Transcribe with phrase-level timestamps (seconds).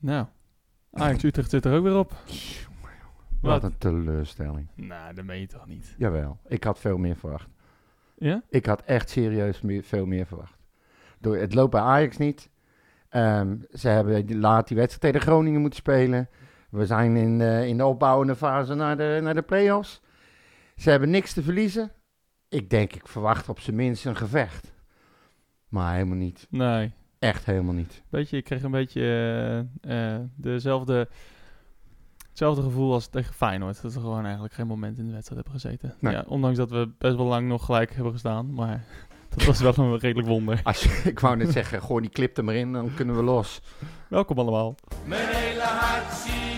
[0.00, 0.26] Nou,
[0.92, 2.10] Ajax Utrecht zit er ook weer op.
[3.40, 3.62] Wat Wat?
[3.62, 4.68] een teleurstelling.
[4.74, 5.94] Nou, dat meen je toch niet.
[5.98, 7.48] Jawel, ik had veel meer verwacht.
[8.16, 8.42] Ja?
[8.48, 10.58] Ik had echt serieus meer, veel meer verwacht.
[11.18, 12.50] Door, het loopt bij Ajax niet.
[13.08, 16.28] Ehm, ze hebben die- laat die wedstrijd tegen Groningen moeten spelen.
[16.70, 20.02] We zijn in, eh, in de opbouwende fase naar de, naar de play-offs.
[20.76, 21.92] Ze hebben niks te verliezen.
[22.48, 24.72] Ik denk, ik verwacht op zijn minst een gevecht.
[25.68, 26.46] Maar helemaal niet.
[26.50, 26.92] Nee.
[27.20, 28.02] Echt helemaal niet.
[28.08, 29.00] Beetje, ik kreeg een beetje
[29.80, 31.08] eh, eh, dezelfde,
[32.28, 33.82] hetzelfde gevoel als tegen Feyenoord.
[33.82, 35.94] Dat we gewoon eigenlijk geen moment in de wedstrijd hebben gezeten.
[35.98, 36.12] Nee.
[36.12, 38.54] Ja, ondanks dat we best wel lang nog gelijk hebben gestaan.
[38.54, 38.84] Maar
[39.36, 40.60] dat was wel een redelijk wonder.
[40.62, 43.22] Als je, ik wou net zeggen, gooi die clip er maar in, dan kunnen we
[43.22, 43.60] los.
[44.08, 44.74] Welkom allemaal.
[45.04, 46.49] Mijn hele hart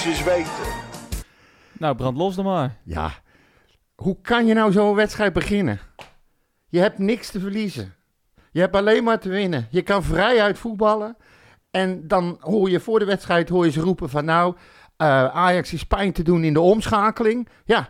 [0.00, 0.72] eens weten.
[1.72, 2.76] Nou, brand los dan maar.
[2.82, 3.10] Ja,
[3.94, 5.80] hoe kan je nou zo'n wedstrijd beginnen?
[6.68, 7.94] Je hebt niks te verliezen.
[8.50, 9.66] Je hebt alleen maar te winnen.
[9.70, 11.16] Je kan vrijuit voetballen.
[11.70, 14.54] En dan hoor je voor de wedstrijd hoor je ze roepen van nou,
[14.96, 17.48] eh, Ajax is pijn te doen in de omschakeling.
[17.64, 17.88] Ja,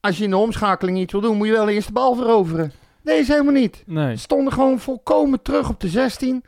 [0.00, 2.72] als je in de omschakeling iets wil doen, moet je wel eerst de bal veroveren.
[3.02, 3.82] Nee, is helemaal niet.
[3.86, 4.14] Nee.
[4.16, 6.44] Ze stonden gewoon volkomen terug op de 16.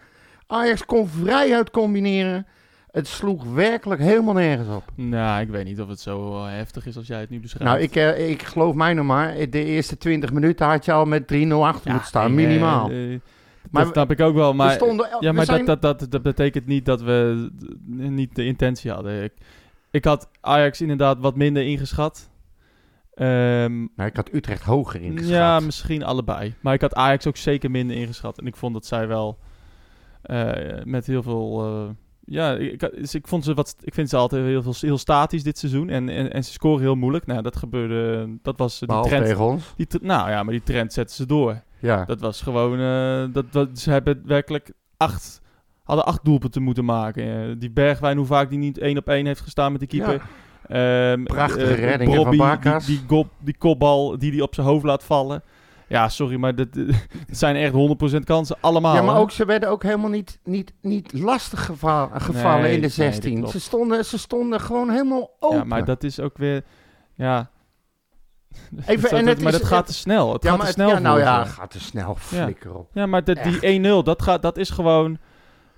[0.47, 2.47] Ajax kon vrijuit combineren.
[2.93, 4.83] Het sloeg werkelijk helemaal nergens op.
[4.95, 7.73] Nou, ik weet niet of het zo eh, heftig is als jij het nu beschrijft.
[7.73, 9.35] Nou, ik, eh, ik geloof mij nog maar.
[9.51, 12.91] De eerste 20 minuten had je al met 3-0 achter Ja, moeten staan, minimaal.
[12.91, 13.21] eh, eh,
[13.71, 14.73] Maar dat snap ik ook wel, we maar...
[14.73, 17.51] stonden, Ja, maar zijn- dat, dat, dat, dat betekent niet dat we
[17.87, 19.23] niet de intentie hadden.
[19.23, 19.33] Ik,
[19.91, 22.31] ik had Ajax inderdaad wat minder ingeschat.
[23.15, 25.31] Nou, ik had Utrecht hoger ingeschat.
[25.35, 26.55] ja, misschien allebei.
[26.61, 28.39] Maar ik had Ajax ook zeker minder ingeschat.
[28.39, 29.39] En ik vond dat zij wel
[30.23, 30.53] eh,
[30.85, 31.65] met heel veel...
[31.65, 31.89] eh,
[32.31, 35.43] ja, ik, dus ik, vond ze wat, ik vind ze altijd heel, veel, heel statisch
[35.43, 35.89] dit seizoen.
[35.89, 37.27] En, en, en ze scoren heel moeilijk.
[37.27, 38.29] Nou, dat gebeurde...
[38.43, 39.25] Dat was die Behalve trend.
[39.25, 39.73] tegen ons.
[39.77, 41.63] Die, nou ja, maar die trend zetten ze door.
[41.79, 42.05] Ja.
[42.05, 42.81] Dat was gewoon.
[42.81, 45.41] eh, dat, dat, ze hebben werkelijk acht.
[45.83, 47.25] Hadden acht doelpunten moeten maken.
[47.25, 50.23] Eh, die Bergwijn, hoe vaak die niet één op één heeft gestaan met de keeper.
[50.67, 52.87] Ehm, Prachtige eh, reddingen van Barkas.
[52.87, 55.43] Die, die, die kopbal die hij op zijn hoofd laat vallen.
[55.91, 56.87] Ja, sorry, maar dat, dat
[57.31, 57.73] zijn echt
[58.21, 58.57] 100% kansen.
[58.61, 58.95] Allemaal.
[58.95, 59.21] ja, maar hè?
[59.21, 63.07] ook, ze werden ook helemaal niet, niet, niet lastig geva- gevallen Nee, in de nee,
[63.07, 63.35] dat 16.
[63.37, 63.51] klopt.
[63.51, 65.57] ze, stonden, ze stonden gewoon helemaal open.
[65.59, 66.65] Ja, maar dat is ook weer.
[67.15, 67.51] Ja.
[68.87, 70.33] Even- Dat- en het maar is- dat gaat te snel.
[70.33, 70.97] Het ja, gaat maar te het- snel.
[71.03, 72.15] ja, nou ja, gaat te snel.
[72.19, 72.91] Flikker op.
[72.93, 73.61] Ja, maar dat, Echt.
[73.61, 75.19] die 1-0, dat, gaat, dat is gewoon...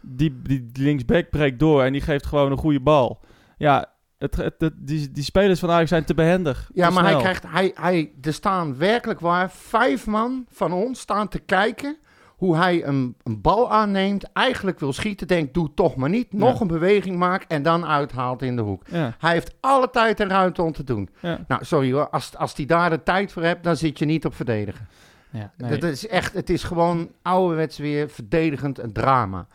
[0.00, 3.20] Die, die linksback breekt door en die geeft gewoon een goede bal.
[3.56, 3.91] Ja,
[4.22, 6.70] het, het, het- die, die spelers van Ajax zijn te behendig.
[6.74, 11.00] Ja, te maar hij krijgt, hij, hij, er staan werkelijk waar vijf man van ons
[11.00, 11.96] staan te kijken
[12.36, 16.54] hoe hij een, een bal aanneemt, eigenlijk wil schieten, denkt doe toch maar niet, nog
[16.54, 16.60] Ja.
[16.60, 18.82] een beweging maakt en dan uithaalt in de hoek.
[18.90, 21.08] Ja, Hij heeft alle tijd en ruimte om te doen.
[21.20, 24.04] ja, Nou, sorry hoor, als, als hij daar de tijd voor hebt, dan zit je
[24.04, 24.88] niet op verdedigen.
[25.30, 25.52] ja.
[25.56, 25.70] Nee.
[25.78, 29.46] Dat is echt, het is gewoon ouderwets weer verdedigend een drama.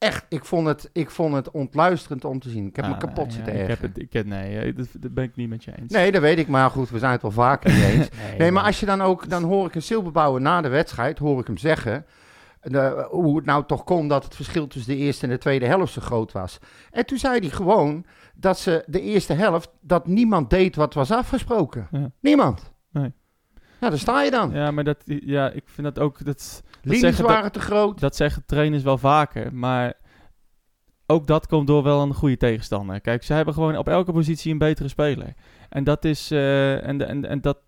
[0.00, 2.66] Echt, ik vond het, ik vond het ontluisterend om te zien.
[2.66, 4.86] Ik heb me Ah, kapot ja, zitten ik heb het, ik heb, Nee, eh, dat,
[4.98, 5.92] dat ben ik niet met je eens.
[5.92, 8.08] Nee, dat weet ik, maar goed, we zijn het wel vaker niet eens.
[8.28, 11.18] nee, Nee, maar als je dan ook, dan hoor ik een Silberbouwer na de wedstrijd,
[11.18, 12.06] hoor ik hem zeggen,
[12.60, 15.66] de- hoe het nou toch kon dat het verschil tussen de eerste en de tweede
[15.66, 16.58] helft zo groot was.
[16.90, 21.10] En toen zei hij gewoon dat ze de eerste helft, dat niemand deed wat was
[21.10, 21.88] afgesproken.
[21.90, 22.10] Ja.
[22.20, 22.72] Niemand.
[23.80, 24.50] Ja, daar sta je dan.
[24.52, 26.24] Ja, maar dat, ja, ik vind dat ook...
[26.24, 28.00] Dat, Linies zeggen dat- waren te groot.
[28.00, 29.92] Dat zeggen trainers wel vaker, maar
[31.06, 33.00] ook dat komt door wel een goede tegenstander.
[33.00, 35.34] Kijk, ze hebben gewoon op elke positie een betere speler.
[35.68, 37.58] En dat is eh, en, en, en dat,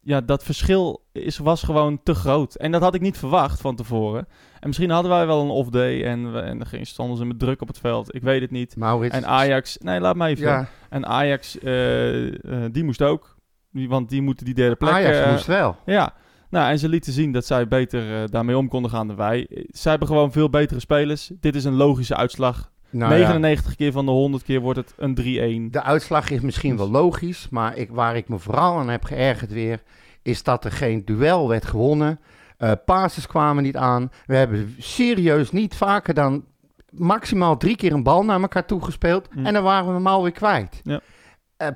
[0.00, 2.54] ja, dat verschil is, was gewoon te groot.
[2.54, 4.26] En dat had ik niet verwacht van tevoren.
[4.60, 7.60] En misschien hadden wij wel een off day en, en dan stonden ze met druk
[7.62, 8.14] op het veld.
[8.14, 8.76] Ik weet het niet.
[8.76, 9.14] Maurits.
[9.16, 10.46] En Ajax, nee, laat me even.
[10.46, 12.26] Ja, En Ajax, eh,
[12.64, 13.31] eh, die moest ook.
[13.72, 14.92] Want die moeten die derde plek.
[14.92, 15.76] Ajax eh, moest wel.
[15.86, 16.14] ja,
[16.52, 19.46] nou, en ze lieten zien dat zij beter eh, daarmee om konden gaan dan wij.
[19.68, 21.30] Zij hebben gewoon veel betere spelers.
[21.40, 22.70] Dit is een logische uitslag.
[22.90, 25.70] Nou ja, 99 keer van de 100 keer wordt het een 3-1.
[25.70, 29.52] de uitslag is misschien wel logisch, maar ik, waar ik me vooral aan heb geërgerd
[29.52, 29.82] weer,
[30.22, 32.20] is dat er geen duel werd gewonnen.
[32.56, 34.10] Eh passes kwamen niet aan.
[34.26, 36.44] We hebben serieus niet vaker dan
[36.90, 39.28] maximaal drie keer een bal naar elkaar toegespeeld.
[39.32, 39.46] Hm.
[39.46, 40.80] En dan waren we hem alweer kwijt.
[40.84, 41.00] Ja.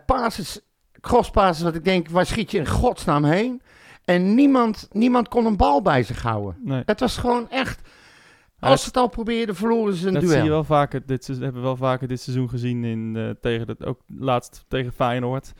[0.06, 0.60] Passes,
[1.00, 3.62] crosspasses, wat ik denk, waar schiet je in godsnaam heen?
[4.04, 6.56] En niemand, niemand kon een bal bij zich houden.
[6.64, 6.82] Nee.
[6.86, 7.80] Het was gewoon echt...
[8.60, 10.34] Als ze het al probeerden, verloren ze een Dat duel.
[10.34, 11.06] zie je wel vaker.
[11.06, 14.92] Dit hebben we wel vaker dit seizoen gezien in eh, tegen het ook laatst tegen
[14.92, 15.52] Feyenoord.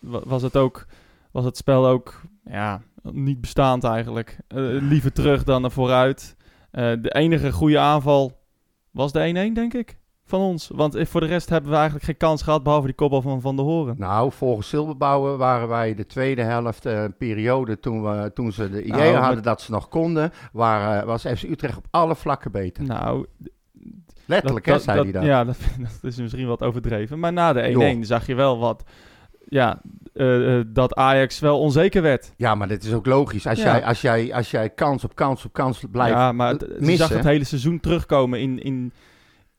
[0.00, 0.86] Wa- Was het ook
[1.30, 4.36] was het spel ook ja niet bestaand eigenlijk.
[4.48, 6.36] Eh, liever terug dan naar vooruit.
[6.70, 8.38] Eh, de enige goede aanval
[8.90, 9.96] was de 1-1 denk ik.
[10.26, 10.70] Van ons.
[10.74, 13.40] Want eh, voor de rest hebben we eigenlijk geen kans gehad, behalve die kopbal van
[13.40, 13.94] Van der Horen.
[13.98, 18.82] Nou, volgens Silberbouwer waren wij de tweede helft, eh, periode toen, we, toen ze de
[18.84, 22.84] idee Nou, hadden dat ze nog konden, waren, was FC Utrecht op alle vlakken beter.
[22.84, 23.26] Nou,
[24.28, 25.22] Letterlijk, hè, zei hij dat.
[25.24, 25.56] Ja, dat,
[26.02, 27.18] dat is misschien wat overdreven.
[27.18, 27.96] Maar na de 1-1 Joh.
[28.00, 28.84] zag je wel wat...
[29.48, 29.80] Ja,
[30.14, 32.32] eh, eh, dat Ajax wel onzeker werd.
[32.36, 33.46] Ja, maar dit is ook logisch.
[33.46, 33.64] Als, Ja.
[33.64, 36.76] jij, als, jij, als jij kans op kans op kans blijft ja, maar het- je
[36.78, 36.96] missen.
[36.96, 38.92] zag het hele seizoen terugkomen in, in,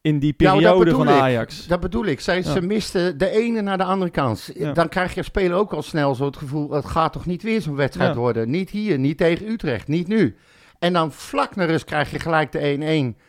[0.07, 1.21] in die Ja, periode bedoel van ik.
[1.21, 1.68] Ajax.
[1.68, 2.19] Dat bedoel ik.
[2.19, 2.42] Zij, Ja.
[2.51, 4.51] Ze misten de ene naar de andere kans.
[4.54, 4.71] Ja.
[4.74, 6.71] Dan krijg je als speler ook al snel zo het gevoel...
[6.71, 8.19] het gaat toch niet weer zo'n wedstrijd Ja.
[8.19, 8.50] worden?
[8.50, 10.36] Niet hier, niet tegen Utrecht, niet nu.
[10.80, 13.21] En dan vlak naar rust krijg je gelijk de 1-1.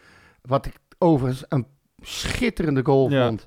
[0.42, 1.66] Wat ik overigens een
[2.02, 3.26] schitterende goal Ja.
[3.26, 3.46] vond.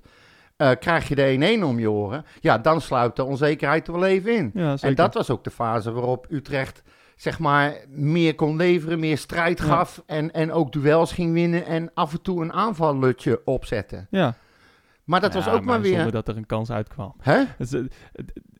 [0.58, 1.26] Eh, krijg je de
[1.60, 2.26] 1-1 om je oren.
[2.40, 4.52] Ja, dan sluit de onzekerheid er wel even in.
[4.54, 4.76] Ja.
[4.82, 6.82] En dat was ook de fase waarop Utrecht
[7.22, 9.66] zeg maar meer kon leveren, meer strijd Ja.
[9.66, 14.08] gaf en, en ook duels ging winnen en af en toe een aanvalletje opzetten.
[14.10, 14.36] Ja.
[15.04, 15.94] Maar dat Ja, was ook maar, weer...
[15.94, 17.14] Zonder dat er een kans uitkwam.
[17.22, 17.44] Hè?
[17.58, 17.82] Is, eh,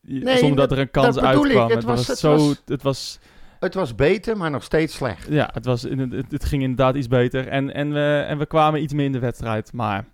[0.02, 1.58] Nee, zonder dat, dat- er een kans dat bedoel ik.
[1.58, 1.68] uitkwam.
[1.68, 2.32] Het Het, was- was, het zo...
[2.38, 3.20] was- Het was...
[3.60, 5.28] Het was beter, maar nog steeds slecht.
[5.30, 5.82] Ja, het, was,
[6.30, 7.48] het ging inderdaad iets beter.
[7.48, 9.74] En, en, we, en we kwamen iets meer in de wedstrijd.
[9.74, 10.06] Maar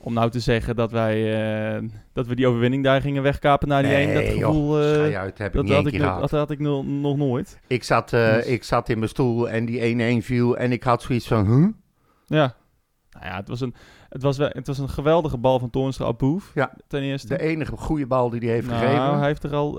[0.00, 1.42] om nou te zeggen dat wij
[1.76, 4.80] eh, dat we die overwinning daar gingen wegkapen naar die Nee, 1, dat gevoel...
[4.80, 6.20] eh, uit, heb dat, had ik, nog- gehad.
[6.20, 7.58] dat had ik nog, nog nooit.
[7.66, 9.80] Ik zat, eh, Dus- ik zat in mijn stoel en die
[10.20, 11.46] 1-1 viel en ik had zoiets van...
[11.46, 11.68] Huh?
[12.26, 12.54] Ja.
[13.10, 13.74] Nou ja, het was een,
[14.08, 16.50] het was wel, het was een geweldige bal van Toornstra op Boef.
[16.54, 16.72] Ja.
[16.88, 17.28] Ten eerste.
[17.28, 19.18] De enige goede bal die hij heeft nou, gegeven.
[19.18, 19.72] hij heeft er al...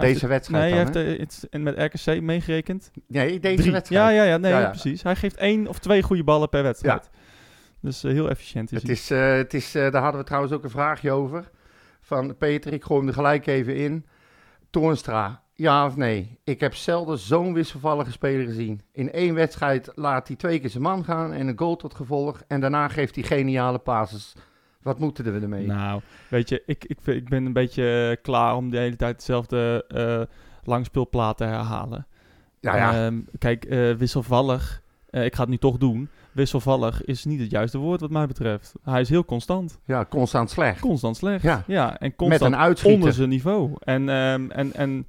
[0.00, 2.90] Deze wedstrijd Nee, dan, hij heeft er met RKC meegerekend.
[3.08, 3.72] Nee, deze Drie.
[3.72, 4.02] wedstrijd.
[4.02, 4.68] Ja, ja, ja, nee, Ja, ja.
[4.68, 5.02] precies.
[5.02, 7.10] Hij geeft één of twee goede ballen per wedstrijd.
[7.80, 10.52] Dus eh, heel efficiënt is Het is, eh, het is, eh, daar hadden we trouwens
[10.52, 11.50] ook een vraagje over.
[12.00, 14.06] Van Peter, ik gooi hem er gelijk even in.
[14.70, 16.38] Toornstra, ja of nee?
[16.44, 18.80] Ik heb zelden zo'n wisselvallige speler gezien.
[18.92, 22.42] In één wedstrijd laat hij twee keer zijn man gaan en een goal tot gevolg.
[22.46, 24.34] En daarna geeft hij geniale passes.
[24.82, 25.66] Wat moeten we ermee?
[25.66, 29.84] Nou, weet je, ik, ik, ik ben een beetje klaar om de hele tijd dezelfde
[29.88, 30.36] eh
[30.66, 32.06] langspeelplaat te herhalen.
[32.60, 33.06] ja, ja.
[33.06, 33.64] Ehm, kijk,
[33.98, 36.08] wisselvallig, eh, ik ga het nu toch doen.
[36.32, 38.72] Wisselvallig is niet het juiste woord wat mij betreft.
[38.82, 39.78] Hij is heel constant.
[39.84, 40.80] ja, constant slecht.
[40.80, 41.42] Constant slecht.
[41.42, 41.64] Ja.
[41.66, 42.98] Ja, en Met constant een uitschieter.
[42.98, 43.72] onder zijn niveau.
[43.78, 45.06] En, ehm, en, en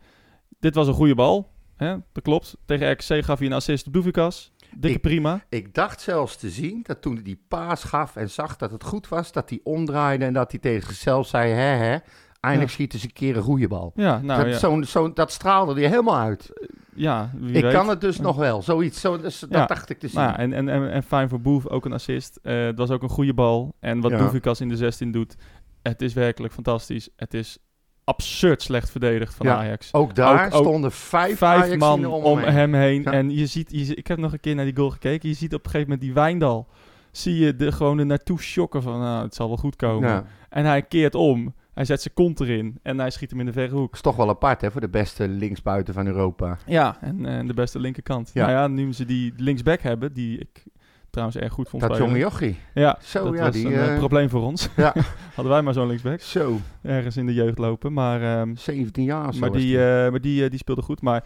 [0.59, 1.49] dit was een goede bal.
[1.75, 1.95] Hè?
[2.13, 2.57] Dat klopt.
[2.65, 4.51] Tegen RKC gaf hij een assist op Doevikas.
[4.77, 5.43] Dikke Ik- prima.
[5.49, 8.83] Ik dacht zelfs te zien dat toen hij die paas gaf en zag dat het
[8.83, 11.97] goed was, dat hij omdraaide en dat hij tegen zichzelf zei: hè, hè,
[12.39, 12.75] eindelijk Ja.
[12.77, 13.91] schiet eens een keer een goede bal.
[13.95, 14.59] Ja, nou dat,
[14.91, 15.07] ja.
[15.13, 16.51] dat straalde hij helemaal uit.
[16.93, 17.73] ja wie Ik weet.
[17.73, 18.21] kan het dus Ja.
[18.21, 18.61] nog wel.
[18.61, 20.19] Zoiets, zo, dus, dat dacht ik te zien.
[20.19, 22.39] Nou ja, en, en, en, en fijn voor Boef, ook een assist.
[22.43, 23.75] Eh, het was ook een goede bal.
[23.79, 24.11] En wat.
[24.17, 25.35] Doevikas in de 16 doet,
[25.81, 27.09] het is werkelijk fantastisch.
[27.15, 27.57] Het is
[28.03, 29.55] absurd slecht verdedigd van Ja.
[29.55, 29.93] Ajax.
[29.93, 32.53] Ook daar Ook- ook stonden vijf, Vijf man om, om hem heen.
[32.55, 33.01] hem heen.
[33.01, 33.11] Ja.
[33.11, 35.29] En je ziet, je, ik heb nog een keer naar die goal gekeken.
[35.29, 36.67] Je ziet op een gegeven moment die Wijndal.
[37.11, 40.25] Zie je de, gewoon er naartoe shocken van, nou, het zal wel goed komen.
[40.49, 41.53] En hij keert om.
[41.77, 42.79] Hij zet zijn kont erin.
[42.81, 43.93] En hij schiet hem in de verre hoek.
[43.93, 46.57] is toch wel apart hè, voor de beste linksbuiten van Europa.
[46.65, 48.31] Ja, en, en de beste linkerkant.
[48.33, 48.45] Ja.
[48.45, 50.63] Nou ja, nu ze die linksback hebben, die ik
[51.09, 52.57] trouwens erg goed vond Dat jonge jochie.
[52.73, 54.69] Ja, Zo, dat ja, was die, een eh, eh, probleem voor ons.
[54.75, 54.93] Ja.
[55.35, 56.21] Hadden wij maar zo'n linksback.
[56.21, 57.93] Zo, Ergens in de jeugd lopen.
[57.93, 60.81] Maar, ehm, 17 jaar of zo maar, was die, eh, maar die, eh, die speelde
[60.81, 61.01] goed.
[61.01, 61.23] Maar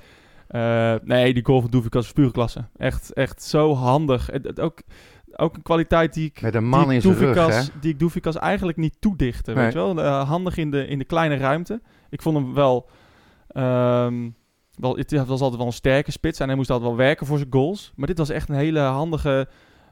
[0.47, 2.65] eh, nee, die goal van Doevikas is pure klasse.
[2.77, 4.27] Echt, echt zo handig.
[4.31, 4.81] Het ook,
[5.35, 7.99] ook een kwaliteit die ik, Met een man die in ik zijn rug, die ik
[7.99, 9.53] Doevikas eigenlijk niet toedichte.
[9.53, 9.63] Nee.
[9.63, 10.01] Weet je wel?
[10.01, 11.81] Eh, handig in de, in de kleine ruimte.
[12.09, 12.89] Ik vond hem wel...
[13.47, 14.29] ehm,
[14.75, 16.39] wel het was altijd wel een sterke spits.
[16.39, 17.91] En hij moest altijd wel werken voor zijn goals.
[17.95, 19.47] Maar dit was echt een hele handige...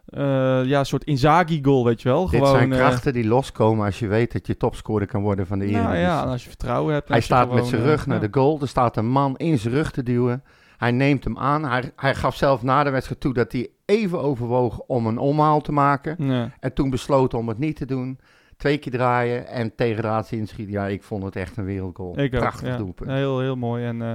[0.05, 2.29] eh, ja, soort Inzaghi-goal, weet je wel.
[2.29, 5.47] Dit Gewoon, zijn eh, krachten die loskomen als je weet dat je topscorer kan worden
[5.47, 6.07] van de nou Eredivisie.
[6.07, 7.09] ja, en als je vertrouwen hebt.
[7.09, 8.27] Hij staat met zijn rug naar ja.
[8.27, 8.61] de goal.
[8.61, 10.43] Er staat een man in zijn rug te duwen.
[10.79, 11.65] Hij neemt hem aan.
[11.65, 15.61] Hij, hij gaf zelf na de wedstrijd toe dat hij even overwoog om een omhaal
[15.61, 16.15] te maken.
[16.25, 16.51] Ja.
[16.59, 18.19] En toen besloot om het niet te doen.
[18.57, 20.73] Twee keer draaien en tegen raad inschieten.
[20.73, 22.19] Ja, ik vond het echt een wereldgoal.
[22.19, 22.77] Ik ook, Prachtig ja.
[22.77, 23.09] doelpunt.
[23.09, 23.85] Ja, heel, heel mooi.
[23.85, 24.13] En, eh,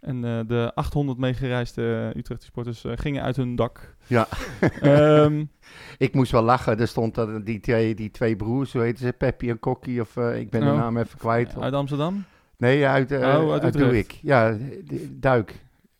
[0.00, 3.94] en eh, de 800 meegereisde Utrechtse supporters eh, gingen uit hun dak.
[4.06, 4.26] Ja.
[4.80, 5.44] Ehm,
[5.98, 6.80] Ik moest wel lachen.
[6.80, 9.12] Er stond dat die twee, die twee broers, hoe heten ze?
[9.12, 10.00] Peppy en Kokkie.
[10.00, 10.76] Of eh, ik ben de Oh.
[10.76, 11.60] naam even kwijt.
[11.60, 12.24] uit Amsterdam.
[12.56, 13.92] Nee, uit, eh Oh, uit uit Utrecht.
[13.92, 14.18] Duik.
[14.22, 14.56] Ja,
[15.10, 15.54] Duik.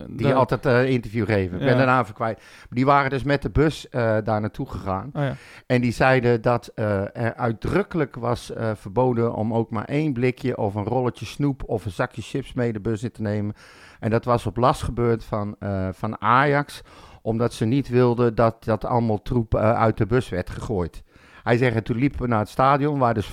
[0.07, 1.59] Die altijd eh interview geven.
[1.59, 1.79] Ik ben Ja.
[1.79, 2.43] de naam kwijt.
[2.71, 5.11] Die waren dus met de bus eh, daar naartoe gegaan.
[5.13, 5.35] Oh ja.
[5.67, 10.75] En die zeiden dat eh, er uitdrukkelijk was verboden om ook maar één blikje of
[10.75, 13.55] een rolletje snoep of een zakje chips mee de bus in te nemen.
[14.01, 15.57] En dat was op last gebeurd van,
[15.93, 16.81] van Ajax,
[17.23, 21.03] omdat ze niet wilden dat dat allemaal troep uit de bus werd gegooid.
[21.43, 23.29] Hij zegt, en toen liepen we naar het stadion, waar dus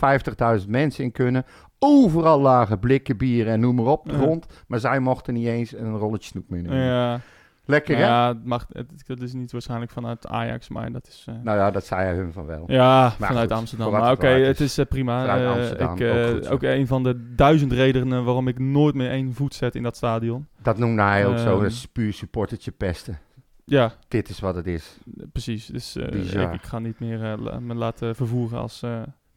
[0.63, 1.45] 50.000 mensen in kunnen.
[1.86, 4.18] Overal lagen blikken bier en noem maar op, de Ja.
[4.18, 4.46] grond.
[4.68, 6.77] Maar zij mochten niet eens een rolletje snoep meenemen.
[6.77, 7.20] Ja.
[7.68, 8.04] Lekker, hè?
[8.04, 11.25] Ja, het mag, het, dat is niet waarschijnlijk vanuit Ajax, maar dat is...
[11.30, 12.63] eh, Nou ja, dat zei hij hun van wel.
[12.68, 13.92] ja, Maar vanuit goed, Amsterdam.
[13.92, 14.77] Maar oké, het is.
[14.77, 15.38] eh, prima.
[15.39, 19.34] Eh, Amsterdam, ik, ook ook een van de duizend redenen waarom ik nooit meer één
[19.34, 20.48] voet zet in dat stadion.
[20.62, 21.60] Dat noemde hij ook zo, Ehm.
[21.60, 23.20] een is puur supportertje pesten.
[23.65, 24.98] Ja, Dit is wat het is.
[25.32, 25.65] precies.
[25.65, 28.84] Dus ik, ik ga niet meer me laten vervoeren als,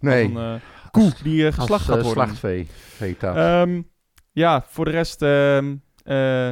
[0.00, 2.36] Nee, een eh, koe die eh, geslacht als, gaat eh, worden.
[2.36, 2.68] slachtvee
[3.18, 3.36] dat.
[3.36, 3.82] Ehm,
[4.32, 6.50] ja, voor de rest, ehm, eh,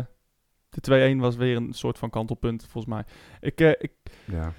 [0.68, 0.80] de
[1.16, 3.04] 2-1 was weer een soort van kantelpunt, volgens mij.
[3.40, 3.92] Ik, ik,
[4.24, 4.52] ja.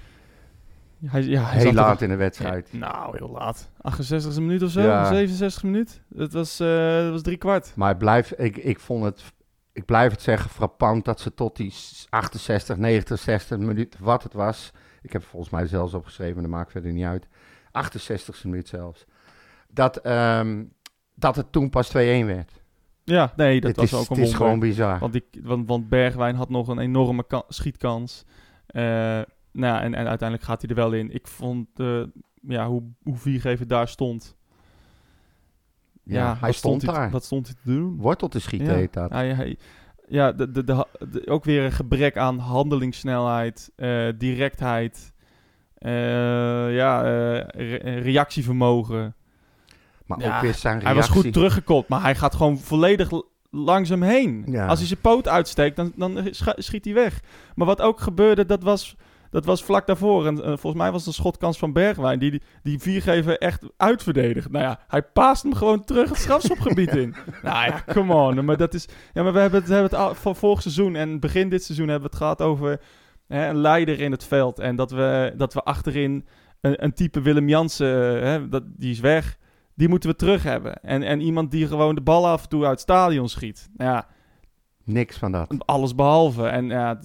[1.06, 2.68] hij, ja, hij Heel er- laat in de wedstrijd.
[2.72, 3.70] Ja, nou, heel laat.
[3.82, 5.26] 68e minuut of zo, Ja.
[5.26, 6.02] 67e minuut.
[6.16, 7.72] Het was, het was drie kwart.
[7.76, 9.22] Maar het blijft, ik, ik vond het,
[9.72, 11.74] ik blijf het zeggen, frappant dat ze tot die
[12.08, 14.72] 68, 90, 60 minuten, wat het was.
[15.02, 17.28] Ik heb volgens mij zelfs opgeschreven, dat maakt verder niet uit.
[17.72, 19.04] 68e minuut zelfs.
[19.68, 20.64] Dat, ehm,
[21.14, 22.62] dat het toen pas 2-1 werd.
[23.04, 24.98] Ja, nee, dat het was is, ook een het is gewoon bizar.
[24.98, 28.24] Want, die, want, want Bergwijn had nog een enorme ka- schietkans.
[28.66, 31.14] Eh, nou, ja, en, en uiteindelijk gaat hij er wel in.
[31.14, 32.02] Ik vond eh,
[32.42, 34.36] ja, hoe, hoe Viergever daar stond.
[36.02, 37.10] ja, hij stond hij, daar.
[37.10, 37.96] Wat stond hij te doen?
[37.96, 39.10] Wortel te schieten ja, heet dat.
[39.10, 39.58] Hij, hij-
[40.08, 45.12] ja, de, de, de, ook weer een gebrek aan handelingssnelheid, eh, directheid,
[46.74, 49.14] ja, eh, re- reactievermogen.
[50.06, 51.12] Maar Ja, ook weer zijn Hij reactie.
[51.14, 53.10] was goed teruggekopt, maar hij gaat gewoon volledig
[53.50, 54.44] langs hem heen.
[54.46, 54.66] Ja.
[54.66, 57.20] Als hij zijn poot uitsteekt, dan, dan schiet hij weg.
[57.54, 58.96] Maar wat ook gebeurde, dat was,
[59.30, 60.26] dat was vlak daarvoor.
[60.26, 63.62] En eh, volgens mij was het een schotkans van Bergwijn, die, die, die viergever echt
[63.76, 64.50] uitverdedigt.
[64.50, 67.14] Nou ja, hij paast hem gewoon terug het strafschopgebied in.
[67.42, 68.44] Nou ja, come on.
[68.44, 71.20] Maar, dat is, ja, maar we hebben het, hebben het al- van vorig seizoen en
[71.20, 72.80] begin dit seizoen hebben we het gehad over
[73.28, 74.58] hè, een leider in het veld.
[74.58, 76.26] En dat we, dat we achterin
[76.60, 79.38] een, een type Willem Jansen, hè, dat, die is weg.
[79.74, 80.82] Die moeten we terug hebben.
[80.82, 83.68] En, en iemand die gewoon de bal af en toe uit het stadion schiet.
[83.76, 84.06] Nou Ja,
[84.84, 85.54] Niks van dat.
[85.66, 86.46] alles behalve.
[86.46, 86.98] En ja,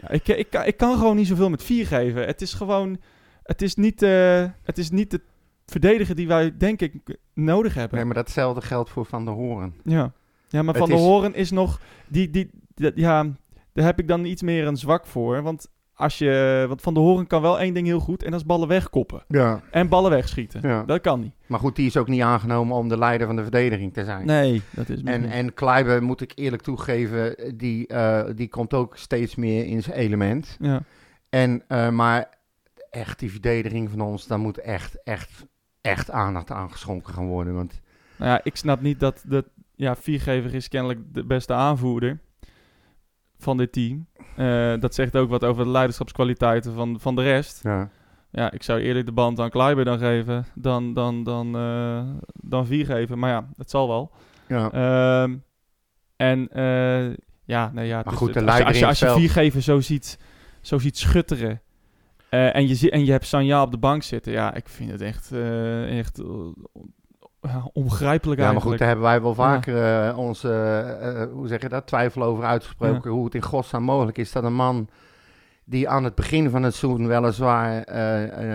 [0.00, 2.26] ja ik, ik, kan- ik kan gewoon niet zoveel met vier geven.
[2.26, 2.98] Het is gewoon,
[3.42, 5.20] het is niet, eh, het is niet de
[5.66, 7.96] verdediger die wij denk ik nodig hebben.
[7.96, 9.74] Nee, maar datzelfde geldt voor Van der Hoorn.
[9.84, 10.12] Ja,
[10.48, 13.26] ja maar Het Van der Horen is nog, die, die, die- ja,
[13.72, 15.42] daar heb ik dan iets meer een zwak voor.
[15.42, 18.40] Want als je, want Van der Horen kan wel één ding heel goed en dat
[18.40, 19.24] is ballen wegkoppen.
[19.28, 19.60] Ja.
[19.70, 20.60] En ballen wegschieten.
[20.68, 20.82] Ja.
[20.82, 21.32] Dat kan niet.
[21.46, 24.26] Maar goed, die is ook niet aangenomen om de leider van de verdediging te zijn.
[24.26, 28.74] Nee, dat is En, misschien- en Kleiber, moet ik eerlijk toegeven, die, eh, die komt
[28.74, 30.56] ook steeds meer in zijn element.
[30.60, 30.82] ja.
[31.28, 32.28] En, eh, maar
[32.90, 35.46] echt, die verdediging van ons, daar moet echt, echt,
[35.80, 37.54] echt aandacht aan geschonken gaan worden.
[37.54, 37.80] Want
[38.16, 42.18] Nou ja, ik snap niet dat de ja, viergever is kennelijk de beste aanvoerder
[43.42, 44.06] van dit team.
[44.36, 47.60] Eh, dat zegt ook wat over de leiderschapskwaliteiten van, van de rest.
[47.62, 47.90] ja,
[48.30, 52.66] Ja, ik zou eerlijk de band aan Kleiber dan geven dan, dan, dan, eh, dan
[52.66, 53.18] viergever.
[53.18, 54.10] Maar ja, het zal wel.
[54.48, 54.70] ja.
[54.70, 55.36] Ehm,
[56.16, 59.14] en eh, ja, nou ja, Maar goed, de als je, als je, als je het
[59.14, 59.18] veld.
[59.18, 60.18] viergever zo ziet,
[60.60, 61.60] zo ziet schutteren...
[62.28, 64.32] en, je, en je hebt Sanja op de bank zitten.
[64.32, 65.32] Ja, ik vind het echt,
[65.86, 66.22] echt
[67.42, 68.78] ja, onbegrijpelijk ja, maar goed, eigenlijk.
[68.78, 72.44] daar hebben wij wel vaker eh, onze, eh, eh, hoe zeg je dat, twijfel over
[72.44, 73.10] uitgesproken.
[73.10, 74.88] Hoe het in godsnaam mogelijk is dat een man
[75.64, 77.84] die aan het begin van het seizoen weliswaar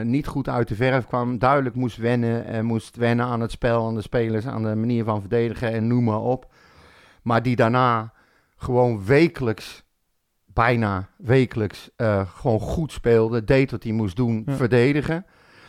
[0.06, 3.88] niet goed uit de verf kwam, duidelijk moest wennen, en moest wennen aan het spel,
[3.88, 6.52] aan de spelers, aan de manier van verdedigen en noem maar op.
[7.22, 8.14] Maar die daarna
[8.58, 9.84] gewoon wekelijks,
[10.46, 11.90] bijna wekelijks,
[12.36, 14.54] gewoon goed speelde, deed wat hij moest doen, Ja.
[14.54, 15.26] verdedigen.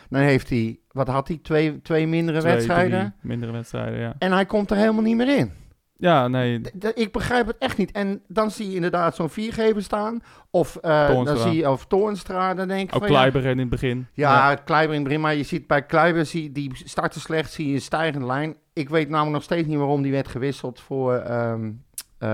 [0.09, 3.15] Dan heeft hij, wat had hij, twee, twee mindere Twee, wedstrijden.
[3.21, 4.15] mindere wedstrijden, ja.
[4.19, 5.53] En hij komt er helemaal niet meer in.
[6.01, 6.61] Ja, nee.
[6.61, 7.93] D- ik begrijp het echt niet.
[7.93, 10.21] En dan zie je inderdaad zo'n viergever staan.
[10.51, 13.69] Of, eh dan zie je, of Toornstra, dan denk ik Ook van, ja, in het
[13.69, 14.07] begin.
[14.13, 15.21] ja, Kleiber in het begin.
[15.21, 18.57] Maar je ziet bij Kleiber, zie, die starten slecht, zie je een stijgende lijn.
[18.73, 21.55] Ik weet namelijk nog steeds niet waarom die werd gewisseld voor eh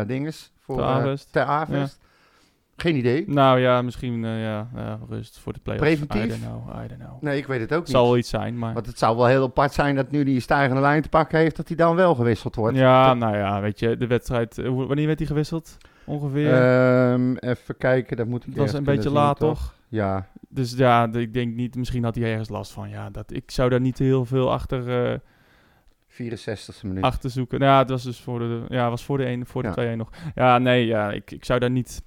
[0.06, 0.52] dinges.
[0.58, 1.32] Voor, Ter eh, Avest.
[1.32, 2.00] Ter Avest.
[2.76, 3.24] Geen idee.
[3.28, 4.68] Nou ja, misschien eh, ja,
[5.08, 5.86] rust voor de play-offs.
[5.86, 6.24] Preventief?
[6.24, 7.22] I don't know, I don't know.
[7.22, 7.96] Nee, ik weet het ook Het niet.
[7.96, 8.74] zal wel iets zijn, maar...
[8.74, 11.56] Want het zou wel heel apart zijn dat nu die stijgende lijn te pakken heeft,
[11.56, 12.76] dat hij dan wel gewisseld wordt.
[12.76, 14.58] Ja, nou ja, weet je, de wedstrijd...
[14.58, 15.76] eh, wanneer werd die gewisseld?
[16.04, 16.52] Ongeveer?
[16.54, 19.74] Ehm, even kijken, dat moet ik het was een beetje laat, toch?
[19.88, 21.76] Ja, Dus ja, ik denk niet...
[21.76, 22.88] Misschien had hij ergens last van.
[22.88, 25.18] Ja, dat, ik zou daar niet heel veel achter, eh,
[26.08, 27.02] 64e minuut.
[27.04, 27.58] achter zoeken.
[27.58, 28.62] Nou ja, het was dus voor de...
[28.68, 29.92] Ja, was voor de, 1, voor de Ja.
[29.94, 30.10] 2-1 nog.
[30.34, 32.02] Ja, nee, ja, ik, ik zou daar niet...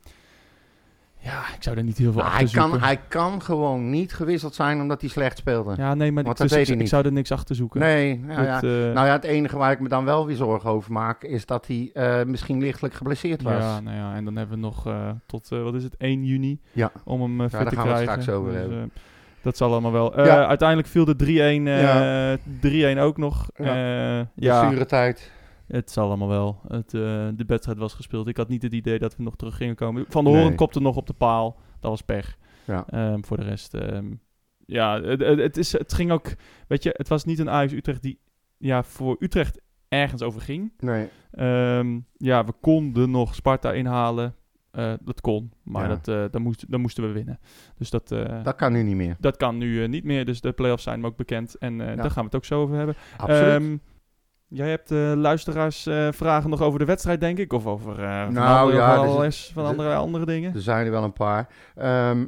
[1.28, 4.14] Ja, ik zou daar niet heel veel Nou, achter hij, kan, hij kan gewoon niet
[4.14, 5.74] gewisseld zijn omdat hij slecht speelde.
[5.78, 7.80] Ja, nee, maar Want dus ik, ik zou er niks achter zoeken.
[7.80, 10.70] nee, nou ja, eh, nou ja, het enige waar ik me dan wel weer zorgen
[10.70, 11.24] over maak...
[11.24, 13.54] is dat hij eh, misschien lichtelijk geblesseerd was.
[13.64, 16.60] Ja, nou ja, en dan hebben we nog eh, tot, wat is het, 1 juni
[16.72, 16.92] Ja.
[17.04, 18.22] om hem eh, fit daar te gaan we het krijgen.
[18.24, 18.92] straks over Dus, hebben.
[19.42, 20.26] dat zal allemaal wel.
[20.26, 20.48] Ja.
[20.48, 22.96] Uiteindelijk viel de 3-1 eh, Ja.
[22.96, 23.50] 3-1 ook nog.
[23.56, 23.76] Ja.
[23.76, 25.32] Ja, ja Blessuretijd.
[25.68, 26.62] Het zal allemaal wel.
[26.68, 27.02] Het, eh,
[27.36, 28.28] de wedstrijd was gespeeld.
[28.28, 30.06] Ik had niet het idee dat we nog terug gingen komen.
[30.10, 30.40] Van de Nee.
[30.42, 31.60] Horen kopte nog op de paal.
[31.80, 32.38] Dat was pech.
[32.66, 32.86] Ja.
[32.88, 34.12] Ehm, voor de rest, ehm,
[34.66, 36.34] ja, het, het, is, het ging ook,
[36.68, 38.20] weet je, het was niet een Ajax Utrecht die,
[38.58, 40.74] ja, voor Utrecht ergens over ging.
[40.80, 44.36] Nee, Ehm, ja, we konden nog Sparta inhalen.
[44.72, 45.88] Eh, dat kon, maar Ja.
[45.96, 47.40] dat, eh, dan, moest, dan moesten we winnen.
[47.78, 49.18] Dus dat, dat, dat kan nu niet meer.
[49.38, 50.26] kan nu niet meer.
[50.26, 51.56] Dus de play-offs zijn hem ook bekend.
[51.58, 51.96] En Ja.
[51.96, 52.96] daar gaan we het ook zo over hebben.
[53.18, 53.80] Absoluut.
[54.48, 57.54] Jij hebt eh, luisteraars eh, vragen nog over de wedstrijd, denk ik?
[57.54, 60.54] Of over eh, van, Nou, andere, ja, van, alles- van andere, andere dingen?
[60.54, 61.48] Er zijn er wel een paar.
[61.76, 62.26] Ehm,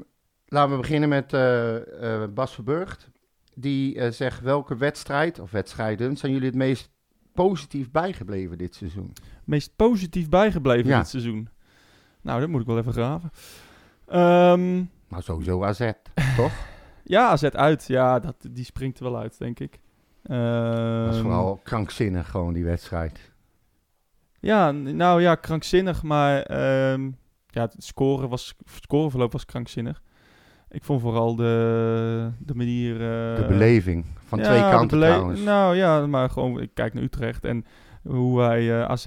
[0.48, 3.10] laten we beginnen met eh, eh, Bas Verburgt.
[3.56, 6.90] Die eh, zegt, welke wedstrijd of wedstrijden zijn jullie het meest
[7.34, 9.14] positief bijgebleven dit seizoen?
[9.44, 10.98] meest positief bijgebleven Ja.
[10.98, 11.50] dit seizoen?
[12.22, 13.32] Nou, dat moet ik wel even graven.
[14.08, 14.76] Ehm,
[15.08, 15.92] Nou, sowieso AZ,
[16.38, 16.52] toch?
[17.04, 17.86] ja, AZ uit.
[17.88, 19.80] Ja, dat, die springt er wel uit, denk ik.
[20.30, 23.32] Dat was Ehm, vooral krankzinnig, gewoon die wedstrijd.
[24.40, 27.06] Ja, nou ja, krankzinnig, maar ehm,
[27.48, 30.02] ja, het scoren was, scoreverloop was krankzinnig.
[30.70, 32.94] Ik vond vooral de, de manier...
[32.94, 35.42] eh, De beleving van ja, twee kanten trouwens.
[35.42, 37.66] Nou ja, maar gewoon, ik kijk naar Utrecht en
[38.04, 39.06] hoe wij eh AZ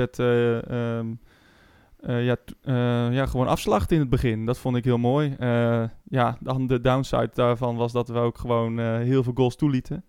[2.06, 4.46] ja, eh, ja, gewoon afslachten in het begin.
[4.46, 5.34] Dat vond ik heel mooi.
[5.38, 10.04] Eh, ja, dan de downside daarvan was dat we ook gewoon heel veel goals toelieten.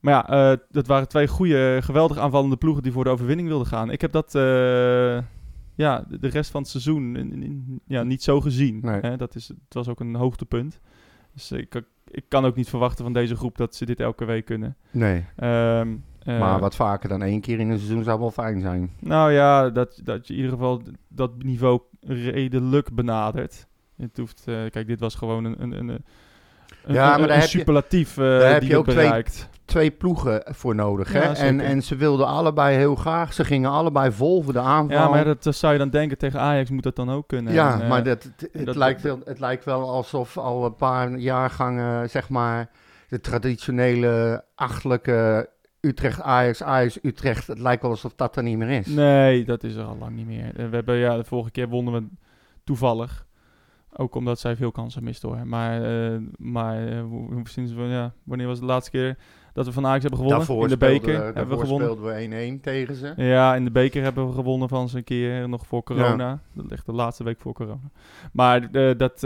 [0.00, 3.66] Maar ja, eh, dat waren twee goede, geweldig aanvallende ploegen die voor de overwinning wilden
[3.66, 3.90] gaan.
[3.90, 4.42] Ik heb dat eh,
[5.74, 8.78] ja, de rest van het seizoen in- in- ja, niet zo gezien.
[8.82, 9.00] Nee.
[9.00, 9.16] Hè?
[9.16, 10.80] Dat is, het was ook een hoogtepunt.
[11.34, 14.44] Dus ik, ik kan ook niet verwachten van deze groep dat ze dit elke week
[14.44, 14.76] kunnen.
[14.90, 18.60] Nee, Ehm, eh, maar wat vaker dan één keer in een seizoen zou wel fijn
[18.60, 18.90] zijn.
[19.00, 23.66] Nou ja, dat, dat je in ieder geval dat niveau redelijk benadert.
[23.96, 26.04] Het hoeft, kijk, dit was gewoon een, een, een,
[26.86, 28.96] een, Ja, een- maar daar een heb je- superlatief eh, daar heb je ook twee-
[29.04, 29.48] bereikt.
[29.64, 31.32] Twee ploegen voor nodig, Ja, hè?
[31.32, 33.32] En, en ze wilden allebei heel graag.
[33.32, 34.96] Ze gingen allebei vol voor de aanval.
[34.96, 37.52] Ja, maar dat, dat zou je dan denken tegen Ajax moet dat dan ook kunnen.
[37.52, 40.64] Ja, En, eh, maar dat, het, het dat- lijkt wel, het lijkt wel alsof al
[40.64, 42.70] een paar jaargangen, zeg maar,
[43.08, 45.48] de traditionele achtelijke
[45.80, 48.86] Utrecht, Ajax, Ajax, Utrecht, het lijkt wel alsof dat er niet meer is.
[48.86, 50.46] Nee, dat is er al lang niet meer.
[50.56, 52.06] Eh, We hebben, ja, de vorige keer wonnen we
[52.64, 53.25] toevallig.
[53.98, 55.46] Ook omdat zij veel kansen misten hoor.
[55.46, 55.82] Maar,
[56.12, 57.04] eh, maar eh,
[57.44, 59.16] sinds, ja, wanneer was de laatste keer
[59.52, 60.46] dat we van Ajax hebben gewonnen?
[60.46, 61.88] daarvoor in de speelden beker we- hebben we gewonnen.
[61.90, 62.20] speelden we
[62.56, 63.12] 1-1 tegen ze.
[63.16, 66.40] Ja, in de beker hebben we gewonnen van ze een keer, nog voor corona.
[66.52, 67.90] Dat ligt de laatste week voor corona.
[68.32, 69.22] Maar eh, dat,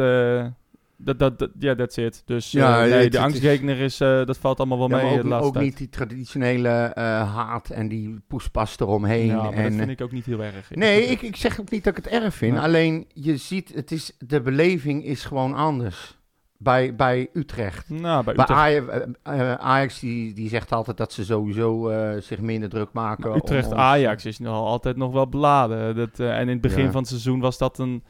[1.03, 2.23] dat, dat, dat, ja, that's it.
[2.27, 5.05] Dus eh, Ja, nee, het- de het is- eh, dat valt allemaal wel Ja, mee
[5.05, 9.27] maar ook, laatste ook niet die traditionele eh, haat en die poespas eromheen.
[9.27, 10.71] Ja, en, dat vind eh, ik ook niet heel erg.
[10.75, 12.59] Nee, ik, ik zeg ook niet dat ik het erg vind.
[12.59, 16.19] Alleen je ziet, het is, de beleving is gewoon anders
[16.57, 17.89] bij, bij Utrecht.
[17.91, 22.41] Nou, bij Ajax, eh, eh, Ajax die, die zegt altijd dat ze sowieso eh, zich
[22.41, 23.23] minder druk maken.
[23.23, 25.97] maar om Utrecht ons- Ajax is nog altijd nog wel beladen.
[25.97, 26.91] Dat, eh, en in het begin Ja.
[26.91, 28.03] van het seizoen was dat een...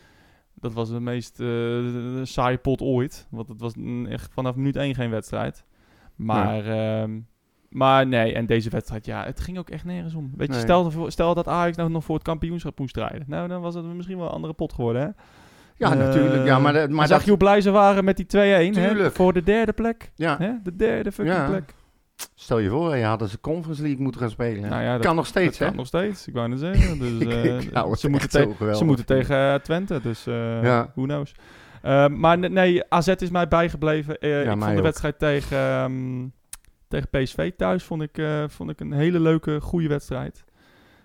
[0.61, 1.49] Dat was de meest eh,
[2.23, 3.27] saaie pot ooit.
[3.31, 3.73] Want het was
[4.09, 5.65] echt vanaf minuut één geen wedstrijd.
[6.17, 7.19] Maar, ehm,
[7.69, 10.31] maar nee, en deze wedstrijd, ja, het ging ook echt nergens om.
[10.37, 10.63] Weet je, Nee.
[10.63, 13.25] stel, stel dat Ajax nou nog voor het kampioenschap moest strijden.
[13.27, 15.09] Nou, dan was het misschien wel een andere pot geworden, hè?
[15.77, 16.47] Ja, Eh, natuurlijk.
[16.47, 18.89] Ja, maar, de- Maar zag dat, je hoe blij ze waren met die 2-1, hè?
[18.89, 19.15] Tuurlijk.
[19.15, 20.13] Voor de derde plek.
[20.15, 20.53] ja, Hè?
[20.63, 21.49] De derde fucking Ja.
[21.49, 21.75] plek.
[22.35, 24.71] Stel je voor, je hadden ze Conference League moeten gaan spelen.
[24.71, 25.67] Nou ja, dat kan nog steeds, hè?
[25.67, 26.99] kan nog steeds, ik wou net zeggen.
[26.99, 27.21] Dus,
[27.73, 30.91] eh, ze, moeten te- ze moeten tegen eh, Twente, dus eh Ja.
[30.95, 31.35] who knows.
[32.19, 34.17] Maar ne- nee, AZ is mij bijgebleven.
[34.21, 34.83] Ja, ik mij vond de ook.
[34.83, 36.27] wedstrijd tegen, ehm,
[36.89, 40.45] tegen PSV thuis vond ik, vond ik een hele leuke, goede wedstrijd.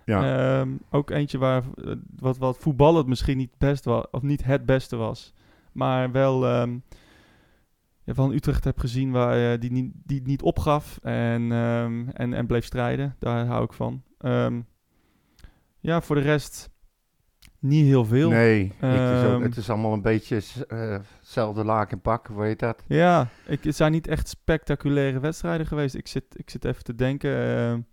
[0.06, 0.60] Ja.
[0.60, 1.64] Ehm, ook eentje waar
[2.20, 5.34] wat, wat voetballend misschien niet, best was, of niet het beste was.
[5.72, 6.78] Maar wel ehm,
[8.06, 12.46] van Utrecht heb gezien waar, eh, die, niet, die niet opgaf en, ehm, en, en
[12.46, 13.16] bleef strijden.
[13.20, 14.04] Daar hou ik van.
[14.18, 14.62] Ehm,
[15.80, 16.70] ja, voor de rest
[17.60, 18.30] niet heel veel.
[18.30, 22.28] Nee, het, is ook, Ehm, het is allemaal een beetje eh, hetzelfde laak en pak,
[22.28, 22.84] hoe heet dat?
[22.88, 25.96] Ja, ik, het zijn niet echt spectaculaire wedstrijden geweest.
[25.96, 27.88] Ik zit, ik zit even te denken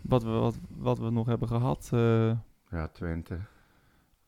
[0.00, 1.90] wat, we, wat, wat we nog hebben gehad.
[1.92, 2.30] eh,
[2.70, 3.38] Ja, Twente.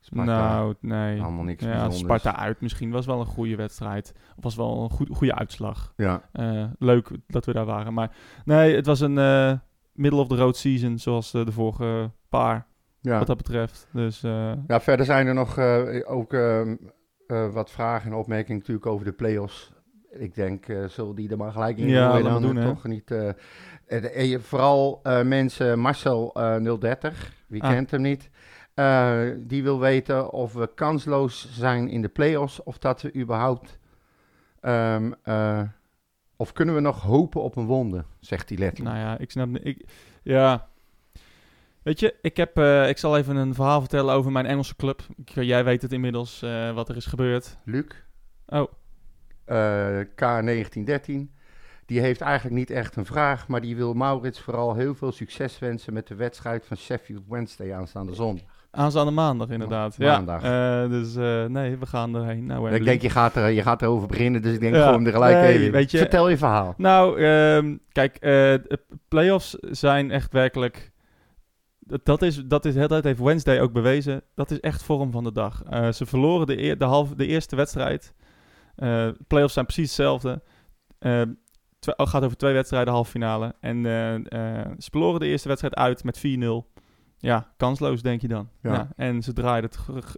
[0.04, 0.48] Sparta.
[0.48, 1.22] nou, nee.
[1.22, 1.90] Allemaal niks Ja.
[1.90, 4.14] Sparta uit misschien was wel een goede wedstrijd.
[4.36, 5.92] Of was wel een goed, goede uitslag.
[5.96, 7.94] Ja, Eh, leuk dat we daar waren.
[7.94, 8.10] Maar
[8.44, 9.52] nee, het was een eh,
[9.92, 12.66] middle of the road season zoals eh, de vorige paar
[13.00, 13.18] ja.
[13.18, 13.88] wat dat betreft.
[13.92, 14.20] Dus
[14.66, 15.58] Ja, verder zijn er nog
[16.06, 16.36] ook
[17.52, 19.72] wat vragen en opmerkingen natuurlijk over de play-offs.
[20.10, 22.64] Ik denk, zullen die er maar gelijk in Ja, doen, hè.
[22.64, 23.10] toch niet.
[23.86, 27.70] eh, vooral mensen, Marcel eh 030, wie Ah.
[27.70, 28.30] kent hem niet,
[28.74, 33.78] eh, die wil weten of we kansloos zijn in de play-offs of dat we überhaupt,
[34.60, 35.62] ehm, eh,
[36.36, 38.96] of kunnen we nog hopen op een wonde, zegt hij letterlijk.
[38.96, 39.56] nou ja, ik snap...
[39.56, 39.84] Ik,
[40.22, 40.68] ja,
[41.82, 45.02] Weet je, ik, heb, eh, ik zal even een verhaal vertellen over mijn Engelse club.
[45.16, 46.40] Ik, jij weet het inmiddels
[46.74, 47.56] wat er is gebeurd.
[47.64, 47.86] Luc,
[48.46, 48.72] Oh,
[49.44, 51.32] eh, K1913,
[51.86, 55.58] die heeft eigenlijk niet echt een vraag, maar die wil Maurits vooral heel veel succes
[55.58, 58.44] wensen met de wedstrijd van Sheffield Wednesday aanstaande zondag.
[58.74, 59.98] Aanstaande maandag inderdaad.
[59.98, 60.42] Maandag.
[60.42, 62.46] Ja, eh, dus eh, nee, we gaan erheen.
[62.46, 64.86] Nou, ik denk, je gaat, er, je gaat erover beginnen, dus ik denk Ja.
[64.86, 65.72] gewoon er gelijk Nee, even in.
[65.72, 66.74] weet je- Vertel je verhaal.
[66.76, 70.92] Nou, ehm, kijk, de playoffs zijn echt werkelijk.
[71.78, 74.22] Dat, dat is, dat is, dat heeft Wednesday ook bewezen.
[74.34, 75.62] Dat is echt vorm van de dag.
[75.94, 78.14] Ze verloren de, eer- de, halve, de eerste wedstrijd.
[79.26, 80.42] Playoffs zijn precies hetzelfde.
[80.98, 81.22] Eh,
[81.78, 83.54] twe- oh, gaat over twee wedstrijden, halve finale.
[83.60, 83.82] En
[84.78, 86.72] ze verloren de eerste wedstrijd uit met 4-0.
[87.24, 88.48] Ja, kansloos denk je dan.
[88.62, 88.72] Ja.
[88.72, 88.88] Ja.
[88.96, 90.16] en ze draaiden het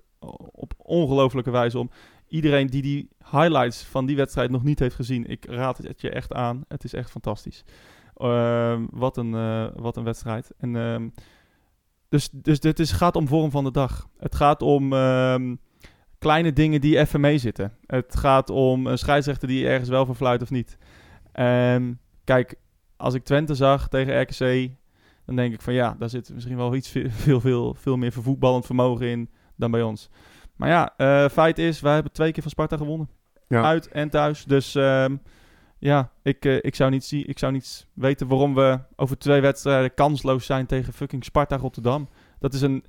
[0.53, 1.91] op ongelofelijke wijze om.
[2.29, 6.11] Iedereen die die highlights van die wedstrijd nog niet heeft gezien, ik raad het je
[6.11, 6.65] echt aan.
[6.69, 7.65] Het is echt fantastisch.
[8.15, 10.53] Ehm, wat, een, eh, wat een wedstrijd.
[10.59, 11.09] En, ehm,
[12.09, 14.09] dus dus dit is, gaat om vorm van de dag.
[14.19, 15.55] Het gaat om ehm,
[16.19, 17.73] kleine dingen die even meezitten.
[17.87, 20.79] Het gaat om een scheidsrechter die ergens wel voor fluit of niet.
[22.25, 22.55] Kijk,
[22.97, 24.71] als ik Twente zag tegen RKC,
[25.27, 28.67] dan denk ik van ja, daar zit misschien wel iets veel, veel, veel, meer voetballend
[28.67, 30.11] vermogen in dan bij ons.
[30.57, 33.09] Maar ja, eh, feit is, wij hebben twee keer van Sparta gewonnen.
[33.49, 33.63] Ja.
[33.63, 34.45] Uit en thuis.
[34.45, 35.17] Dus ehm,
[35.79, 39.41] ja, ik, eh, ik, zou niet zie, ik zou niet weten waarom we over twee
[39.41, 42.09] wedstrijden kansloos zijn tegen fucking Sparta Rotterdam.
[42.39, 42.85] Dat is een,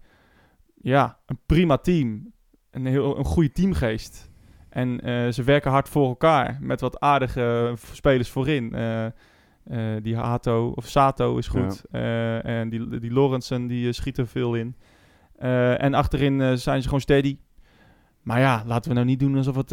[0.82, 2.34] ja, een prima team.
[2.72, 4.30] Een, heel, een goede teamgeest.
[4.70, 6.58] En eh, ze werken hard voor elkaar.
[6.62, 8.74] Met wat aardige spelers voorin.
[9.70, 11.84] Eh, die Hato of Sato is goed.
[11.92, 14.76] Eh, en die, die Lorenzen die eh, schiet er veel in.
[15.78, 17.38] En achterin zijn ze gewoon steady.
[18.22, 19.72] Maar ja, laten we nou niet doen alsof het,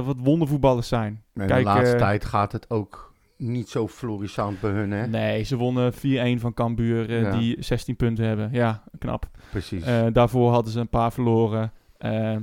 [0.00, 1.22] of het wondervoetballers zijn.
[1.34, 5.06] Kijk, de laatste tijd gaat het ook niet zo florissant bij hun, hè?
[5.06, 5.96] Nee, ze wonnen 4-1
[6.40, 7.38] van Cambuur, Ja.
[7.38, 8.48] die 16 punten hebben.
[8.52, 9.28] Ja, knap.
[9.50, 9.84] Precies.
[10.12, 11.72] Daarvoor hadden ze een paar verloren.
[11.98, 12.36] Eh,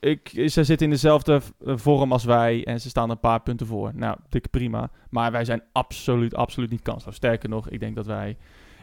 [0.00, 3.66] ik, ze zitten in dezelfde eh, vorm als wij en ze staan een paar punten
[3.66, 3.90] voor.
[3.94, 4.90] Nou, dikke prima.
[5.10, 7.14] Maar wij zijn absoluut, absoluut niet kansloos.
[7.14, 8.36] Sterker nog, ik denk dat wij...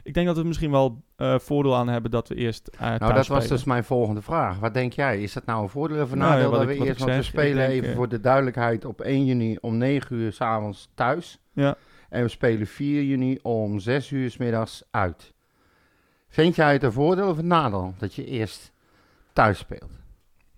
[0.04, 3.13] Ik denk dat we misschien wel eh, voordeel aan hebben dat we eerst uh, nou,
[3.13, 4.60] dat was dus mijn volgende vraag.
[4.60, 5.21] Wat denk jij?
[5.21, 6.99] Is dat nou een voordeel of een Nou, nadeel dat ik- we eerst...
[6.99, 10.89] Want we spelen denk, even voor de duidelijkheid op 1 juni om 9 uur s'avonds
[10.95, 11.39] thuis.
[11.54, 11.75] Ja.
[12.10, 15.34] En we spelen 4 juni om 6 uur 's middags uit.
[16.30, 18.71] Vind jij het een voordeel of een nadeel dat je eerst
[19.34, 19.91] thuis speelt?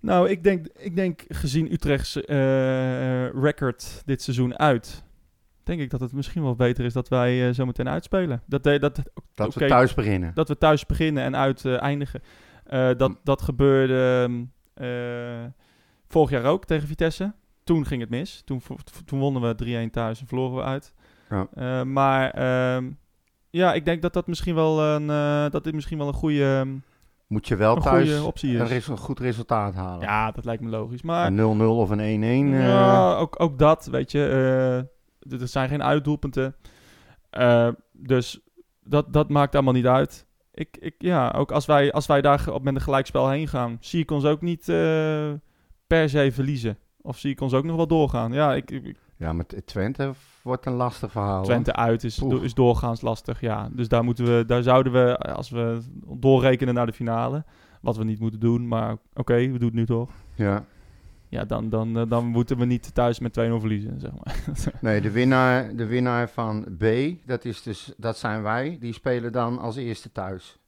[0.00, 5.04] Nou, ik denk, ik denk gezien Utrechts eh, record dit seizoen uit...
[5.62, 8.42] denk ik dat het misschien wel beter is dat wij eh, zo meteen uitspelen.
[8.46, 9.02] Dat, dat, dat,
[9.34, 10.30] Dat we thuis beginnen.
[10.34, 12.22] dat we thuis beginnen en uit eh, eindigen.
[12.64, 15.44] Eh, dat, dat gebeurde ehm, eh,
[16.08, 17.32] vorig jaar ook tegen Vitesse.
[17.64, 18.42] Toen ging het mis.
[18.44, 18.62] Toen,
[19.04, 20.92] toen wonnen we 3-1 thuis en verloren we uit.
[21.30, 21.48] Ja.
[21.54, 22.90] Eh, maar ehm,
[23.50, 26.44] ja, ik denk dat dat misschien wel een, eh, dat dit misschien wel een goede,
[26.44, 26.76] ehm,
[27.28, 30.00] Moet je wel een thuis optie een, een goed resultaat halen.
[30.00, 31.02] Ja, dat lijkt me logisch.
[31.02, 32.54] Maar Een 0-0 of een 1-1.
[32.54, 34.24] eh, ja, ook, ook dat, weet je.
[35.30, 36.56] eh, er zijn geen uitdoelpunten.
[37.30, 38.40] Eh, dus
[38.82, 40.26] dat, dat maakt allemaal niet uit.
[40.54, 43.76] Ik, ik, ja, ook als wij, als wij daar op met een gelijkspel heen gaan,
[43.80, 45.30] zie ik ons ook niet eh,
[45.86, 46.78] per se verliezen.
[47.00, 48.32] Of zie ik ons ook nog wel doorgaan.
[48.32, 51.44] Ja, ik, ik- ja, met Twente wordt een lastig verhaal.
[51.44, 53.40] Twente uit is, is doorgaans lastig.
[53.40, 57.44] Ja, dus daar, moeten we, daar zouden we, als we doorrekenen naar de finale,
[57.80, 60.10] wat we niet moeten doen, maar oké, we doen het nu toch.
[60.34, 60.64] Ja.
[61.28, 64.36] Ja, dan, dan, eh, dan moeten we niet thuis met 2-0 verliezen, zeg maar.
[64.80, 66.84] Nee, de winnaar, de winnaar van B,
[67.26, 68.76] dat, is dus, dat zijn wij.
[68.80, 70.58] Die spelen dan als eerste thuis.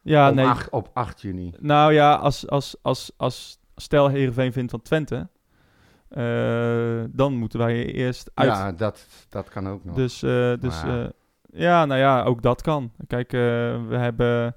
[0.00, 0.46] Ja, op, nee.
[0.46, 1.54] 8, op 8 juni.
[1.58, 5.28] Nou ja, als, als, als, als stel Heerenveen vindt van Twente,
[7.12, 8.48] dan moeten wij eerst uit.
[8.48, 9.94] Ja, dat, dat kan ook nog.
[9.94, 10.94] dus eh, dus ja.
[10.96, 11.10] ja.
[11.52, 12.90] ja, nou ja, ook dat kan.
[13.06, 13.40] Kijk, eh,
[13.88, 14.56] we hebben...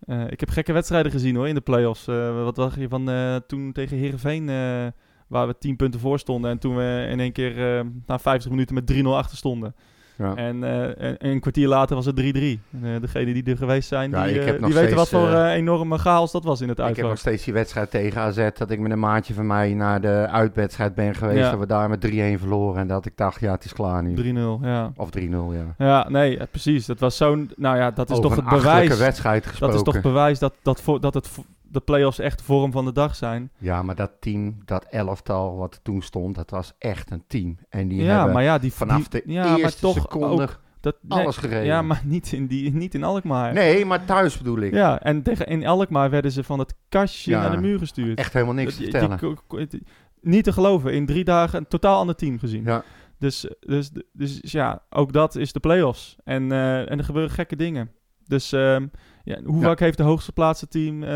[0.00, 2.06] eh, ik heb gekke wedstrijden gezien hoor, in de play-offs.
[2.08, 4.86] Eh, wat dacht je van eh, toen tegen Heerenveen, eh
[5.28, 6.50] waar we 10 punten voor stonden.
[6.50, 9.74] En toen we in één keer eh, na 50 minuten met 3-0 achter stonden.
[10.18, 10.34] Ja.
[10.34, 12.60] En, eh, en een kwartier later was het 3-3.
[12.72, 15.46] En, eh, degenen die er geweest zijn, Ja, die, eh, die weten wat voor eh,
[15.50, 17.10] eh, enorme chaos dat was in het ik heb uitvak.
[17.10, 20.28] nog steeds die wedstrijd tegen AZ, dat ik met een maatje van mij naar de
[20.30, 21.38] uitwedstrijd ben geweest.
[21.38, 21.50] Ja.
[21.50, 24.14] Dat we daar met 3-1 verloren en dat ik dacht, ja, het is klaar nu.
[24.14, 24.92] 3-0, ja.
[24.96, 25.20] Of 3-0,
[25.52, 25.74] ja.
[25.78, 26.86] Ja, nee, eh, precies.
[26.86, 27.50] Dat was zo'n...
[27.56, 28.98] Nou ja, dat is Over toch een het bewijs...
[28.98, 29.76] wedstrijd gesproken.
[29.76, 32.72] Dat is toch bewijs dat, dat, voor, dat het, vo- de play-offs echt de vorm
[32.72, 33.50] van de dag zijn.
[33.58, 37.58] Ja, maar dat team, dat elftal wat toen stond, dat was echt een team.
[37.68, 38.72] En die ja, hebben maar ja, die...
[38.72, 41.64] vanaf die- de ja, maar eerste toch seconde ook dat, nee, alles gereden.
[41.64, 43.52] Ja, maar niet in, die, niet in Alkmaar.
[43.52, 44.72] Nee, maar thuis bedoel ik.
[44.74, 48.18] Ja, en tegen, in Alkmaar werden ze van het kastje Ja, naar de muur gestuurd.
[48.18, 49.68] Echt helemaal niks te die- vertellen.
[49.68, 49.82] die-
[50.20, 50.92] niet te geloven.
[50.92, 52.64] In drie dagen een totaal ander team gezien.
[52.64, 52.82] Ja,
[53.18, 56.16] Dus, dus, dus ja, ook dat is de play-offs.
[56.24, 57.90] En, eh, en er gebeuren gekke dingen.
[58.26, 58.86] Dus ehm,
[59.28, 61.08] ja, hoe vaak heeft de hoogste plaatsen team eh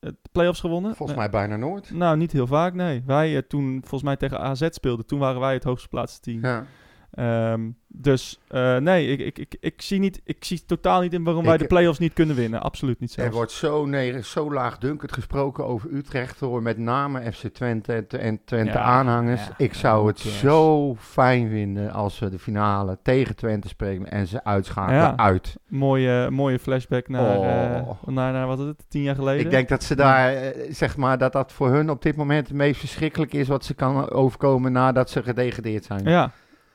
[0.00, 0.94] de playoffs gewonnen?
[0.94, 1.90] Volgens mij bijna nooit.
[1.90, 3.02] Nou, niet heel vaak, nee.
[3.06, 6.40] Wij eh, toen volgens mij tegen AZ speelden, toen waren wij het hoogste plaatsen team.
[6.42, 6.64] Ja.
[7.10, 11.24] Ehm, dus eh, nee, ik, ik, ik, ik, zie niet, ik zie totaal niet in
[11.24, 12.62] waarom wij de play-offs niet kunnen winnen.
[12.62, 13.34] Absoluut niet Er zelfs.
[13.36, 18.40] wordt zo, nee, zo laagdunkend gesproken over Utrecht door met name FC Twente en, en
[18.44, 19.46] Twente Ja, aanhangers.
[19.46, 24.26] ja, ik zou het zo fijn vinden als we de finale tegen Twente spelen en
[24.26, 25.16] ze uitschakelen Ja.
[25.16, 25.56] uit.
[25.68, 27.34] Mooie, mooie flashback naar,
[27.76, 28.02] eh, Oh.
[28.06, 29.44] naar, naar, wat is het, tien jaar geleden?
[29.44, 32.48] Ik denk dat ze daar, eh, zeg maar, dat dat voor hun op dit moment
[32.48, 36.04] het meest verschrikkelijk is wat ze kan overkomen nadat ze gedegradeerd zijn.
[36.04, 36.30] Ja.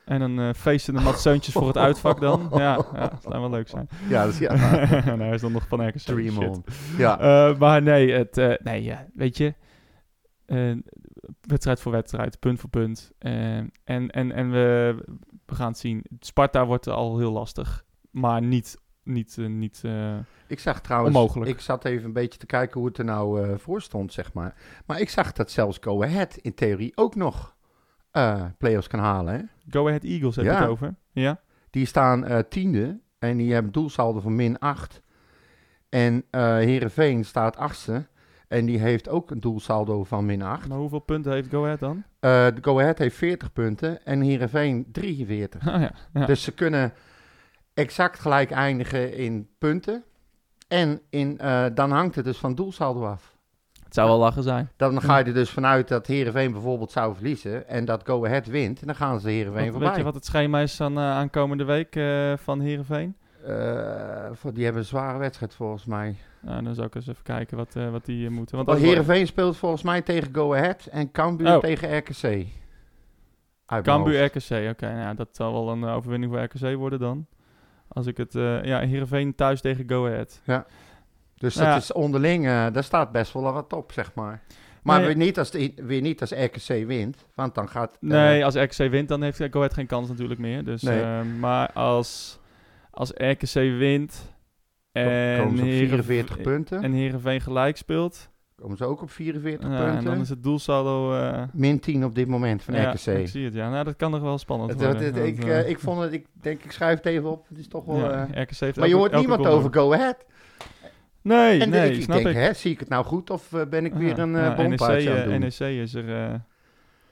[0.06, 2.50] En een eh feestende matseuntjes voor het uitvak dan.
[2.52, 3.88] Ja, ja dat zou wel leuk zijn.
[4.10, 4.56] Ja, dat is, ja.
[5.06, 5.98] nou, hij is dan nog van RKC.
[5.98, 6.50] Dream shit.
[6.50, 6.64] on.
[6.98, 7.20] Ja.
[7.20, 9.54] Eh, maar nee, het, eh, nee ja, weet je,
[11.42, 13.12] wedstrijd voor wedstrijd, punt voor punt.
[13.18, 14.96] Eh, en en, en we,
[15.46, 16.06] we gaan het zien.
[16.20, 19.84] Sparta wordt al heel lastig, maar niet, niet, niet
[20.48, 21.52] Ik zag trouwens, Onmogelijk.
[21.52, 24.34] ik zat even een beetje te kijken hoe het er nou eh, voor stond, zeg
[24.34, 24.56] maar.
[24.86, 27.56] Maar ik zag dat zelfs Go Ahead in theorie ook nog
[28.58, 29.34] play-offs kan halen.
[29.34, 29.42] Hè?
[29.70, 30.60] Go Ahead Eagles heb je Ja.
[30.60, 30.96] het over.
[31.12, 35.02] Ja, Die staan eh, tiende en die hebben doelsaldo van min 8.
[35.90, 38.08] En eh Heerenveen staat achtste
[38.48, 40.68] en die heeft ook een doelsaldo van min 8.
[40.68, 42.04] maar hoeveel punten heeft Go Ahead dan?
[42.20, 45.68] De Go Ahead heeft 40 punten en Heerenveen 43.
[45.68, 45.92] Ah, ja.
[46.14, 46.26] ja.
[46.26, 46.94] Dus ze kunnen
[47.74, 50.04] exact gelijk eindigen in punten.
[50.68, 51.38] En in,
[51.74, 53.33] dan hangt het dus van doelsaldo af.
[53.94, 54.70] Het zou wel lachen zijn.
[54.76, 58.46] Dan ga je er dus vanuit dat Heerenveen bijvoorbeeld zou verliezen en dat Go Ahead
[58.46, 58.82] wint.
[58.82, 59.88] En dan gaan ze Heerenveen Wat, voorbij.
[59.88, 63.16] weet je wat het schema is aan eh, aankomende week eh, van Heerenveen?
[63.46, 66.16] Eh, voor, die hebben een zware wedstrijd volgens mij.
[66.42, 68.66] Nou, dan zou ik eens even kijken wat, wat die moeten.
[68.66, 71.60] Want Heerenveen speelt volgens mij tegen Go Ahead en Cambuur Oh.
[71.60, 72.46] tegen RKC.
[73.82, 74.24] Cambuur.
[74.24, 74.86] RKC, oké.
[74.86, 77.28] nou ja, dat zal wel een overwinning voor RKC worden dan.
[77.88, 78.34] Als ik het...
[78.64, 80.42] ja, Heerenveen thuis tegen Go Ahead.
[81.44, 81.82] Dus Nou dat ja.
[81.82, 84.42] is onderling, eh, daar staat best wel wat op, zeg maar.
[84.84, 85.08] Maar Nee.
[85.08, 87.92] weer, niet als de, weer niet als RKC wint, want dan gaat...
[87.94, 90.64] eh, Nee, als RKC wint, dan heeft Go Ahead geen kans natuurlijk meer.
[90.64, 91.02] Dus, Nee.
[91.02, 92.40] eh, maar als,
[92.92, 94.34] als RKC wint
[94.92, 96.84] en, komen ze op Heerenve- 44 punten.
[96.84, 98.30] en Heerenveen gelijk speelt...
[98.56, 100.06] komen ze ook op 44 ja, en punten.
[100.06, 101.16] dan is het doelsaldo...
[101.16, 103.06] eh Min 10 op dit moment van ja, RKC.
[103.06, 103.70] ik zie het, ja.
[103.70, 105.04] Nou, dat kan nog wel spannend Het- worden.
[105.04, 107.46] het- het- ik, ik vond het, ik denk, ik schrijf het even op.
[107.50, 107.98] Het is toch wel...
[107.98, 110.18] ja, RKC heeft maar je hoort niemand over Go Ahead.
[111.24, 112.36] Nee, En nee, ik, ik snap denk, ik.
[112.36, 114.48] hè, zie ik het nou goed of eh, ben ik weer Ja, een uh, ja,
[114.48, 115.40] NEC, bompaardje aan het eh, doen?
[115.40, 116.34] NEC is er, eh,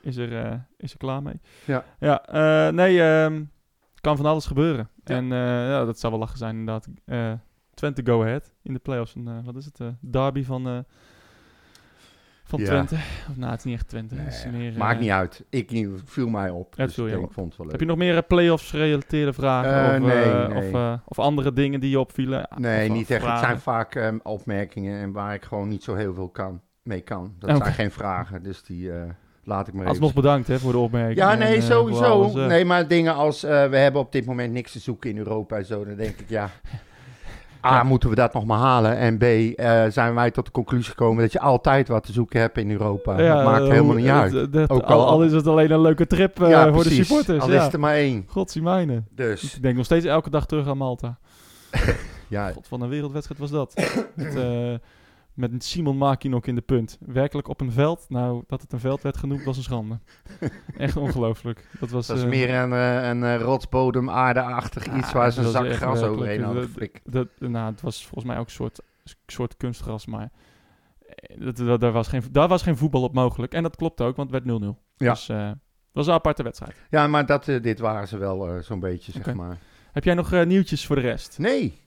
[0.02, 1.40] is, er, eh, is er klaar mee.
[1.66, 1.86] Ja.
[2.00, 3.44] Ja, eh, nee, ehm,
[4.02, 4.90] kan van alles gebeuren.
[5.04, 5.16] Ja.
[5.16, 5.38] En eh,
[5.70, 6.88] ja, dat zou wel lachen zijn inderdaad.
[7.06, 7.34] Eh,
[7.74, 9.16] Twente go ahead in de playoffs.
[9.16, 9.80] En, eh, wat is het?
[9.80, 10.78] eh, derby van, eh,
[12.52, 12.66] van Ja.
[12.66, 12.96] Twente.
[13.30, 14.16] Of, nou, het is niet echt Twente.
[14.16, 15.44] het is Nee, meer, Maakt eh, niet uit.
[15.50, 16.76] Ik niet, viel mij op.
[16.76, 17.72] Dus ik denk, vond het wel leuk.
[17.72, 19.96] Heb je nog meer eh, playoffs gerelateerde vragen?
[19.96, 20.74] Eh, of, nee, nee.
[20.74, 22.48] Of, of andere dingen die je opvielen?
[22.56, 23.26] Nee, Of, niet echt.
[23.26, 27.02] Het zijn vaak ehm, opmerkingen en waar ik gewoon niet zo heel veel kan, mee
[27.02, 27.36] kan.
[27.40, 28.92] Dat zijn geen vragen, dus die
[29.44, 29.96] laat ik maar even...
[29.96, 31.18] Alsnog bedankt hè, voor de opmerking.
[31.18, 32.04] Ja, nee, sowieso.
[32.04, 32.34] alles.
[32.34, 35.66] Nee, maar dingen als we hebben op dit moment niks te zoeken in Europa en
[35.66, 36.50] zo, dan denk ik ja.
[37.66, 37.84] A, Ja.
[37.84, 38.98] moeten we dat nog maar halen?
[38.98, 42.40] En B, eh, zijn wij tot de conclusie gekomen dat je altijd wat te zoeken
[42.40, 43.16] hebt in Europa.
[43.16, 44.32] dat maakt eh, helemaal niet uit.
[44.32, 47.44] dat- dat- Ook al, is het alleen een leuke trip eh, ja, voor de supporters.
[47.44, 47.66] Al ja.
[47.68, 48.24] is er maar één.
[48.28, 49.08] Godzijmijnen.
[49.16, 51.18] Dus, Ik denk nog steeds elke dag terug aan Malta.
[52.28, 53.74] ja, God, wat een wereldwedstrijd was dat.
[54.16, 54.36] met,
[55.50, 56.98] met Simon Makinok in de punt.
[57.06, 58.06] Werkelijk op een veld.
[58.10, 60.00] Nou, dat het een veld werd genoemd was een schande.
[60.78, 61.68] Echt ongelooflijk.
[61.80, 65.32] Dat was, dat is eh, meer een, eh, een eh, rotsbodem, aardeachtig Ja, iets waar
[65.32, 66.70] ze een zak gras overheen hadden
[67.04, 68.82] dat- nou, het was volgens mij ook een soort,
[69.26, 70.32] soort kunstgras, maar
[71.38, 73.54] dat, dat, daar, was geen, daar was geen voetbal op mogelijk.
[73.54, 74.78] En dat klopt ook, want het werd 0-0.
[74.96, 75.10] Ja.
[75.10, 75.56] Dus dat
[75.92, 76.76] was een aparte wedstrijd.
[76.90, 79.58] Ja, maar dat, dit waren ze wel zo'n beetje, zeg maar.
[79.92, 81.40] Heb jij nog nieuwtjes voor de rest?
[81.40, 81.82] Nee,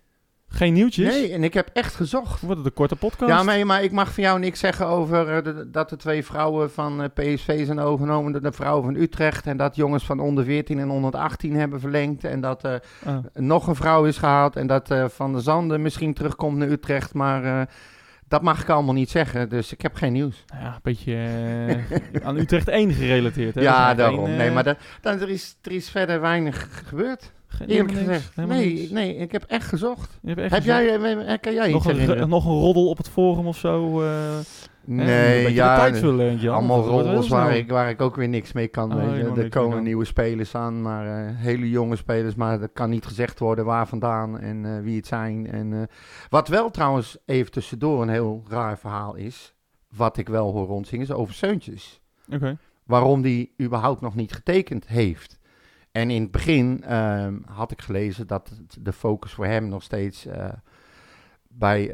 [0.55, 1.15] Geen nieuwtjes?
[1.15, 2.41] nee, en ik heb echt gezocht.
[2.41, 3.31] Wordt het een korte podcast?
[3.31, 6.25] Ja, maar, maar ik mag van jou niks zeggen over eh, de- dat de twee
[6.25, 9.47] vrouwen van eh, PSV zijn overgenomen door de vrouwen van Utrecht.
[9.47, 12.25] En dat jongens van onder 14 en onder 18 hebben verlengd.
[12.25, 13.17] En dat Ah.
[13.33, 14.57] nog een vrouw is gehaald.
[14.57, 17.15] En dat Van der Zanden misschien terugkomt naar Utrecht.
[17.15, 17.69] Maar
[18.29, 19.49] dat mag ik allemaal niet zeggen.
[19.49, 20.45] Dus ik heb geen nieuws.
[20.47, 21.17] Ja, een beetje
[22.25, 23.55] aan Utrecht 1 gerelateerd.
[23.55, 23.61] Hè?
[23.61, 24.31] Ja, geen, daarom.
[24.31, 27.33] nee, maar dat, dan, er, is, er is verder weinig gebeurd.
[27.55, 28.37] Geen- Eerlijk gezegd.
[28.37, 30.19] Nee, nee, ik heb echt gezocht.
[30.25, 33.47] Echt Heb jij, eh, kan jij nog iets een, nog een roddel op het forum
[33.47, 34.03] of zo?
[34.03, 34.09] eh,
[34.87, 36.55] Nee, ja, de tijd vullen, Jan.
[36.55, 37.59] allemaal Dat roddels waar snel.
[37.59, 38.93] ik, waar ik ook weer niks mee kan.
[38.95, 39.43] Oh, weet je.
[39.43, 42.35] Er komen nieuwe spelers aan, maar eh, hele jonge spelers.
[42.35, 45.51] Maar er kan niet gezegd worden waar vandaan en eh, wie het zijn.
[45.51, 45.83] En, eh,
[46.29, 49.55] wat wel trouwens even tussendoor een heel raar verhaal is,
[49.97, 52.01] wat ik wel hoor rondzingen, is over Seuntjes.
[52.33, 52.57] Oké.
[52.87, 55.39] Waarom die überhaupt nog niet getekend heeft.
[55.95, 60.27] En in het begin ehm, had ik gelezen dat de focus voor hem nog steeds
[60.27, 60.49] eh,
[61.49, 61.85] bij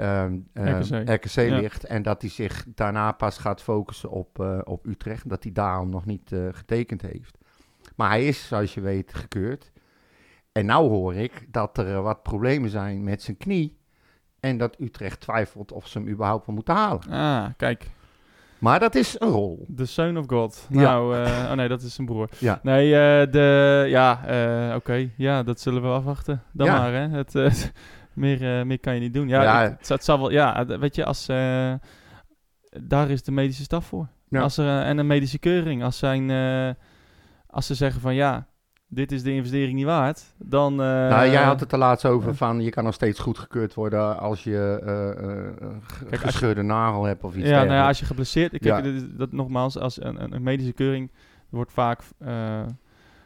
[0.55, 1.09] RKC.
[1.09, 1.59] RKC Ja.
[1.59, 1.85] ligt.
[1.85, 5.29] En dat hij zich daarna pas gaat focussen op, eh, op Utrecht.
[5.29, 7.39] Dat hij daarom nog niet eh, getekend heeft.
[7.97, 9.71] Maar hij is, zoals je weet, gekeurd.
[10.53, 13.79] En nou hoor ik dat er wat problemen zijn met zijn knie.
[14.41, 17.09] En dat Utrecht twijfelt of ze hem überhaupt wel moeten halen.
[17.09, 17.91] Ah, kijk.
[18.61, 19.67] Maar dat is een rol.
[19.77, 20.67] The Son of God.
[20.71, 20.81] Ja.
[20.81, 22.29] Nou, eh, oh nee, dat is zijn broer.
[22.39, 22.61] Ja.
[22.63, 25.09] Nee, eh, de, ja, eh, oké.
[25.17, 26.43] Ja, dat zullen we afwachten.
[26.53, 26.79] Dan Ja.
[26.79, 27.09] maar, hè.
[27.09, 27.73] Het,
[28.15, 29.29] meer, meer kan je niet doen.
[29.29, 29.77] Ja, Ja.
[29.87, 31.27] Het, zal wel, ja, weet je, als,
[32.81, 34.09] daar is de medische staf voor.
[34.29, 34.41] Ja.
[34.41, 35.85] Als er, en een medische keuring.
[35.85, 36.31] Als, zijn,
[37.47, 38.47] als ze zeggen van, ja,
[38.93, 40.73] dit is de investering niet waard, dan...
[40.73, 42.35] eh, nou, jij had het er laatst over ja.
[42.35, 45.55] van je kan nog steeds goedgekeurd worden als je eh, eh, eh,
[46.11, 48.51] als je- gescheurde nagel hebt of iets Ja, nou ja, als je geblesseerd...
[48.51, 48.79] Kijk, Ja.
[48.79, 51.11] is- dat nogmaals, als een, medische keuring
[51.49, 52.63] wordt vaak, eh,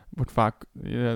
[0.08, 1.12] wordt vaak eh,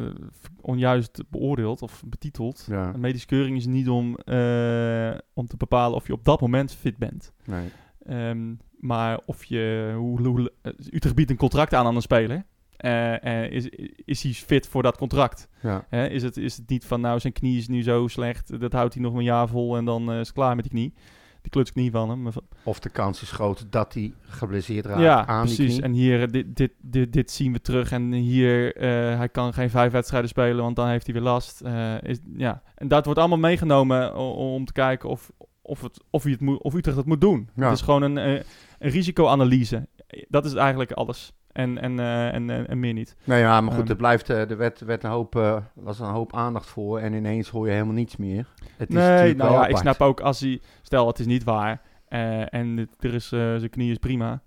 [0.61, 2.67] onjuist beoordeeld of betiteld.
[2.71, 6.41] Ja, Een medische keuring is niet om, eh, om te bepalen of je op dat
[6.41, 7.33] moment fit bent.
[7.45, 7.69] nee.
[8.07, 9.93] Ehm, maar of je...
[9.97, 12.45] Hoe, hoe, eh, Utrecht biedt een contract aan aan een speler.
[12.79, 13.69] Eh, is,
[14.05, 15.49] is hij fit voor dat contract?
[15.63, 15.91] Ja.
[15.91, 18.95] Is, het, is het niet van, nou, zijn knie is nu zo slecht, dat houdt
[18.95, 20.95] hij nog een jaar vol en dan eh, is het klaar met die knie.
[21.43, 22.29] Die klutsknie van hem.
[22.63, 25.75] Of de kans is groot dat hij geblesseerd raakt ja, aan die precies.
[25.75, 25.85] knie.
[25.85, 27.93] En hier, dit, dit, dit, dit zien we terug.
[27.93, 28.75] En hier,
[29.19, 31.63] hij kan geen vijf wedstrijden spelen, want dan heeft hij weer last.
[32.03, 32.63] Is, ja.
[32.75, 36.63] En dat wordt allemaal meegenomen om te kijken of, of, het, of, hij het moet,
[36.63, 37.49] of Utrecht het moet doen.
[37.55, 37.65] Ja.
[37.65, 38.43] Het is gewoon een, een
[38.79, 39.89] risicoanalyse.
[40.29, 41.33] Dat is eigenlijk alles.
[41.59, 43.17] En, en, eh, en, en, en meer niet.
[43.25, 43.91] Nou ja, maar goed, Ehm.
[43.91, 47.13] er blijft, eh, er werd, werd een hoop, eh, was een hoop aandacht voor en
[47.13, 48.47] ineens hoor je helemaal niets meer.
[48.77, 50.61] Het is nee, nou ja, ik snap ook als hij...
[50.83, 51.81] Stel, het is niet waar.
[52.09, 54.43] eh, en het- er is, eh, zijn knie is prima.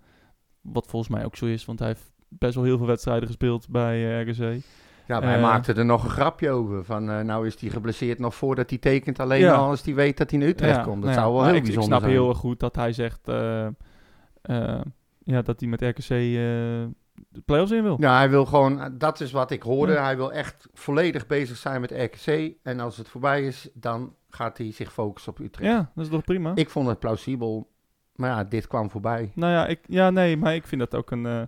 [0.62, 3.70] Wat volgens mij ook zo is, want hij heeft best wel heel veel wedstrijden gespeeld
[3.70, 4.64] bij eh, RKC.
[5.08, 6.84] Ja, maar hij eh, maakte er nog een grapje over.
[6.86, 9.20] Van, eh, nou is hij geblesseerd nog voordat hij tekent.
[9.20, 9.54] Alleen Ja.
[9.56, 11.02] al als hij weet dat hij naar Utrecht Ja, komt.
[11.04, 12.12] Dat nou ja, zou wel heel ik, ik snap zijn.
[12.12, 13.66] heel goed dat hij zegt eh,
[14.42, 14.82] eh,
[15.24, 16.84] ja, dat hij met RKC eh,
[17.30, 17.98] de play-offs in wil.
[18.00, 19.94] Ja, hij wil gewoon, dat is wat ik hoorde.
[19.94, 20.04] Ja.
[20.04, 22.54] Hij wil echt volledig bezig zijn met RKC.
[22.64, 25.72] En als het voorbij is, dan gaat hij zich focussen op Utrecht.
[25.72, 26.52] Ja, dat is toch prima?
[26.56, 27.70] Ik vond het plausibel.
[28.16, 29.32] Maar ja, dit kwam voorbij.
[29.36, 31.42] nou ja, ik, ja, nee, maar ik vind dat ook een, eh,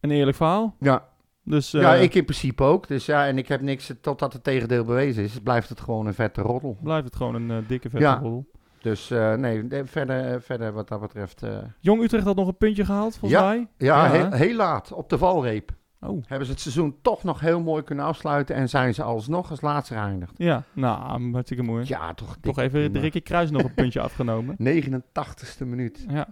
[0.00, 0.76] een eerlijk verhaal.
[0.80, 1.08] Ja,
[1.44, 2.88] Dus, ja, eh, ik in principe ook.
[2.88, 6.14] Dus ja, en ik heb niks, totdat het tegendeel bewezen is, blijft het gewoon een
[6.14, 6.78] vette roddel.
[6.82, 8.18] blijft het gewoon een eh, dikke vette Ja.
[8.22, 8.50] rol.
[8.80, 11.42] Dus eh, nee, de- verder, eh, verder wat dat betreft.
[11.42, 13.46] eh, Jong Utrecht had nog een puntje gehaald, volgens Ja.
[13.48, 13.66] mij.
[13.76, 15.70] ja, Ja, heel, laat op de valreep.
[16.00, 19.50] Oh, Hebben ze het seizoen toch nog heel mooi kunnen afsluiten en zijn ze alsnog
[19.50, 20.32] als laatste geëindigd.
[20.36, 20.62] ja.
[20.72, 21.84] Nou, hartstikke mooi.
[21.88, 22.36] Ja, toch.
[22.40, 22.98] Toch even de.
[22.98, 24.56] Ricky Kruis nog een puntje afgenomen.
[24.58, 26.04] 89ste minuut.
[26.08, 26.28] Ja.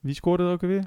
[0.00, 0.84] Wie scoorde er ook alweer?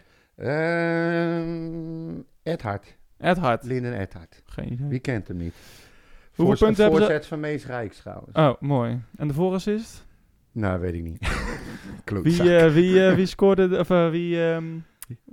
[1.10, 2.98] Ehm Edhard.
[3.18, 3.64] Ed Hart.
[3.64, 4.42] Linden Edhard.
[4.46, 4.88] Geen idee.
[4.88, 5.54] Wie kent hem niet?
[6.26, 7.08] Hoeveel Voorzet- punten hebben ze?
[7.08, 8.38] Voorzet van Mees Rijks trouwens.
[8.38, 9.02] Oh, mooi.
[9.16, 10.06] En de voorassist?
[10.60, 11.28] Nou, weet ik niet.
[12.24, 14.44] Wie, eh, wie, eh, wie scoorde, de- of eh, wie...
[14.52, 14.64] ehm,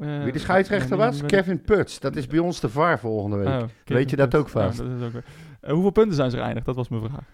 [0.00, 1.22] eh, Wie de scheidsrechter was?
[1.22, 2.00] Kevin Puts.
[2.00, 3.48] Dat is bij ons de VAR volgende week.
[3.48, 4.78] Oh, Weet je dat ook vast?
[4.78, 5.24] Dat is ook weer-
[5.72, 6.66] hoeveel punten zijn ze geëindigd?
[6.66, 7.24] Dat was mijn vraag.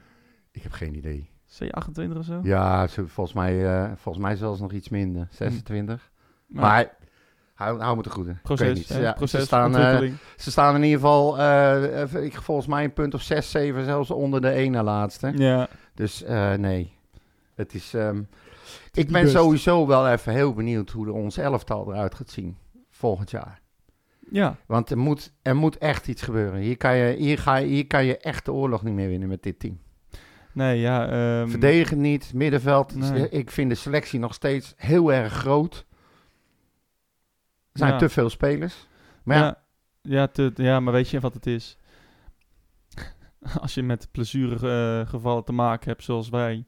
[0.53, 1.31] Ik heb geen idee.
[1.63, 2.41] C28 of zo?
[2.43, 5.27] Ja, volgens, mij, eh, volgens mij zelfs nog iets minder.
[5.31, 6.11] 26.
[6.47, 6.91] Maar Maar
[7.55, 8.31] hou, hou me te goede.
[8.31, 8.89] Ik weet proces, niet.
[8.89, 9.01] hè?
[9.01, 12.93] Ja, proces, ze, staan, eh, ze staan in ieder geval, eh, ik, volgens mij een
[12.93, 15.33] punt of 6, 7, zelfs onder de ene laatste.
[15.37, 15.69] ja.
[15.95, 16.97] Dus eh, nee,
[17.63, 17.95] het is...
[17.95, 18.23] ehm,
[18.93, 19.35] ik ben best.
[19.35, 22.57] sowieso wel even heel benieuwd hoe de, ons elftal eruit gaat zien
[22.91, 23.61] volgend jaar.
[24.31, 26.61] ja, Want er moet, er moet echt iets gebeuren.
[26.61, 29.29] Hier kan, je, hier, ga je, hier kan je echt de oorlog niet meer winnen
[29.29, 29.81] met dit team.
[30.53, 31.09] nee, ja.
[31.41, 32.95] ehm, Verdedigen niet, middenveld.
[32.95, 33.29] Nee.
[33.29, 35.87] Ik vind de selectie nog steeds heel erg groot.
[37.73, 37.99] Er zijn Ja.
[37.99, 38.89] te veel spelers.
[39.23, 39.63] Maar ja, ja,
[40.03, 41.77] ja, te- ja, maar weet je wat het is?
[43.61, 46.65] Als je met blessuregevallen gevallen te maken hebt zoals wij...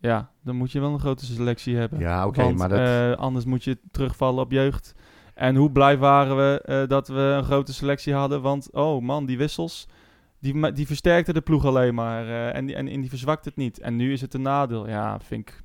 [0.00, 1.98] Ja, dan moet je wel een grote selectie hebben.
[1.98, 2.78] ja, oké, maar dat...
[2.78, 4.94] eh, anders moet je terugvallen op jeugd.
[5.34, 8.42] En hoe blij waren we eh, dat we een grote selectie hadden?
[8.42, 9.88] Want, oh man, die wissels,
[10.40, 12.26] die, die versterkten de ploeg alleen maar.
[12.26, 13.78] eh, en, die, en, en die verzwakt het niet.
[13.78, 14.88] En nu is het een nadeel.
[14.88, 15.62] Ja, vind ik...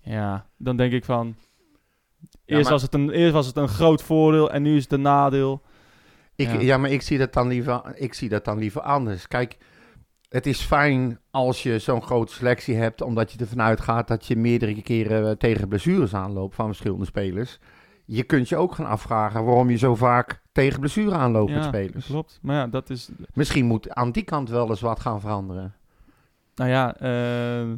[0.00, 1.34] Ja, dan denk ik van...
[2.44, 4.92] Eerst, maar- was het een, eerst was het een groot voordeel en nu is het
[4.92, 5.62] een nadeel.
[6.34, 6.60] Ik, ja.
[6.60, 6.76] Ja.
[6.76, 9.28] maar ik zie, dat dan liever, ik zie dat dan liever anders.
[9.28, 9.56] Kijk,
[10.34, 14.36] het is fijn als je zo'n grote selectie hebt, omdat je ervan uitgaat dat je
[14.36, 17.58] meerdere keren eh, tegen blessures aanloopt van verschillende spelers.
[18.04, 21.68] Je kunt je ook gaan afvragen waarom je zo vaak tegen blessure aanloopt met Ja,
[21.68, 22.06] spelers.
[22.06, 22.38] klopt.
[22.42, 23.08] Maar ja, dat is...
[23.32, 25.74] Misschien moet aan die kant wel eens wat gaan veranderen.
[26.54, 27.72] Nou ja, eh,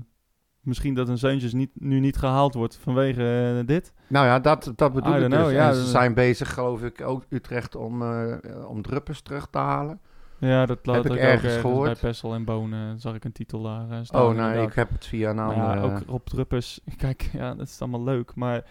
[0.61, 3.93] misschien dat een Zeuntjes niet, nu niet gehaald wordt vanwege eh, dit.
[4.07, 5.39] Nou ja, dat, dat bedoel ik dus.
[5.39, 8.37] know, ja, en ze zijn bezig, geloof ik, ook Utrecht om, eh
[8.69, 10.01] om Druppers terug te halen.
[10.39, 11.85] Ja, dat laat Heb ik ook ergens ergens gehoord.
[12.01, 13.01] bij Pessel en Bonen.
[13.01, 14.23] Zag ik een titel daar eh, staan.
[14.23, 14.69] Oh, inderdaad.
[14.69, 15.61] ik heb het via een andere...
[15.61, 16.81] ja, ook Rob Druppers.
[16.97, 18.35] Kijk, ja, dat is allemaal leuk.
[18.35, 18.65] Maar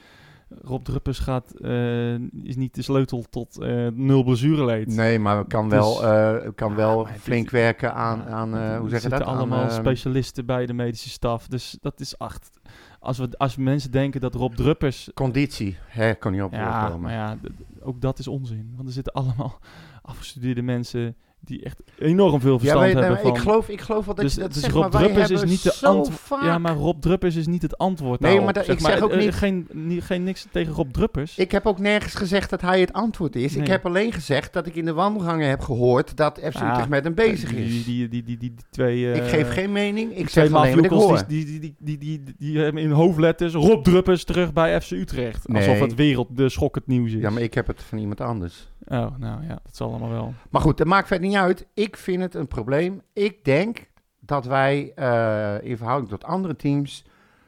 [0.61, 2.13] Rob Druppers gaat, eh,
[2.43, 4.87] is niet de sleutel tot eh, nul blessureleed.
[4.87, 8.89] Nee, maar kan wel, eh, kan wel dit- flink werken aan, Ja, aan eh, hoe
[8.89, 9.21] zeg je dat?
[9.21, 11.47] allemaal eh, specialisten bij de medische staf.
[11.47, 12.59] Dus dat is acht.
[12.99, 15.09] Als, we, als mensen denken dat Rob Druppers...
[15.13, 17.37] Conditie, hè, kon niet op Ja, maar ja,
[17.81, 18.73] ook dat is onzin.
[18.75, 19.59] Want er zitten allemaal
[20.01, 21.15] afgestudeerde mensen
[21.47, 23.31] die echt enorm veel Ja, verstand maar, hebben van...
[23.35, 25.43] ik, geloof, ik geloof wel dat Dus- je dat dus zegt, Rob maar Druppers is
[25.43, 28.81] niet de Ja, maar Rob Druppers is niet het antwoord Nee, daarop, maar dat- ik
[28.81, 28.91] maar.
[28.91, 31.37] zeg ook Eh, niet- Geen, niet, geen niks tegen Rob Druppers.
[31.37, 33.55] Ik heb ook nergens gezegd dat hij het antwoord is.
[33.55, 36.89] Ik heb alleen gezegd dat ik in de wandelgangen heb gehoord dat FC Ja, Utrecht
[36.89, 37.85] met hem bezig is.
[37.85, 39.11] Die, die, die, die, twee...
[39.11, 41.23] eh, ik geef geen mening, ik zeg alleen wat ik hoor.
[41.27, 45.47] die, die, die, die, die, die, hebben in hoofdletters Rob Druppers terug bij FC Utrecht.
[45.53, 47.21] Alsof het wereld de schokkend nieuws is.
[47.21, 48.67] Ja, maar ik heb het van iemand anders.
[48.87, 50.33] Oh, nou ja, dat zal allemaal wel.
[50.49, 51.67] Maar goed, dat maakt verder niet uit.
[51.73, 53.01] Ik vind het een probleem.
[53.13, 57.05] Ik denk dat wij eh, in verhouding tot andere teams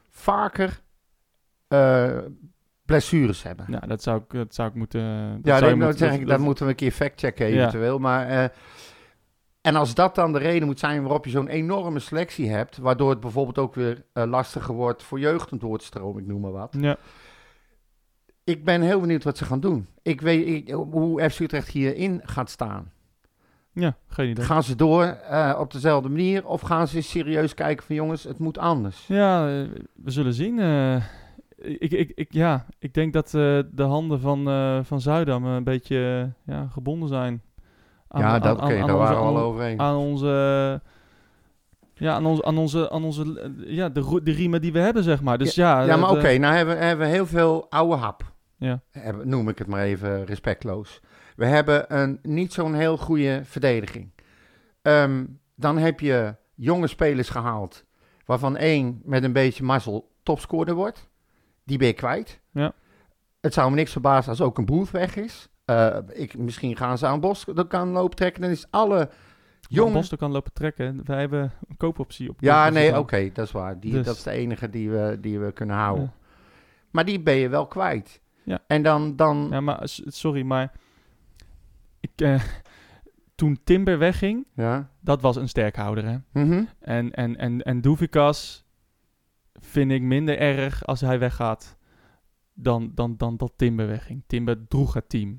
[0.09, 0.81] vaker
[1.67, 2.17] eh,
[2.85, 3.65] blessures hebben.
[3.69, 5.01] Nou, dat zou ik, dat zou ik moeten...
[5.41, 7.53] Dat ja, nou moeten- zeg ik, dat- dat dat- moeten we een keer factchecken Ja.
[7.59, 7.99] eventueel.
[7.99, 8.45] Maar, eh,
[9.61, 13.09] en als dat dan de reden moet zijn waarop je zo'n enorme selectie hebt, waardoor
[13.09, 16.51] het bijvoorbeeld ook weer lastiger wordt voor jeugd om door te stromen, ik noem maar
[16.51, 16.75] wat.
[16.79, 16.97] Ja,
[18.47, 19.87] Ik ben heel benieuwd wat ze gaan doen.
[20.01, 22.91] Ik weet ik- hoe FC Utrecht hierin gaat staan.
[23.71, 24.45] ja, geen idee.
[24.45, 28.39] Gaan ze door eh, op dezelfde manier of gaan ze serieus kijken van jongens, het
[28.39, 29.07] moet anders?
[29.07, 29.53] Ja, eh,
[30.03, 30.59] we zullen zien.
[30.59, 30.95] eh.
[31.57, 34.43] ik, ik, ik, ja, ik denk dat de handen van,
[34.85, 37.41] van Zuidam een beetje ja, gebonden zijn.
[38.07, 39.79] Aan- ja, dat, aan- daar onze- waren we al aan- over eens.
[39.81, 40.81] Aan onze...
[41.93, 45.21] Ja, aan onze, aan onze, aan onze ja, de, de riemen die we hebben, zeg
[45.21, 45.37] maar.
[45.37, 48.35] Dus ja, ja, maar oké, nou hebben, hebben we heel veel oude hap.
[48.57, 48.81] Ja.
[48.91, 51.01] hebben, noem ik het maar even respectloos.
[51.35, 54.11] We hebben een niet zo'n heel goede verdediging.
[54.81, 57.85] Ehm, dan heb je jonge spelers gehaald,
[58.25, 61.09] waarvan één met een beetje mazzel topscorer wordt.
[61.63, 62.39] Die ben je kwijt.
[62.51, 62.73] Ja.
[63.41, 65.49] Het zou me niks verbazen als ook een Booth weg is.
[65.65, 68.41] Eh, ik, misschien gaan ze aan Bos de kan lopen trekken.
[68.41, 69.09] Dan is alle
[69.69, 69.91] Jonge...
[69.91, 71.01] Boston kan lopen trekken.
[71.05, 72.41] Wij hebben een koopoptie op.
[72.41, 73.79] Ja, nee, oké, dat is waar.
[73.79, 76.03] Die, Dus- Dat is de enige die we, die we kunnen houden.
[76.03, 76.25] Ja.
[76.91, 78.21] Maar die ben je wel kwijt.
[78.47, 78.63] Ja.
[78.67, 80.71] En dan, dan Ja, maar sorry, maar...
[81.99, 82.43] Ik, eh,
[83.35, 84.89] toen Timber wegging, ja.
[84.99, 86.17] dat was een sterkhouder, hè?
[86.43, 86.63] Mhm.
[86.79, 88.65] En, en, en, en Doevikas
[89.53, 91.77] vind ik minder erg als hij weggaat
[92.53, 94.23] dan, dan, dan dat Timber wegging.
[94.27, 95.37] Timber droeg het team.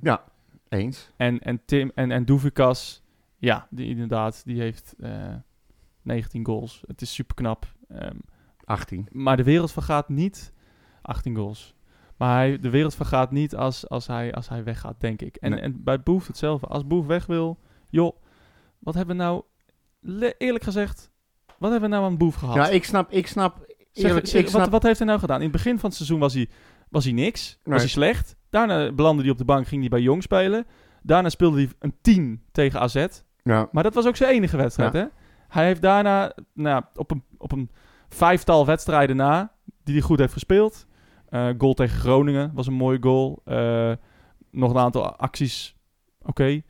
[0.69, 1.11] Eens.
[1.17, 3.03] En, en, Tim, en, en Doevikas,
[3.37, 5.35] ja, die, inderdaad, die heeft eh
[6.03, 6.83] 19 goals.
[6.87, 7.77] Het is super knap.
[8.65, 9.09] 18.
[9.13, 10.53] maar de wereld vergaat niet...
[11.03, 11.75] 18 goals.
[12.19, 15.37] Maar hij, de wereld vergaat niet als, als, hij, als hij weggaat, denk ik.
[15.37, 15.61] En, Nee.
[15.61, 16.67] en bij Boef hetzelfde.
[16.67, 17.59] Als Boef weg wil,
[17.89, 18.17] joh,
[18.79, 19.43] wat hebben we nou...
[20.39, 21.11] Eerlijk gezegd,
[21.59, 22.55] wat hebben we nou aan Boef gehad?
[22.55, 25.37] Ja, ik snap, ik snap, eerlijk, zeg, ik snap, wat, wat heeft hij nou gedaan?
[25.37, 26.49] In het begin van het seizoen was hij,
[26.89, 27.59] was hij niks.
[27.63, 28.37] Was hij slecht.
[28.51, 30.67] Daarna belandde hij op de bank, ging hij bij Jong spelen.
[31.03, 33.07] Daarna speelde hij een 10 tegen AZ.
[33.43, 35.05] ja, Maar dat was ook zijn enige wedstrijd, hè?
[35.49, 37.71] Hij heeft daarna nou, op, een, op een
[38.09, 39.53] vijftal wedstrijden na,
[39.85, 40.87] die hij goed heeft gespeeld.
[41.31, 43.41] Eh, goal tegen Groningen was een mooie goal.
[43.45, 43.93] Eh,
[44.51, 45.77] nog een aantal acties,
[46.23, 46.61] oké.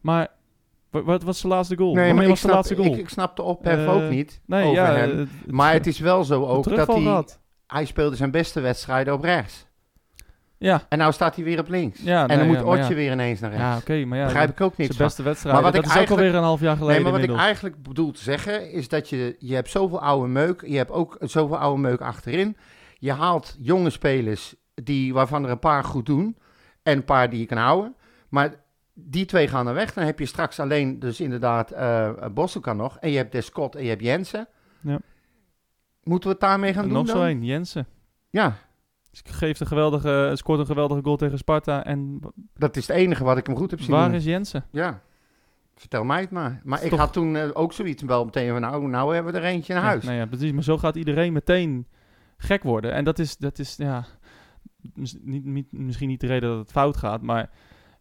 [0.00, 0.28] Maar
[0.90, 1.86] wa- wat was zijn laatste goal?
[1.94, 2.86] nee, Wanneer maar ik was de snap, laatste goal?
[2.92, 5.10] ik, ik snap de ophef Eh, ook niet nee, over ja, hem.
[5.10, 7.24] eh, het- maar het is wel zo ook dat hij,
[7.66, 9.64] hij speelde zijn beste wedstrijden op rechts.
[10.58, 12.00] Ja, En nou staat hij weer op links.
[12.02, 13.64] Ja, en nee, dan moet ja, Otje weer ineens naar rechts.
[13.66, 15.54] ja oké, maar ja, Begrijp ik ook niks zijn beste wedstrijd.
[15.54, 17.30] Maar wat dat ik is ook eigenlijk- alweer een half jaar geleden Nee, maar wat
[17.30, 20.62] ik eigenlijk bedoel te zeggen is dat je, je hebt zoveel oude meuk.
[20.66, 22.56] Je hebt ook zoveel oude meuk achterin.
[22.98, 26.36] Je haalt jonge spelers die, waarvan er een paar goed doen.
[26.82, 27.94] En een paar die je kan houden.
[28.28, 28.54] Maar
[28.94, 29.92] die twee gaan er weg.
[29.92, 32.98] Dan heb je straks alleen dus inderdaad eh Bosselkan nog.
[32.98, 34.48] En je hebt Descott en je hebt Jensen.
[34.80, 34.98] Ja.
[36.02, 37.86] Moeten we het daarmee gaan En doen nog zo één, Jensen.
[38.30, 38.56] Ja,
[39.24, 41.84] Geeft een geweldige, scoort een geweldige goal tegen Sparta.
[41.84, 42.20] En
[42.54, 44.64] dat is het enige wat ik hem goed heb zien waar is Jensen?
[44.70, 45.02] Ja,
[45.74, 46.60] vertel mij het maar.
[46.64, 48.60] Maar ik Toch- had toen eh, ook zoiets wel meteen van...
[48.60, 50.02] Nou, nou hebben we er eentje in huis.
[50.02, 50.52] Ja, nou ja, precies.
[50.52, 51.86] Maar zo gaat iedereen meteen
[52.36, 52.92] gek worden.
[52.92, 54.04] En dat is, dat is ja,
[54.94, 57.22] niet, niet, misschien niet de reden dat het fout gaat.
[57.22, 57.50] Maar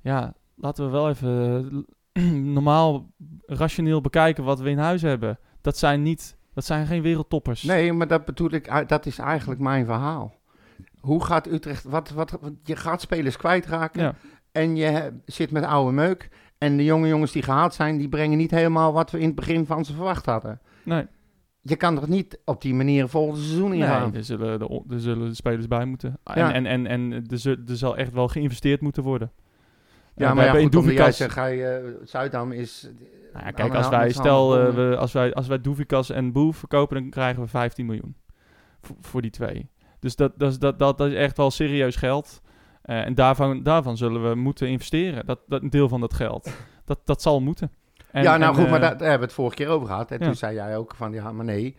[0.02, 2.24] ja, laten we wel even eh,
[2.58, 3.12] normaal,
[3.46, 5.40] rationeel bekijken wat we in huis hebben.
[5.62, 7.64] Dat zijn niet, dat zijn geen wereldtoppers.
[7.64, 10.36] Nee, maar dat bedoel ik, dat is eigenlijk mijn verhaal.
[11.00, 14.16] Hoe gaat Utrecht, wat, wat, je gaat spelers kwijtraken Ja.
[14.52, 16.30] en je zit met oude meuk.
[16.58, 19.36] En de jonge jongens die gehaald zijn, die brengen niet helemaal wat we in het
[19.36, 20.62] begin van ze verwacht hadden.
[20.84, 21.08] Nee,
[21.68, 24.10] Je kan toch niet op die manier volgend seizoen ingaan?
[24.10, 26.18] nee er, zullen de, er zullen de spelers bij moeten.
[26.24, 26.54] Ja.
[26.54, 29.32] En, en, en, en er, er zal echt wel geïnvesteerd moeten worden.
[30.16, 32.90] ja, Eh, maar ja, goed, omdat jij Doevikas- zegt, hij, eh, Zuidam is
[33.34, 36.54] Nou ja, kijk, als wij, stel, eh, we, als wij, als wij Doevikas en Boe
[36.54, 38.16] verkopen, dan krijgen we 15 miljoen.
[38.82, 39.70] Voor, voor die twee.
[40.00, 42.42] Dus dat, dat, is- dat, dat, dat is echt wel serieus geld.
[42.82, 45.26] Eh, en daarvan, daarvan zullen we moeten investeren.
[45.26, 46.50] Dat, dat, een deel van dat geld.
[46.86, 47.72] Dat, dat zal moeten.
[48.16, 49.88] En- ja, nou en, goed, maar eh, daar, daar hebben we het vorige keer over
[49.88, 50.12] gehad.
[50.12, 50.26] En Ja.
[50.26, 51.76] toen zei jij ook van, ja, maar nee.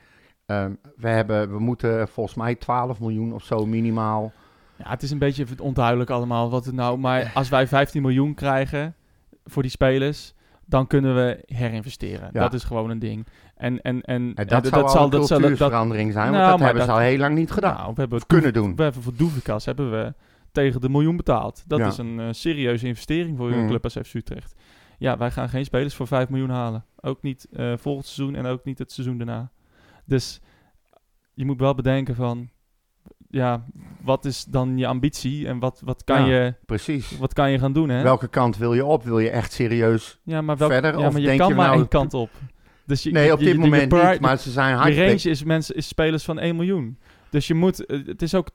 [0.47, 4.32] ehm, we, hebben, we moeten volgens mij 12 miljoen of zo minimaal.
[4.76, 6.99] Ja, het is een beetje onduidelijk allemaal wat het nou...
[6.99, 8.95] Maar als wij 15 miljoen krijgen
[9.45, 10.34] voor die spelers...
[10.64, 12.30] dan kunnen we herinvesteren.
[12.32, 12.41] Ja.
[12.41, 13.26] Dat is gewoon een ding.
[13.57, 16.84] En, en, en, dat, een dat zal- dat- cultuurverandering zijn, Nou, want dat maar hebben
[16.84, 17.74] ze dat- al heel lang niet gedaan.
[17.76, 18.76] Nou, we hebben Of kunnen doen.
[18.76, 20.14] We hebben voor Doevikas hebben we
[20.53, 21.64] tegen de miljoen betaald.
[21.66, 21.87] Dat Ja.
[21.87, 23.66] is een eh, serieuze investering voor een Mhm.
[23.68, 24.55] club als FC Utrecht.
[24.99, 26.84] Ja, wij gaan geen spelers voor 5 miljoen halen.
[27.01, 29.51] Ook niet eh, volgend seizoen en ook niet het seizoen daarna.
[30.05, 30.40] Dus
[31.34, 32.49] je moet wel bedenken van...
[33.30, 33.64] Ja,
[34.03, 36.44] wat is dan je ambitie en wat, wat, kan, Ja.
[36.44, 37.18] je, Precies.
[37.18, 38.03] wat kan je gaan doen, hè?
[38.03, 39.03] Welke kant wil je op?
[39.05, 40.20] Wil je echt serieus?
[40.22, 40.99] ja, maar, welk, verder?
[40.99, 42.30] ja, maar je denk kan je maar nou- één kant op.
[42.86, 44.97] Dus je, Nee, op dit je- moment je, niet, maar ze zijn hard.
[44.97, 46.99] range is, mensen, is spelers van 1 miljoen.
[47.30, 47.86] Dus je moet...
[47.86, 48.49] eh, Het is ook...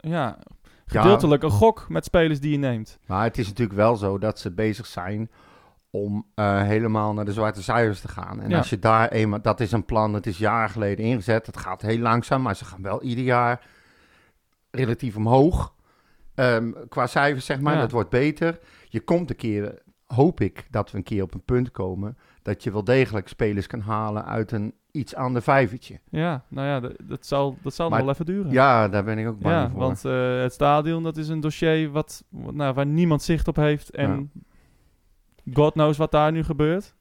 [0.00, 0.38] Ja,
[0.86, 2.98] gedeeltelijk een gok met spelers die je neemt.
[3.06, 5.30] Maar het is natuurlijk wel zo dat ze bezig zijn
[5.90, 8.40] om eh, helemaal naar de zwarte cijfers te gaan.
[8.40, 8.56] En Ja.
[8.58, 11.46] als je daar eenmaal, dat is een plan, dat is jaren geleden ingezet.
[11.46, 13.66] Het gaat heel langzaam, maar ze gaan wel ieder jaar
[14.70, 15.74] relatief omhoog.
[16.34, 17.80] Ehm, qua cijfers, zeg maar, Ja.
[17.80, 18.58] dat wordt beter.
[18.88, 22.62] Je komt een keer, hoop ik, dat we een keer op een punt komen dat
[22.62, 26.00] je wel degelijk spelers kan halen uit een iets ander vijvertje.
[26.10, 28.52] Ja, nou ja, dat, dat zal, dat zal nog Maar- wel even duren.
[28.52, 29.78] Ja, daar ben ik ook bang Ja, voor.
[29.78, 33.56] want eh, het stadion, dat is een dossier wat, wat- nou, waar niemand zicht op
[33.56, 33.90] heeft.
[33.90, 34.30] En
[35.52, 36.96] God knows wat daar nu gebeurt.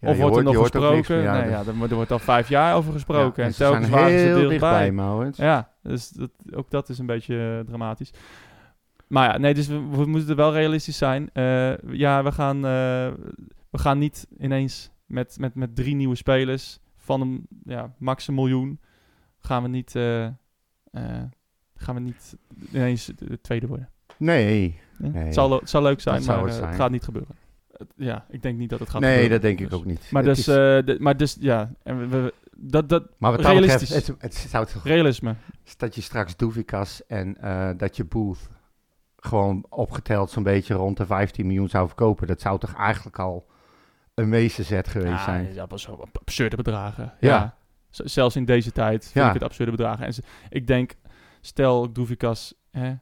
[0.00, 1.16] Ja, of wordt er nog gesproken?
[1.22, 1.32] meer.
[1.32, 3.42] Nee, ja, er, wordt- er wordt al vijf jaar over gesproken.
[3.42, 4.92] Ja, en telkens zijn waren ze heel dichtbij.
[4.92, 5.38] Maurits.
[5.38, 8.10] Ja, dus dat, ook dat is een beetje eh, dramatisch.
[9.06, 11.30] Maar ja, nee, dus we, we moeten er wel realistisch zijn.
[11.32, 12.62] Eh, ja, we gaan, eh,
[13.70, 18.34] we gaan niet ineens met, met, met drie nieuwe spelers van een ja, max een
[18.34, 18.80] miljoen.
[19.38, 19.92] Gaan we niet,
[21.76, 22.36] gaan we niet
[22.72, 23.88] ineens de tweede worden.
[24.16, 24.80] Nee?
[24.98, 25.24] Nee.
[25.24, 27.34] Het, zal, het zal leuk zijn, Dat maar het gaat niet gebeuren.
[27.96, 29.32] Ja, ik denk niet dat het gaat nee gebeuren.
[29.40, 30.10] dat denk ik Dus- ook niet.
[30.10, 30.56] Maar Het dus, is-
[30.94, 34.06] eh, maar dus, ja, en we, we- dat, dat, maar wat dat betreft, realistisch.
[34.06, 35.34] het, het zou toch realisme.
[35.76, 38.48] dat je straks Doevikas en eh, dat je Booth
[39.16, 42.26] gewoon opgeteld zo'n beetje rond de 15 miljoen zou verkopen.
[42.26, 43.46] Dat zou toch eigenlijk al
[44.14, 45.54] een meesterzet geweest Ja, zijn.
[45.54, 47.12] dat was absurde bedragen.
[47.20, 47.28] Ja.
[47.28, 47.56] Ja.
[47.90, 49.26] Zelfs in deze tijd vind Ja.
[49.28, 50.06] ik het absurde bedragen.
[50.06, 50.12] En
[50.48, 50.94] ik denk,
[51.40, 52.94] stel Doevikas hè,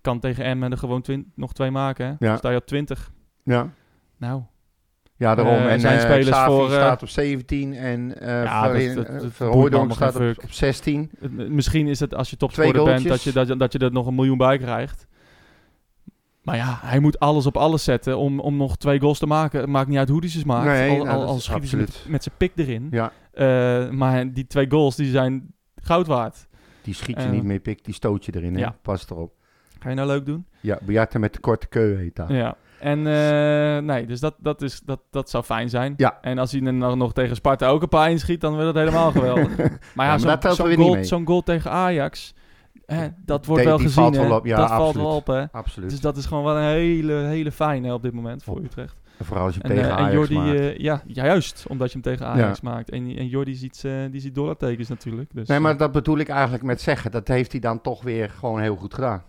[0.00, 1.04] kan tegen Emmen er gewoon
[1.34, 2.04] nog twee maken.
[2.06, 2.10] Hè?
[2.10, 2.16] Ja.
[2.18, 3.10] Dan sta je op 20.
[3.42, 3.70] Ja,
[4.20, 4.42] Nou,
[5.16, 5.54] ja daarom.
[5.54, 8.94] Eh, en zijn eh, spelers Xavi voor, eh, staat op 17 en eh Ja, Ver-
[8.94, 9.22] dat- dat-
[9.88, 11.10] dat staat op, op 16.
[11.20, 13.78] het- het- misschien is het als je topscorer bent dat je, dat, je, dat je
[13.78, 15.06] er nog een miljoen bij krijgt.
[16.42, 19.60] Maar ja, hij moet alles op alles zetten om, om nog twee goals te maken.
[19.60, 20.66] Het maakt niet uit hoe hij ze maakt.
[20.66, 21.76] Nee, al, nou, al, al schiet hij ze
[22.08, 22.88] met, zijn pik erin.
[22.90, 23.12] Ja,
[23.90, 26.46] maar die twee goals die zijn goud waard.
[26.82, 28.54] die schiet je niet meer pik, die stoot je erin.
[28.54, 28.60] Hè?
[28.60, 28.76] ja.
[28.82, 29.32] Pas erop.
[29.78, 30.46] Ga je nou leuk doen?
[30.60, 32.28] Ja, Bejaarde met de korte keu heet dat.
[32.28, 32.56] Ja.
[32.80, 35.94] En eh, nee, dus dat, dat, is, dat, dat zou fijn zijn.
[35.96, 36.18] Ja.
[36.20, 38.74] En als hij er nog, nog tegen Sparta ook een paar inschiet, dan wordt dat
[38.74, 39.56] helemaal geweldig.
[39.94, 42.34] Maar ja, maar zo'n goal, goal tegen Ajax,
[42.86, 43.92] hè, dat wordt wel gezien.
[43.92, 45.52] valt wel op, ja, dat valt wel op, hè.
[45.52, 45.90] Absoluut.
[45.90, 49.00] Dus dat is gewoon wel een hele, hele fijne op dit moment voor Utrecht.
[49.18, 50.58] En Vooral als je hem En, tegen en Ajax Jordi, maakt.
[50.58, 52.90] eh, ja, juist, omdat je hem tegen Ajax maakt.
[52.90, 55.30] En, en Jordi ziet, eh, die ziet dollartekens natuurlijk.
[55.34, 57.10] Dus, Nee, maar dat bedoel ik eigenlijk met zeggen.
[57.10, 59.22] Dat heeft hij dan toch weer gewoon heel goed gedaan.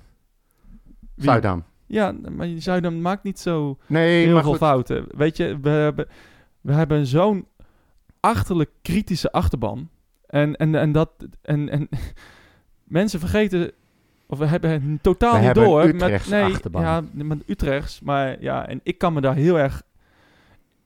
[1.16, 1.64] Zuidam.
[1.92, 5.06] Ja, maar Zuidam maakt niet zo Nee, heel veel fouten.
[5.18, 6.08] Weet je, we hebben,
[6.62, 7.48] we hebben zo'n
[8.20, 9.90] achterlijk kritische achterban.
[10.26, 11.10] En, en, en dat.
[11.42, 11.90] En, en
[12.84, 13.72] mensen vergeten.
[14.28, 15.84] Of we hebben het totaal We niet door.
[15.84, 16.82] Utrechtse nee, achterban.
[16.82, 18.02] Ja, met Utrechts.
[18.02, 19.82] Maar ja, en ik kan me daar heel erg.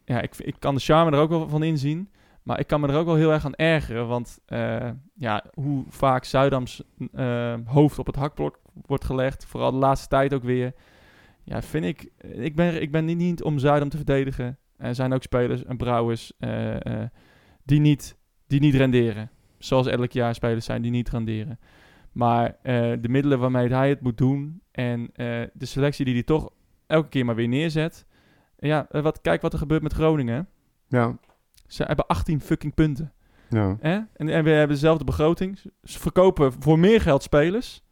[0.06, 2.10] Ja, ik, ik kan de charme er ook wel van inzien.
[2.44, 4.08] Maar ik kan me er ook wel heel erg aan ergeren.
[4.08, 6.84] Want eh, ja, hoe vaak Zuidams
[7.14, 9.46] eh, hoofd op het hakblok wordt gelegd.
[9.46, 10.74] Vooral de laatste tijd ook weer.
[11.46, 12.10] Ja, vind ik.
[12.22, 14.58] Ik ben, ik ben niet, niet om Zuidam te verdedigen.
[14.78, 17.10] Er zijn ook spelers en Brouwers eh, eh,
[17.64, 18.18] die, niet,
[18.48, 19.30] die niet renderen.
[19.58, 21.60] Zoals elk jaar spelers zijn die niet renderen.
[22.12, 26.24] Maar eh, de middelen waarmee hij het moet doen en eh, de selectie die hij
[26.24, 26.50] toch
[26.88, 28.06] elke keer maar weer neerzet.
[28.58, 30.48] Ja, eh, wat, kijk wat er gebeurt met Groningen.
[30.88, 31.18] Ja,
[31.68, 33.14] Ze hebben 18 fucking punten.
[33.50, 33.78] ja.
[33.80, 33.94] Hè?
[34.14, 35.60] En, en we hebben dezelfde begroting.
[35.84, 37.84] Ze verkopen voor meer geld spelers.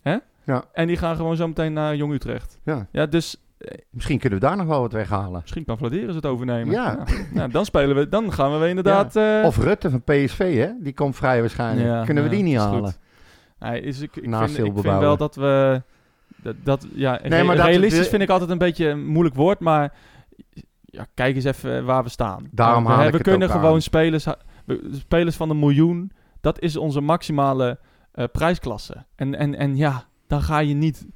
[0.00, 0.16] Hè?
[0.44, 0.64] Ja.
[0.72, 2.58] En die gaan gewoon zo meteen naar Jong Utrecht.
[2.64, 2.86] ja.
[2.92, 5.40] Ja, dus eh, Misschien kunnen we daar nog wel wat weghalen.
[5.40, 6.72] misschien kan ze het overnemen.
[6.74, 7.04] Ja.
[7.32, 9.16] Nou, dan spelen we, dan gaan we inderdaad.
[9.16, 10.70] eh, Of Rutte van PSV, hè?
[10.80, 11.88] Die komt vrij waarschijnlijk.
[11.88, 12.94] Ja, kunnen we die niet halen?
[13.58, 15.82] nee, is, ik, ik, Naast vind, ik vind wel dat we.
[16.42, 19.92] Dat, dat, ja, Nee, maar realistisch vind ik altijd een beetje een moeilijk woord, maar
[20.84, 22.48] ja, kijk eens even waar we staan.
[22.50, 23.82] Daarom we we het kunnen gewoon aan.
[23.82, 24.24] spelers,
[24.64, 26.12] we- spelers van een miljoen.
[26.40, 27.78] Dat is onze maximale
[28.12, 29.04] eh, prijsklasse.
[29.16, 31.06] En, en, en ja, dan ga je niet,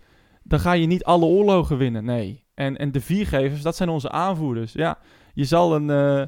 [0.43, 2.05] dan ga je niet alle oorlogen winnen.
[2.05, 2.45] Nee.
[2.55, 4.73] En, en de viergevers, dat zijn onze aanvoerders.
[4.73, 4.99] Ja,
[5.35, 5.91] je zal een.
[5.91, 6.27] eh,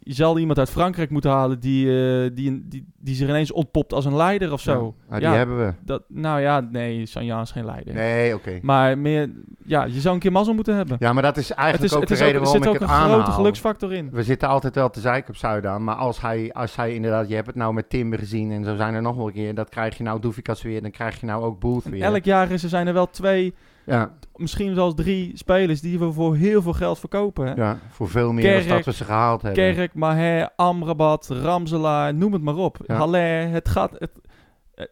[0.00, 3.92] je zal iemand uit Frankrijk moeten halen die, eh, die, die, die zich ineens ontpopt
[3.92, 4.72] als een leider of zo.
[4.98, 5.34] Ja, maar die Ja.
[5.34, 5.72] hebben we.
[5.84, 7.94] Dat, nou ja, nee, Sanjaan is geen leider.
[7.94, 8.58] Nee, oké.
[8.62, 9.30] Maar meer,
[9.64, 10.96] ja, je zou een keer mazzel moeten hebben.
[11.00, 12.62] Ja, maar dat is het eigenlijk is, ook het de is ook, reden er waarom
[12.64, 14.10] zit ik ook het een grote geluksfactor in.
[14.10, 15.84] We zitten altijd wel te zeiken op Zuidaan.
[15.84, 17.28] Maar als hij, als hij inderdaad...
[17.28, 19.54] Je hebt het nou met Timber gezien en zo zijn er nog wel een keer.
[19.54, 20.82] Dat krijg je nou Doefikas weer.
[20.82, 22.02] Dan krijg je nou ook Booth En weer.
[22.02, 23.54] elk jaar is er zijn er wel twee,
[23.86, 27.46] Ja, misschien zelfs drie spelers die we voor heel veel geld verkopen.
[27.46, 27.54] Hè?
[27.54, 29.74] ja, voor veel meer Kerk, dan dat we ze gehaald hebben.
[29.74, 32.78] Kerk, Maher, Amrabat, Ramselaar, noem het maar op.
[32.86, 32.96] Ja.
[32.96, 34.10] Haller, het gaat het,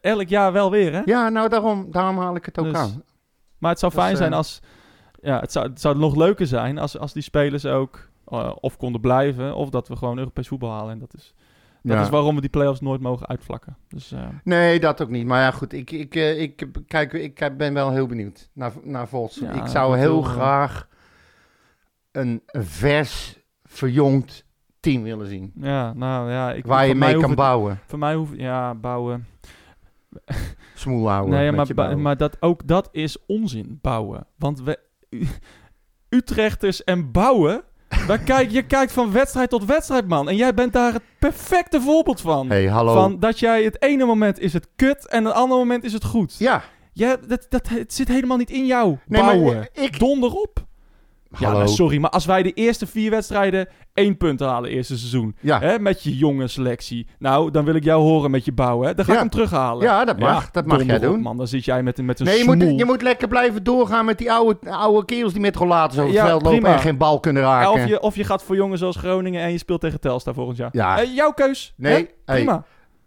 [0.01, 1.01] elk jaar wel weer, hè?
[1.05, 3.03] Ja, nou daarom, daarom haal ik het ook Dus- aan.
[3.57, 4.61] Maar het zou Dus, fijn zijn eh, als...
[5.21, 8.77] Ja, het zou, het zou nog leuker zijn als, als die spelers ook eh, of
[8.77, 9.55] konden blijven...
[9.55, 10.91] of dat we gewoon Europees voetbal halen.
[10.91, 11.33] En dat is,
[11.81, 12.01] dat Ja.
[12.03, 13.77] is waarom we die play-offs nooit mogen uitvlakken.
[13.87, 15.25] Dus eh, Nee, dat ook niet.
[15.25, 15.73] Maar ja, goed.
[15.73, 19.35] Ik, ik, eh, ik, kijk, ik ben wel heel benieuwd naar, naar Vos.
[19.35, 20.87] Ja, ik zou heel eh, graag
[22.11, 24.45] een vers, verjongd
[24.79, 25.51] team willen zien.
[25.55, 26.51] ja, nou ja...
[26.53, 27.79] Ik, waar je mee kan het- bouwen.
[27.85, 28.33] Voor mij hoeft...
[28.35, 29.25] Ja, bouwen...
[30.75, 31.35] Smoel houden.
[31.35, 34.27] Nee, maar, maar dat, ook dat is onzin, bouwen.
[34.35, 34.79] Want we,
[36.09, 37.63] Utrechters en bouwen...
[38.25, 40.29] kijk, je kijkt van wedstrijd tot wedstrijd, man.
[40.29, 42.49] En jij bent daar het perfecte voorbeeld van.
[42.49, 42.93] hey, hallo.
[42.93, 46.03] Van dat jij het ene moment is het kut en het andere moment is het
[46.03, 46.35] goed.
[46.39, 46.63] Ja,
[46.93, 48.97] Ja, dat, dat, het zit helemaal niet in jou.
[49.07, 50.65] Nee, maar ik- Donder op.
[51.37, 51.57] Ja, hallo.
[51.59, 55.59] nou, sorry, maar als wij de eerste vier wedstrijden één punt halen eerste seizoen, Ja.
[55.59, 58.87] hè, met je jonge selectie, nou, dan wil ik jou horen met je bouwen.
[58.87, 58.93] Hè.
[58.93, 59.17] Dan ga Ja.
[59.17, 59.83] ik hem terughalen.
[59.83, 60.51] Ja, dat mag.
[60.51, 61.21] dat mag jij op, doen.
[61.21, 61.37] man.
[61.37, 62.55] Dan zit jij met, met een Nee, je smoel.
[62.55, 66.13] moet, je moet lekker blijven doorgaan met die oude, oude kerels die met rollators over
[66.13, 66.73] het veld lopen prima.
[66.75, 67.71] en geen bal kunnen Ja, raken.
[67.71, 70.57] of, je, of je gaat voor jongens zoals Groningen en je speelt tegen Telstar volgend
[70.57, 70.69] jaar.
[70.71, 70.99] Ja.
[71.01, 71.73] Eh, jouw keus.
[71.77, 71.93] Nee,
[72.25, 72.35] hey.
[72.35, 72.63] Prima.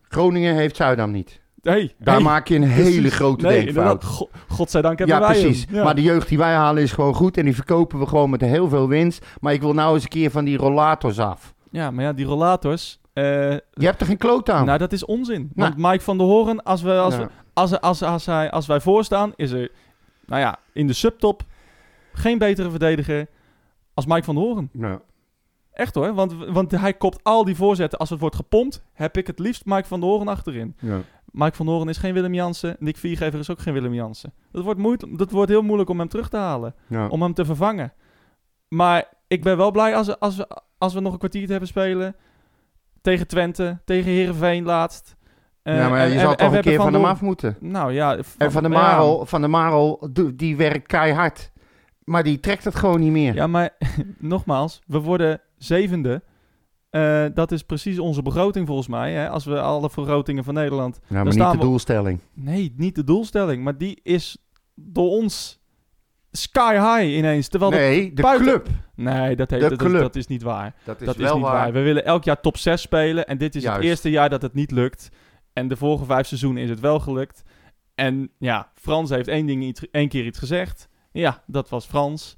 [0.09, 1.41] Groningen heeft Zuidam niet.
[1.65, 2.25] Hey, Daar hey.
[2.25, 3.15] maak je een hele Precies.
[3.15, 3.77] grote nee, denkfout.
[3.85, 4.05] inderdaad.
[4.05, 5.67] Go- Godzijdank hebben Ja, wij precies.
[5.71, 5.85] Ja.
[5.85, 8.41] Maar de jeugd die wij halen is gewoon goed en die verkopen we gewoon met
[8.41, 9.27] heel veel winst.
[9.41, 11.55] Maar ik wil nou eens een keer van die rollators af.
[11.71, 13.01] ja, maar ja, die rollators...
[13.12, 14.67] eh, Je hebt er geen kloot aan.
[14.67, 15.51] Nou, dat is onzin.
[15.55, 15.71] Nou.
[15.71, 18.81] Want Mike van der Hoorn, als, we, als, we, als, als, als, hij, als wij
[18.81, 19.71] voorstaan, is er,
[20.27, 21.43] nou ja, in de subtop
[22.12, 23.27] geen betere verdediger
[23.95, 24.69] als Mike van der Hoorn.
[24.73, 24.99] Nou,
[25.73, 27.99] Echt hoor, want, want hij kopt al die voorzetten.
[27.99, 30.77] Als het wordt gepompt, heb ik het liefst Mike van der Hoorn achterin.
[30.81, 31.01] ja.
[31.35, 32.76] Mike van Hoorn is geen Willem Jansen.
[32.78, 34.32] Nick Viergever is ook geen Willem Jansen.
[34.53, 36.74] Dat wordt, moeite, dat wordt heel moeilijk om hem terug te halen.
[36.87, 37.07] Ja.
[37.09, 37.93] Om hem te vervangen.
[38.68, 41.51] Maar ik ben wel blij als, we- als, we, als we nog een kwartier te
[41.51, 42.16] hebben spelen.
[43.01, 45.16] Tegen Twente, tegen Herenveen laatst.
[45.62, 47.20] Eh, ja, maar en- je en- zal en toch een keer hebben van hem af
[47.20, 47.57] moeten.
[47.61, 48.16] Nou ja.
[48.39, 48.74] En Van de ja.
[48.74, 51.53] Marel, van de Marel die werkt keihard.
[52.05, 53.35] Maar die trekt het gewoon niet meer.
[53.35, 53.70] Ja, maar
[54.18, 56.22] nogmaals, we worden zevende.
[56.95, 59.12] Eh, dat is precies onze begroting volgens mij.
[59.12, 59.28] Hè?
[59.28, 60.95] Als we alle vergrotingen van Nederland...
[61.03, 62.20] Ja, maar dan niet staan de we- doelstelling.
[62.34, 63.64] Nee, niet de doelstelling.
[63.64, 64.36] Maar die is
[64.74, 65.61] door ons
[66.30, 67.49] sky high ineens.
[67.49, 68.68] Terwijl de- Nee, de buiten- club.
[68.95, 70.74] Nee, dat, heeft, dat, is, dat is niet waar.
[70.84, 71.53] Dat is dat is wel niet waar.
[71.55, 71.72] waar.
[71.72, 73.26] We willen elk jaar top 6 spelen.
[73.26, 73.78] En dit is Juist.
[73.78, 75.09] het eerste jaar dat het niet lukt.
[75.53, 77.42] En de vorige vijf seizoenen is het wel gelukt.
[77.95, 80.88] En ja, Frans heeft één, ding iets, één keer iets gezegd.
[81.12, 82.36] Ja, dat was Frans.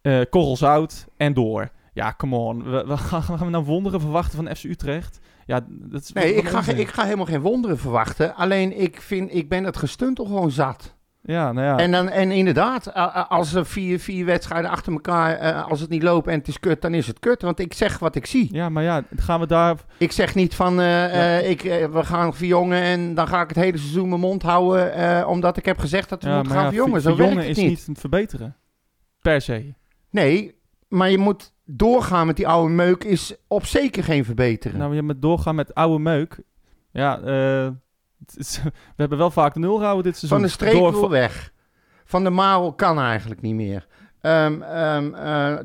[0.00, 1.70] Eh korrel zout en door.
[1.98, 2.62] Ja, come on.
[2.70, 5.18] We, we gaan, gaan we nou wonderen verwachten van FC Utrecht?
[5.46, 6.78] Ja, dat is Nee, ik ga, onzin.
[6.78, 8.34] ik ga helemaal geen wonderen verwachten.
[8.34, 10.96] Alleen ik vind, ik ben het gestuntel gewoon zat.
[11.22, 11.78] Ja, nou ja.
[11.78, 12.94] En, dan, en inderdaad,
[13.28, 16.60] als er vier, vier wedstrijden achter elkaar, eh, als het niet loopt en het is
[16.60, 17.42] kut, dan is het kut.
[17.42, 18.48] Want ik zeg wat ik zie.
[18.52, 19.76] ja, maar ja, gaan we daar...
[19.98, 23.56] Ik zeg niet van, eh, eh, ik, we gaan verjongen en dan ga ik het
[23.58, 26.68] hele seizoen mijn mond houden, omdat ik heb gezegd dat we Ja, moeten gaan ja,
[26.68, 27.00] verjongen.
[27.00, 27.88] Zo werkt verjongen het is niet.
[27.88, 28.56] niet verbeteren.
[29.22, 29.74] Per se.
[30.10, 30.54] Nee,
[30.88, 34.78] maar je moet doorgaan met die oude meuk is op zeker geen verbeteren.
[34.78, 36.40] Nou, je met doorgaan met oude meuk.
[36.92, 37.68] Ja, eh,
[38.36, 40.38] is- we hebben wel vaak nul gehouden dit seizoen.
[40.38, 41.52] Van de streek Door- wil weg.
[42.04, 43.86] Van de Marel kan eigenlijk niet meer.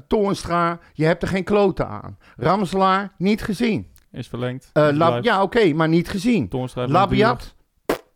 [0.07, 2.17] Toornstra, je hebt er geen kloten aan.
[2.37, 3.91] Ramselaar, niet gezien.
[4.11, 4.69] Is verlengd.
[4.73, 6.47] Eh, Lab- ja, oké, maar niet gezien.
[6.91, 7.55] Labiat,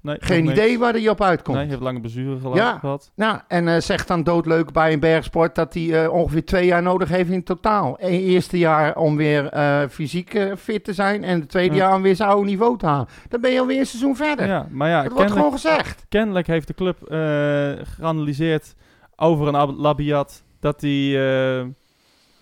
[0.08, 0.80] Nee, geen idee niks.
[0.80, 1.58] waar hij op uitkomt.
[1.58, 2.78] Nee, heeft lange blessure Ja.
[2.78, 3.12] gehad.
[3.16, 6.82] Nou, en eh, zegt dan doodleuk bij een bergsport dat hij eh, ongeveer twee jaar
[6.82, 7.95] nodig heeft in totaal.
[7.99, 11.82] Eén eerste jaar om weer eh, fysiek fit te zijn en het tweede Ja.
[11.86, 13.08] jaar om weer zijn oude niveau te halen.
[13.30, 14.47] Dan ben je alweer een seizoen verder.
[14.47, 16.05] Ja, maar ja, dat wordt gewoon gezegd.
[16.10, 16.97] kennelijk heeft de club
[17.95, 18.76] geanalyseerd
[19.16, 20.91] over een Ab- Labiat dat hij...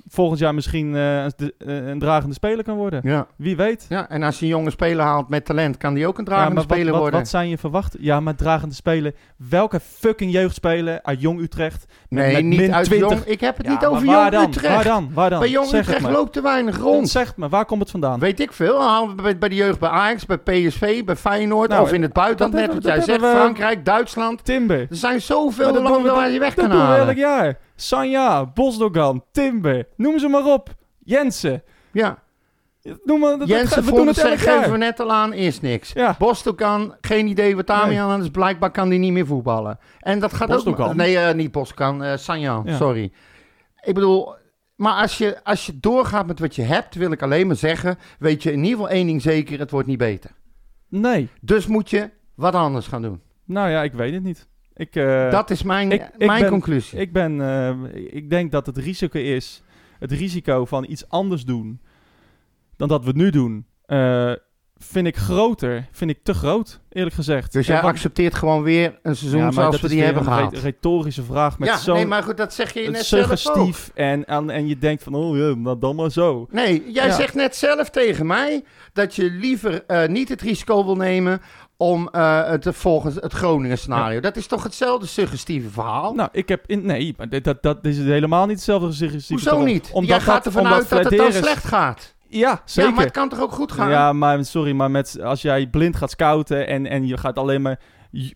[0.06, 3.00] eh, volgend jaar misschien eh, een- de- eh, een dragende speler kan worden.
[3.04, 3.28] Ja.
[3.36, 3.86] Wie weet.
[3.90, 6.30] ja, en als je een jonge speler haalt met talent, kan die ook een Ja,
[6.30, 7.20] dragende maar wat, speler wat, worden.
[7.20, 8.00] wat zijn je verwachten?
[8.04, 9.14] Ja, maar dragende speler.
[9.50, 11.86] Welke fucking jeugdspeler uit Jong Utrecht?
[12.10, 13.10] met- nee, met niet uit 20?
[13.10, 13.24] Jong.
[13.26, 14.44] Ik heb het Ja, niet over waar Jong dan?
[14.50, 14.74] Utrecht.
[14.76, 15.10] Waar dan?
[15.14, 15.40] Waar dan?
[15.40, 17.10] Bij Jong zeg Utrecht loopt te weinig rond.
[17.10, 18.20] Zeg me, waar komt het vandaan?
[18.20, 18.82] Weet ik veel.
[18.82, 22.14] Halen we bij, de jeugd bij Ajax, bij PSV, bij Feyenoord Nou, of in het
[22.14, 22.52] buitenland.
[22.54, 24.46] dat Net wat jij dat zegt, Frankrijk, Duitsland.
[24.46, 24.80] Timber.
[24.80, 27.16] Er zijn zoveel dat doen landen waar je weg Dat kan doen we elk halen.
[27.16, 27.58] jaar.
[27.76, 29.88] Sanja, Bosdogan, Timber.
[29.96, 30.76] Noem ze maar op.
[31.00, 31.64] Jensen.
[31.92, 32.24] Ja,
[33.04, 35.92] Noem maar, dat, Jensen we doen het geven we net al aan, is niks.
[35.94, 36.16] Ja.
[36.20, 38.30] Bostokan, geen idee wat daarmee aan is.
[38.30, 39.80] Blijkbaar kan die niet meer voetballen.
[40.00, 40.90] En dat gaat Bostokan?
[40.90, 40.96] ook...
[40.96, 42.76] Nee, eh, niet Bostokan, eh Sanjan, Ja.
[42.76, 43.12] sorry.
[43.82, 44.36] Ik bedoel...
[44.76, 47.98] Maar als je, als je doorgaat met wat je hebt, wil ik alleen maar zeggen...
[48.20, 50.32] weet je in ieder geval één ding zeker, het wordt niet beter.
[50.90, 51.30] Nee.
[51.42, 53.22] Dus moet je wat anders gaan doen.
[53.46, 54.48] Nou ja, ik weet het niet.
[54.76, 57.00] Ik, eh, dat is mijn, ik- ik mijn ben- conclusie.
[57.00, 59.64] Ik ben, eh, ik denk dat het risico is,
[60.00, 61.82] het risico van iets anders doen
[62.78, 64.32] dan dat we nu doen, eh,
[64.78, 67.52] vind ik groter, vind ik te groot, eerlijk gezegd.
[67.54, 70.32] dus jij wat- accepteert gewoon weer een seizoen Ja, zoals dat we die hebben een
[70.34, 70.54] gehad.
[70.54, 74.50] re- retorische vraag met ja, nee, maar goed, dat zeg je net suggestief en, en,
[74.50, 76.48] en je denkt van, oh ja, nou dan maar zo.
[76.52, 77.14] Nee, jij Ja.
[77.14, 78.64] zegt net zelf tegen mij
[78.94, 81.42] dat je liever niet het risico wil nemen
[81.78, 84.20] om eh, het volgens het Groningen scenario.
[84.20, 86.14] Dat is toch hetzelfde suggestieve verhaal?
[86.14, 89.50] Nou, ik heb, in, nee, maar dit- dat, dat is helemaal niet hetzelfde suggestieve Hoezo
[89.50, 89.66] verhaal.
[89.74, 89.90] niet?
[89.94, 92.14] Omdat jij gaat ervan uit dat het dan slecht gaat.
[92.28, 92.90] Ja, zeker.
[92.90, 93.90] Ja, maar het kan toch ook goed gaan?
[93.90, 97.62] Ja, maar sorry, maar met, als jij blind gaat scouten en, en je gaat alleen
[97.62, 97.80] maar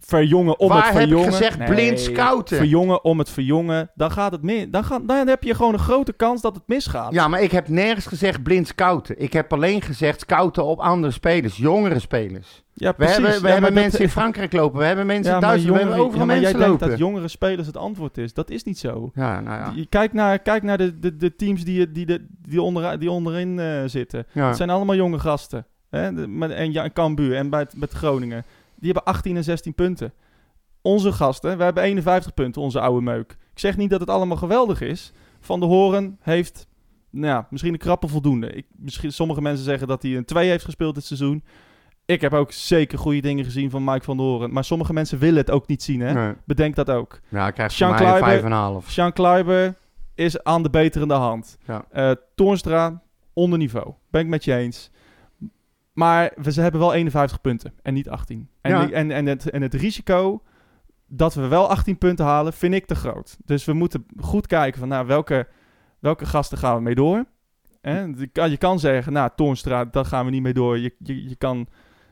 [0.02, 1.32] verjongen om Waar het heb ik verjongen.
[1.34, 2.58] gezegd blind scouten?
[2.58, 4.66] Verjongen om het verjongen, dan gaat het mis.
[4.70, 7.14] Dan, gaat, dan heb je gewoon een grote kans dat het misgaat.
[7.14, 9.22] Ja, maar ik heb nergens gezegd blind scouten.
[9.22, 12.64] Ik heb alleen gezegd scouten op andere spelers, jongere spelers.
[12.74, 13.16] Ja, We precies.
[13.16, 15.42] hebben, we Ja, hebben maar dat- mensen in Frankrijk lopen, we hebben mensen ja, in
[15.42, 16.98] Duitsland, we jongeren- hebben overal ja, maar mensen jij denkt lopen.
[16.98, 18.34] dat jongere spelers het antwoord is.
[18.34, 19.12] Dat is niet zo.
[19.14, 19.72] Ja, nou ja.
[19.76, 23.12] Je- Kijk naar, kijk naar de, de, de teams die, die, die, die, onder, die
[23.12, 24.26] onderin eh, zitten.
[24.32, 24.48] ja.
[24.48, 25.66] Het zijn allemaal jonge gasten.
[25.90, 26.14] Hè?
[26.14, 28.46] De- met, en ja, en Cambuur en bij, het- met Groningen.
[28.80, 30.14] Die hebben 18 en 16 punten.
[30.82, 33.32] Onze gasten, we hebben 51 punten, onze oude meuk.
[33.52, 35.12] Ik zeg niet dat het allemaal geweldig is.
[35.40, 36.68] Van de Horen heeft,
[37.10, 38.48] nou ja, misschien een krappe voldoende.
[38.52, 41.44] Ik, misschien, sommige mensen zeggen dat hij een 2 heeft gespeeld dit seizoen.
[42.06, 44.52] Ik heb ook zeker goede dingen gezien van Mike van der Horen.
[44.54, 46.14] Maar sommige mensen willen het ook niet zien, hè?
[46.14, 46.34] Nee.
[46.46, 47.20] Bedenk dat ook.
[47.28, 48.90] Ja, hij krijgt Sean van mij een Kleiber- 5,5.
[48.92, 49.76] Sean Kleiber
[50.16, 51.58] is aan de beterende hand.
[51.66, 51.86] Ja.
[51.92, 53.02] Eh, Toornstra,
[53.34, 53.94] onder niveau.
[54.12, 54.92] Ben ik met je eens.
[56.00, 58.50] Maar we, ze hebben wel 51 punten en niet 18.
[58.62, 58.90] En, Ja.
[58.90, 60.42] en, en, het, en het risico
[61.08, 63.38] dat we wel 18 punten halen, vind ik te groot.
[63.46, 65.48] Dus we moeten goed kijken van nou, welke,
[66.00, 67.26] welke gasten gaan we mee door.
[67.82, 70.78] Je, kan, zeggen, nou, Toornstra, daar gaan we niet mee door.
[70.78, 71.68] Je, je, je, kan,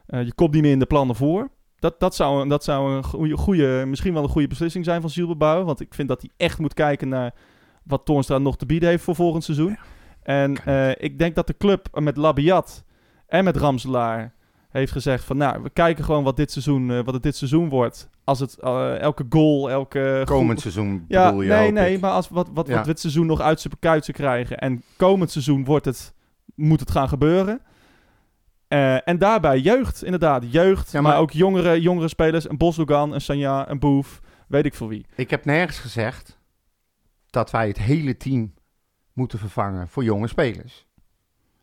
[0.05, 1.49] eh, je komt niet meer in de plannen voor.
[1.79, 5.09] Dat, dat, zou, dat zou een goede, goede, misschien wel een goede beslissing zijn van
[5.09, 5.63] Zielbebouw.
[5.63, 7.33] Want ik vind dat hij echt moet kijken naar
[7.83, 9.77] wat Toornstra nog te bieden heeft voor volgend seizoen.
[10.23, 12.85] En eh, ik denk dat de club met Labiat
[13.27, 14.33] en met Ramselaar
[14.69, 15.37] heeft gezegd van...
[15.37, 18.09] Nou, we kijken gewoon wat, dit seizoen, eh, wat het dit seizoen wordt.
[18.23, 20.21] Als het eh, elke goal, elke...
[20.25, 21.99] Komend seizoen ja, je, nee, nee, ik.
[22.01, 22.75] maar als, wat, wat, Ja.
[22.75, 24.57] wat dit seizoen nog uit zijn kuitsen krijgen...
[24.57, 26.13] en komend seizoen wordt het,
[26.55, 27.61] moet het gaan gebeuren...
[28.67, 30.43] Eh, en daarbij jeugd, inderdaad.
[30.51, 32.49] Jeugd, Ja, maar, maar- ook jongere, jongere spelers.
[32.49, 34.21] Een Bosdogan, een Sanja, een Boef.
[34.47, 35.05] Weet ik voor wie.
[35.15, 36.39] Ik heb nergens gezegd
[37.29, 38.53] dat wij het hele team
[39.13, 40.86] moeten vervangen voor jonge spelers.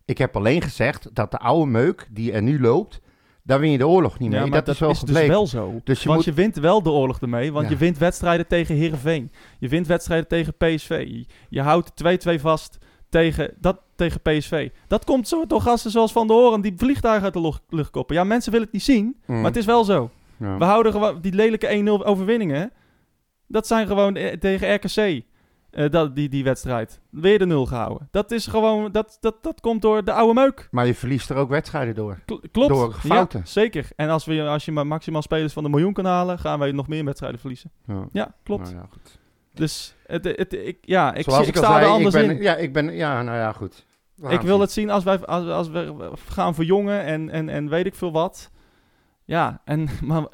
[0.05, 3.01] Ik heb alleen gezegd dat de oude meuk die er nu loopt,
[3.43, 4.41] daar win je de oorlog niet mee.
[4.41, 5.29] Ja, maar dat, is wel dus gebleken.
[5.29, 5.81] wel zo.
[5.85, 7.53] Dus je want moet- je wint wel de oorlog ermee.
[7.53, 7.71] Want Ja.
[7.73, 9.33] je wint wedstrijden tegen Heerenveen.
[9.59, 11.05] Je wint wedstrijden tegen PSV.
[11.09, 12.79] Je, je houdt 2-2 vast
[13.09, 14.71] tegen, dat, tegen PSV.
[14.87, 17.91] Dat komt zo door gasten zoals Van der Horen die vliegtuigen uit de lucht, lucht
[17.91, 18.17] koppen.
[18.17, 19.37] Ja, mensen willen het niet zien, Mm.
[19.37, 20.11] maar het is wel zo.
[20.37, 20.59] Ja.
[20.59, 22.73] We houden gewoon die lelijke 1-0 overwinningen.
[23.47, 25.23] Dat zijn gewoon eh, tegen RKC.
[25.75, 27.01] Eh, dat, die, die wedstrijd.
[27.11, 28.09] Weer de nul gehouden.
[28.11, 30.69] Dat is gewoon, dat, dat, dat komt door de oude meuk.
[30.71, 32.19] Maar je verliest er ook wedstrijden door.
[32.25, 32.69] Kl- klopt.
[32.69, 33.39] Door fouten.
[33.39, 33.89] Ja, zeker.
[33.97, 36.73] En als, we, als je maar maximaal spelers van de miljoen kan halen, gaan wij
[36.73, 37.71] nog meer wedstrijden verliezen.
[37.87, 38.09] Ja.
[38.13, 38.65] Ja, klopt.
[38.65, 39.19] Nou ja, goed.
[39.55, 42.43] Dus het, het, ik, ja, ik, Zoals ik, sta er anders ik ben, in.
[42.43, 43.87] Ja, ik ben, ja, nou ja, goed.
[44.15, 44.61] We Ik wil zien.
[44.61, 48.13] het zien als, wij, als, als we gaan verjongen en, en, en weet ik veel
[48.13, 48.51] wat.
[49.25, 50.27] Ja, en, maar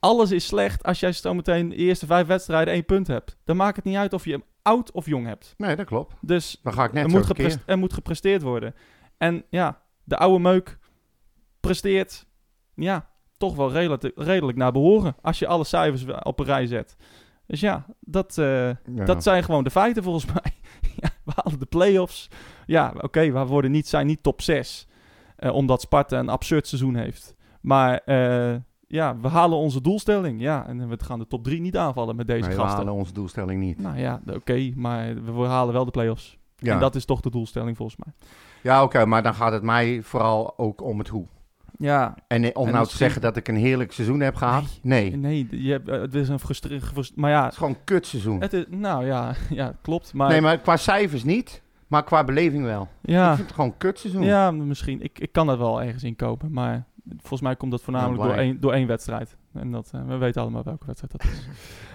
[0.00, 3.36] alles is slecht als jij zometeen de eerste vijf wedstrijden één punt hebt.
[3.44, 5.54] Dan maakt het niet uit of je hem oud of jong hebt.
[5.56, 6.14] Nee, dat klopt.
[6.20, 7.26] Dus Dan ga ik net er moet, keer.
[7.34, 8.74] gepres- er moet gepresteerd worden.
[9.18, 10.78] En ja, de oude meuk
[11.60, 12.26] presteert,
[12.74, 15.16] ja, toch wel redelijk, redelijk naar behoren.
[15.22, 16.96] Als je alle cijfers op een rij zet.
[17.46, 19.04] Dus ja, dat, eh, Ja.
[19.04, 20.52] dat zijn gewoon de feiten volgens mij.
[20.96, 22.28] ja, we halen de play-offs.
[22.66, 24.86] Ja, oké, we worden niet, zijn niet top 6.
[25.36, 27.34] eh, omdat Sparta een absurd seizoen heeft.
[27.60, 28.56] Maar eh,
[28.88, 30.40] ja, we halen onze doelstelling.
[30.40, 32.78] Ja, en we gaan de top 3 niet aanvallen met deze Nee, we gasten.
[32.78, 33.78] halen onze doelstelling niet.
[33.82, 36.38] Nou ja, oké, maar we we halen wel de play-offs.
[36.56, 38.14] Ja, En dat is toch de doelstelling volgens mij.
[38.62, 41.26] ja oké, maar dan gaat het mij vooral ook om het hoe.
[41.78, 44.78] Ja, En eh, om En nou te zeggen dat ik een heerlijk seizoen heb gehad,
[44.82, 45.16] nee.
[45.16, 47.16] nee, je hebt, eh, het is een frustrerend...
[47.16, 48.40] Maar ja, Het is gewoon een kutseizoen.
[48.40, 50.14] het is, nou ja, ja, klopt.
[50.14, 52.88] Maar, Nee, maar qua cijfers niet, maar qua beleving wel.
[53.02, 54.22] ja, Ik vind het gewoon een kutseizoen.
[54.22, 55.02] ja, misschien.
[55.02, 56.84] Ik, ik kan dat wel ergens inkopen, maar
[57.16, 59.36] volgens mij komt dat voornamelijk Ja, door, één, door één wedstrijd.
[59.52, 61.46] En dat, eh, we weten allemaal welke wedstrijd dat is.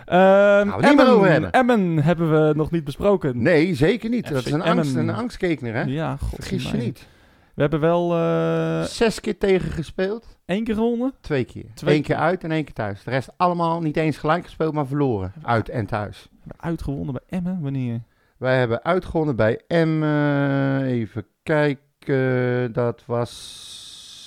[0.05, 0.79] Ehm
[1.21, 1.51] we hebben.
[1.51, 3.41] Emmen hebben we nog niet besproken.
[3.41, 4.25] Nee, zeker niet.
[4.25, 4.77] FC Dat is een, Emmen.
[4.77, 5.81] angst, een angstkekner, hè?
[5.81, 6.29] Ja, god.
[6.29, 7.07] Vergis je niet.
[7.53, 11.13] We hebben wel eh Zes keer tegen gespeeld, één keer gewonnen.
[11.21, 11.65] twee keer.
[11.73, 13.03] Twee Eén keer uit en één keer thuis.
[13.03, 15.33] De rest allemaal niet eens gelijk gespeeld, maar verloren.
[15.41, 16.27] Uit en thuis.
[16.31, 17.61] We hebben uitgewonnen bij Emmen.
[17.61, 18.01] Wanneer?
[18.37, 23.82] Wij hebben uitgewonnen bij eh, even kijken, dat was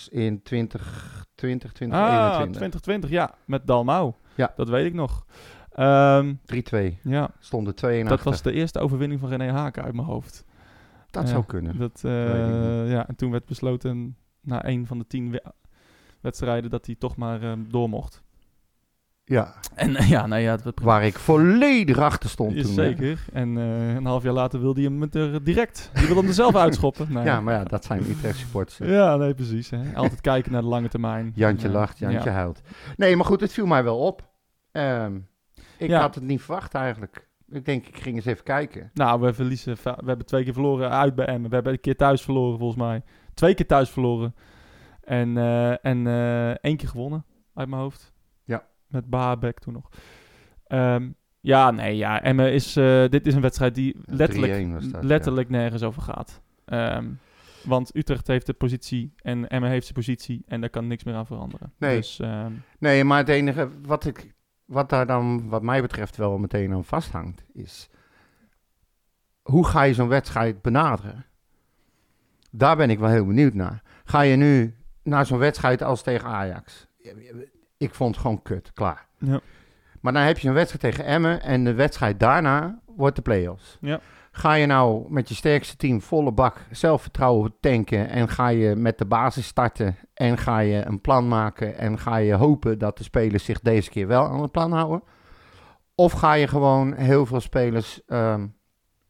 [0.08, 0.80] in 2020,
[1.20, 2.80] Ah, 2021.
[2.80, 3.34] 2020, ja.
[3.44, 4.12] Met Dalmau.
[4.34, 4.52] Ja.
[4.56, 5.26] Dat weet ik nog.
[5.72, 6.98] Ehm, 3-2.
[7.02, 10.44] ja, Stonden 2 en dat was de eerste overwinning van René Haken uit mijn hoofd.
[11.10, 11.78] Dat zou kunnen.
[11.78, 15.44] Dat, eh, ja, en toen werd besloten na één van de tien we-
[16.20, 18.22] wedstrijden dat hij toch maar ehm, door mocht.
[19.28, 22.76] Ja, En eh, ja, nou ja, waar ik volledig achter stond is toen.
[22.76, 22.84] hè.
[22.84, 23.24] zeker.
[23.32, 25.90] En eh, een half jaar later wilde hij hem met er direct.
[25.94, 27.12] Die wilde hem er zelf uitschoppen.
[27.12, 27.24] Nee.
[27.24, 28.78] Ja, maar ja, dat zijn Utrecht supporters.
[28.90, 29.70] Ja, nee, precies.
[29.70, 29.94] Hè.
[29.94, 31.32] Altijd kijken naar de lange termijn.
[31.34, 32.34] Jantje En, eh, lacht, Jantje ja.
[32.36, 32.60] huilt.
[32.96, 34.28] Nee, maar goed, het viel mij wel op.
[34.72, 35.16] Ehm,
[35.78, 36.00] ik Ja.
[36.00, 37.28] had het niet verwacht eigenlijk.
[37.48, 38.90] Ik denk, ik ging eens even kijken.
[38.94, 39.76] Nou, we verliezen.
[39.82, 41.48] We hebben twee keer verloren uit bij Emmen.
[41.48, 43.02] We hebben een keer thuis verloren, volgens mij.
[43.34, 44.34] Twee keer thuis verloren.
[45.00, 47.24] En, eh, en eh, één keer gewonnen,
[47.54, 48.14] uit mijn hoofd.
[48.88, 49.88] Met Baabek toen nog.
[50.66, 51.10] Ehm,
[51.40, 52.22] ja, nee, ja.
[52.22, 52.76] Emmen is...
[52.76, 55.08] eh, dit is een wedstrijd die letterlijk, 3-1 was dat, ja.
[55.08, 56.40] letterlijk nergens over gaat.
[56.64, 57.08] Ehm,
[57.64, 60.42] want Utrecht heeft de positie en Emmen heeft zijn positie.
[60.46, 61.72] En daar kan niks meer aan veranderen.
[61.78, 61.96] Nee.
[61.96, 64.34] Dus, ehm, Nee, maar het enige wat, ik,
[64.64, 67.88] wat daar dan, wat mij betreft, wel meteen aan vasthangt, is
[69.42, 71.24] hoe ga je zo'n wedstrijd benaderen?
[72.50, 73.82] Daar ben ik wel heel benieuwd naar.
[74.04, 76.86] Ga je nu naar zo'n wedstrijd als tegen Ajax?
[77.76, 79.06] Ik vond het gewoon kut, klaar.
[79.18, 79.40] ja.
[80.00, 83.78] Maar dan heb je een wedstrijd tegen Emmen en de wedstrijd daarna wordt de play-offs.
[83.80, 84.00] Ja.
[84.32, 88.98] Ga je nou met je sterkste team volle bak zelfvertrouwen tanken en ga je met
[88.98, 93.04] de basis starten en ga je een plan maken en ga je hopen dat de
[93.04, 95.02] spelers zich deze keer wel aan het plan houden?
[95.94, 98.46] Of ga je gewoon heel veel spelers ehm,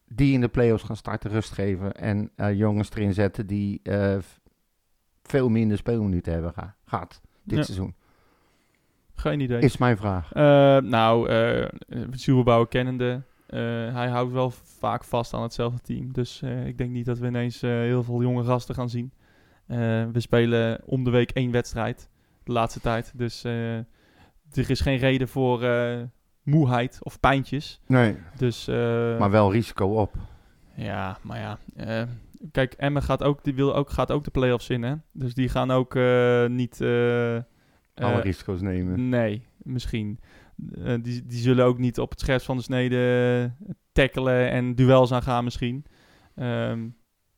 [0.05, 4.17] die in de play-offs gaan starten rust geven en eh, jongens erin zetten die eh,
[5.23, 7.65] veel minder speelminuten hebben ga- gehad dit Ja.
[7.65, 7.95] seizoen?
[9.17, 9.61] Geen idee.
[9.61, 10.33] Is mijn vraag.
[10.33, 10.43] Eh,
[10.79, 11.31] nou,
[12.11, 13.59] Zuberbouwer kennende, eh,
[13.95, 16.13] hij houdt wel vaak vast aan hetzelfde team.
[16.13, 19.13] Dus ik denk niet dat we ineens heel veel jonge gasten gaan zien.
[20.13, 22.09] We spelen om de week één wedstrijd,
[22.45, 23.13] de laatste tijd.
[23.15, 26.03] Dus er is geen reden voor eh,
[26.43, 27.81] moeheid of pijntjes.
[27.87, 28.17] Nee.
[28.37, 28.67] Dus,
[29.19, 30.15] Maar wel risico op.
[30.75, 31.59] ja, maar ja.
[32.53, 34.95] kijk, Emmen gaat ook, die wil ook, gaat ook de play-offs in, hè.
[35.13, 35.95] Dus die gaan ook
[36.49, 36.81] niet...
[37.97, 39.09] eh, Alle eh, risico's nemen.
[39.09, 40.21] Nee, misschien.
[40.85, 43.53] Eh, die, die zullen ook niet op het scherpst van de snede
[43.93, 45.85] tackelen en duels aangaan misschien.
[46.35, 46.87] Ehm,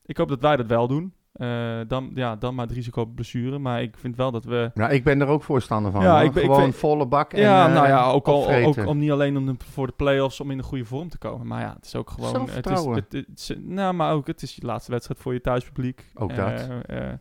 [0.04, 1.12] ik hoop dat wij dat wel doen.
[1.32, 3.58] Eh, dan, ja, dan maar het risico op blessure.
[3.58, 4.70] Maar ik vind wel dat we...
[4.74, 6.02] Nou, ik ben er ook voorstander van.
[6.02, 7.32] Ja, ik ben- ik Gewoon vind- volle bak.
[7.32, 9.92] En, ja, eh, nou ja, ook, al, ook om niet alleen om de, voor de
[9.96, 11.46] play-offs om in de goede vorm te komen.
[11.46, 12.28] Maar ja, het is ook gewoon...
[12.32, 12.94] Het is, Zelfvertrouwen.
[12.94, 16.04] het, het is- nou, maar ook het is je laatste wedstrijd voor je thuispubliek.
[16.14, 16.68] Ook Eh, dat.
[16.86, 17.12] eh,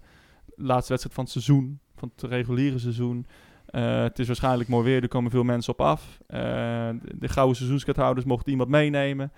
[0.56, 3.26] laatste wedstrijd van het seizoen, van het reguliere seizoen.
[3.68, 6.20] Eh, het is waarschijnlijk mooi weer, er komen veel mensen op af.
[6.28, 6.40] Eh,
[7.02, 9.32] de, de gouden seizoenskaarthouders mochten iemand meenemen.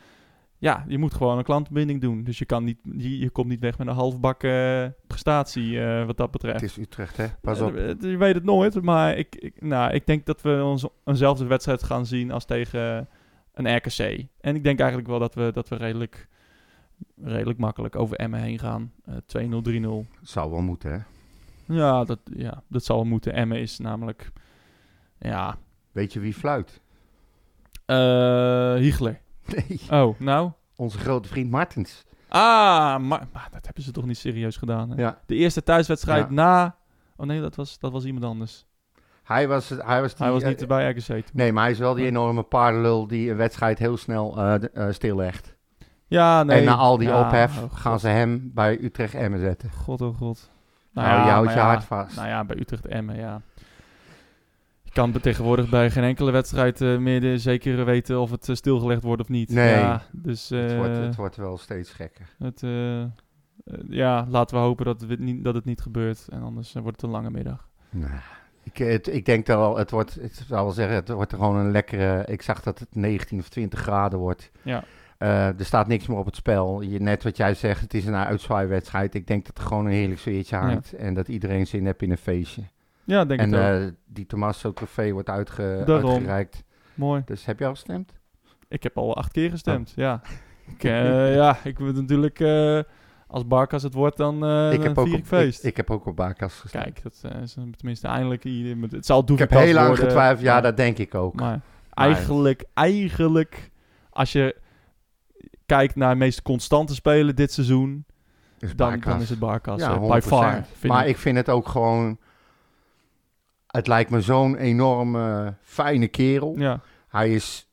[0.57, 2.23] Ja, je moet gewoon een klantbinding doen.
[2.23, 6.17] Dus je, kan niet, je, je komt niet weg met een halfbakken prestatie eh, wat
[6.17, 6.61] dat betreft.
[6.61, 7.25] Het is Utrecht, hè?
[7.41, 7.75] Pas op.
[7.99, 11.83] je weet het nooit, maar ik, ik, nou, ik denk dat we ons eenzelfde wedstrijd
[11.83, 13.07] gaan zien als tegen
[13.53, 14.25] een RKC.
[14.41, 16.27] En ik denk eigenlijk wel dat we, dat we redelijk,
[17.23, 18.91] redelijk makkelijk over Emmen heen gaan.
[19.05, 20.19] Eh 2-0, 3-0.
[20.21, 20.99] Zou wel moeten, hè?
[21.69, 23.33] Ja dat, ja, dat zal moeten.
[23.33, 24.31] Emmen is namelijk,
[25.19, 25.57] ja,
[25.91, 26.81] Weet je wie fluit?
[27.85, 29.19] eh Hiegler.
[29.45, 30.51] Nee, Oh, nou?
[30.75, 32.03] onze grote vriend Martens.
[32.27, 32.39] Ah,
[32.99, 35.01] maar, maar dat hebben ze toch niet serieus gedaan, hè?
[35.01, 35.19] Ja.
[35.25, 36.33] De eerste thuiswedstrijd Ja.
[36.33, 36.75] na...
[37.15, 38.65] Oh nee, dat was, dat was iemand anders.
[39.23, 41.23] Hij was, hij was, die, Hij was eh, niet bij RKC toen.
[41.33, 44.71] Nee, maar hij is wel die enorme paardenlul die een wedstrijd heel snel eh, d-
[44.71, 45.55] eh, stillegt.
[46.07, 46.57] Ja, nee.
[46.59, 49.71] en na al die Ja, ophef oh, gaan ze hem bij Utrecht Emmen zetten.
[49.71, 50.51] God, oh god.
[50.93, 52.15] Nou, je houdt je ja, hart vast.
[52.15, 53.41] Nou ja, bij Utrecht Emmen, ja.
[54.83, 58.55] Je kan tegenwoordig bij geen enkele wedstrijd eh, meer de zeker weten of het eh,
[58.55, 59.49] stilgelegd wordt of niet.
[59.49, 59.79] Nee.
[59.79, 62.35] Ja, dus het, wordt, eh, het wordt wel steeds gekker.
[62.37, 62.63] het,
[63.89, 66.27] ja, laten we hopen dat het niet, dat het niet gebeurt.
[66.29, 67.67] En anders wordt het een lange middag.
[67.89, 68.19] Nou,
[68.63, 71.37] ik, het, ik denk dat wel, het wordt, het zou wel zeggen, het wordt er
[71.37, 74.51] gewoon een lekkere, ik zag dat het 19 of 20 graden wordt.
[74.61, 74.83] Ja.
[75.19, 76.81] Eh, er staat niks meer op het spel.
[76.81, 79.13] Je, net wat jij zegt, het is een uitzwaaiwedstrijd.
[79.15, 80.61] Ik denk dat er gewoon een heerlijk sfeertje Ja.
[80.61, 80.93] hangt.
[80.93, 82.61] En dat iedereen zin heeft in een feestje.
[83.03, 83.61] Ja, denk en ik ook.
[83.61, 86.11] eh, die Tommaso trofee wordt uitge Daarom.
[86.11, 86.63] uitgereikt.
[86.93, 87.21] Mooi.
[87.25, 88.13] Dus heb je al gestemd?
[88.67, 90.21] Ik heb al acht keer gestemd, ja.
[90.75, 92.39] Ik, eh, ja, ik wil natuurlijk...
[92.39, 92.79] eh,
[93.27, 95.63] als Barkas het wordt, dan, eh ik, heb dan ook op, ik feest.
[95.63, 96.83] ik, ik heb ook op Bakas gestemd.
[96.83, 98.43] Kijk, dat eh, is een- tenminste eindelijk...
[98.91, 100.41] Het zal ik Doevikas heb heel lang worden, getwijfeld.
[100.45, 101.33] Ja, maar- dat denk ik ook.
[101.35, 101.59] Maar
[101.89, 103.69] eigenlijk, eigenlijk,
[104.09, 104.55] als je
[105.69, 108.05] kijkt naar de meest constante spelen dit seizoen,
[108.57, 109.81] dan, is het Barkas.
[109.81, 110.27] Ja, by 100%.
[110.27, 110.65] far.
[110.81, 111.09] Maar ik.
[111.09, 112.17] ik vind het ook gewoon...
[113.67, 116.53] Het lijkt me zo'n enorme fijne kerel.
[116.57, 116.79] Ja.
[117.09, 117.67] Hij is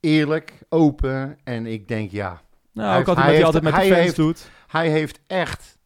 [0.00, 2.40] eerlijk, open en ik denk ja,
[2.72, 4.50] Nou, Hij ook heeft- altijd hij wat hij heeft- altijd met de fans heeft- doet.
[4.66, 5.78] hij heeft echt,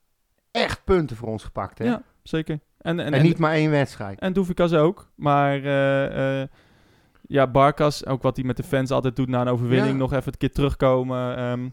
[0.51, 1.79] echt punten voor ons gepakt.
[1.79, 1.85] Hè?
[1.85, 2.61] Ja, zeker.
[2.79, 4.19] En, en, en, en, niet maar één wedstrijd.
[4.19, 5.11] en Doevikas ook.
[5.15, 6.49] Maar eh, eh,
[7.33, 9.99] ja, Barkas, ook wat hij met de fans altijd doet na een overwinning, Ja.
[9.99, 11.37] nog even een keer terugkomen.
[11.37, 11.69] ehm,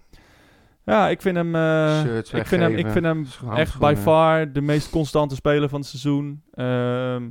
[0.84, 4.62] ja, ik vind hem, eh, ik vind hem, ik vind hem echt by far de
[4.62, 6.41] meest constante speler van het seizoen.
[6.53, 7.30] Ehm,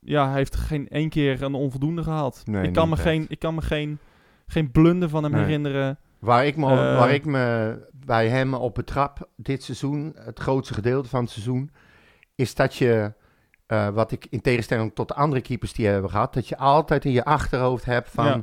[0.00, 2.42] ja, hij heeft geen één keer een onvoldoende gehaald.
[2.44, 3.98] Nee, ik, kan me geen, ik kan me geen,
[4.46, 5.42] geen blunder van hem Nee.
[5.42, 5.98] herinneren.
[6.18, 6.98] Waar ik, me, Eh.
[6.98, 7.76] waar ik me
[8.06, 11.70] bij hem op betrap dit seizoen, het grootste gedeelte van het seizoen,
[12.34, 13.12] is dat je,
[13.70, 17.04] eh, wat ik in tegenstelling tot de andere keepers die hebben gehad, dat je altijd
[17.04, 18.42] in je achterhoofd hebt van Ja.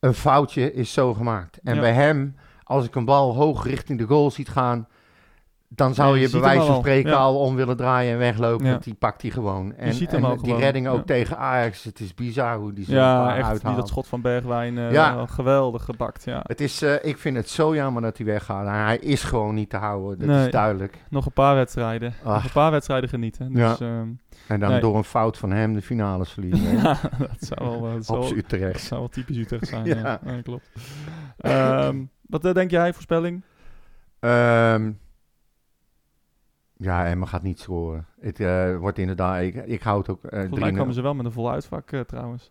[0.00, 1.58] een foutje is zo gemaakt.
[1.62, 1.80] En Ja.
[1.80, 4.88] bij hem, als ik een bal hoog richting de goal ziet gaan,
[5.68, 7.16] dan zou Ja, je bij wijze van spreken ja.
[7.16, 8.64] al om willen draaien en weglopen.
[8.66, 8.70] Ja.
[8.70, 9.74] want Die pakt hij gewoon.
[9.74, 11.02] En, die gewoon, redding ook ja.
[11.04, 11.84] tegen Ajax.
[11.84, 13.64] Het is bizar hoe die zo Ja, echt.
[13.66, 15.14] Die, dat schot van Bergwijn, eh, Ja.
[15.14, 16.24] wel geweldig gebakt.
[16.24, 16.40] Ja.
[16.46, 18.66] Het is, eh, ik vind het zo jammer dat hij weggaat.
[18.66, 20.44] En Hij is gewoon niet te houden, dat Nee.
[20.46, 20.96] is duidelijk.
[21.10, 22.14] Nog een paar wedstrijden.
[22.24, 23.50] Nog een paar wedstrijden genieten.
[23.52, 23.68] Ja.
[23.68, 24.08] Dus, ehm,
[24.48, 24.80] En dan Nee.
[24.80, 26.76] door een fout van hem de finales verliezen.
[26.82, 28.80] ja, dat zou wel, dat zou wel, z'n dat Utrecht.
[28.80, 29.84] zou wel typisch Utrecht zijn.
[29.94, 29.96] Ja.
[29.96, 30.20] ja.
[30.24, 30.68] Ja, klopt.
[31.38, 31.96] Ehm,
[32.26, 33.42] wat eh, denk jij, voorspelling?
[34.20, 34.90] Ehm,
[36.78, 38.06] ja, Emma gaat niet scoren.
[38.20, 40.76] Het eh, wordt inderdaad, ik, ik hou het ook eh Volgens mij 3-0.
[40.76, 42.50] komen ze wel met een vol uitvak eh, trouwens.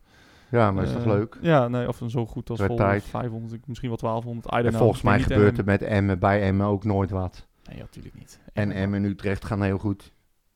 [0.50, 1.38] Ja, maar is toch leuk?
[1.42, 3.04] Ja, nee, of een zo goed als vol tijd.
[3.04, 4.46] 500, ik- misschien wel 1200.
[4.48, 4.82] I don't En know.
[4.82, 7.48] volgens mij gebeurt er met Emmen, bij Emmen ook nooit wat.
[7.70, 8.40] Nee, natuurlijk niet.
[8.54, 10.12] En Emmen en Utrecht gaan heel goed.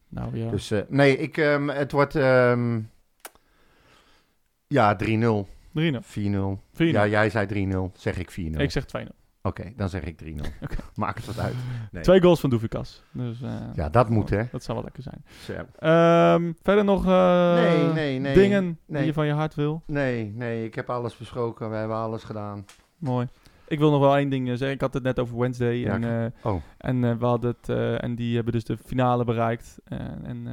[0.09, 2.79] Nou ja, Dus nee, ik, ehm, het wordt ehm,
[4.67, 6.01] ja 3-0, 3-0.
[6.01, 6.61] 4-0.
[6.73, 6.75] 4-0.
[6.75, 8.59] Ja, jij zei 3-0, zeg ik 4-0.
[8.61, 9.15] Ik zeg 2-0.
[9.43, 10.25] Oké, dan zeg ik 3-0.
[10.63, 10.75] Oké.
[10.95, 11.55] Maakt het wat uit.
[11.91, 12.03] Nee.
[12.03, 13.03] Twee goals van Doevikas.
[13.11, 14.43] Dus, eh, Ja, dat moet hè.
[14.51, 15.67] Dat zou wel lekker zijn.
[15.79, 18.33] Ehm, verder nog eh, Nee, nee, nee.
[18.33, 19.83] dingen die je van je hart wil?
[19.85, 21.69] Nee, nee, ik heb alles besproken.
[21.69, 22.65] We hebben alles gedaan.
[22.97, 23.27] Mooi.
[23.67, 24.75] Ik wil nog wel één ding eh, zeggen.
[24.75, 25.75] Ik had het net over Wednesday.
[25.75, 26.61] Ja, en oh.
[26.77, 27.69] en we hadden het,
[27.99, 29.79] en die hebben dus de finale bereikt.
[30.23, 30.47] En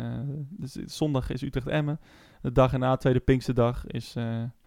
[0.48, 2.00] dus zondag is Utrecht-Emmen.
[2.42, 4.57] De dag erna, tweede Pinksterdag, is, is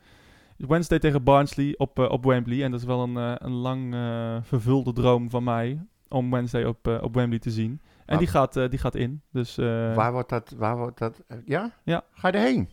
[0.68, 2.64] Wednesday tegen Barnsley op, eh, op Wembley.
[2.64, 6.64] En dat is wel een, eh, een lang eh, vervulde droom van mij om Wednesday
[6.64, 7.82] op, op Wembley te zien.
[8.06, 9.22] En die, gaat, die gaat in.
[9.32, 10.54] Dus, waar wordt dat?
[10.58, 11.24] Waar wordt dat?
[11.46, 11.72] ja?
[11.84, 12.04] Ja.
[12.12, 12.70] Ga je erheen?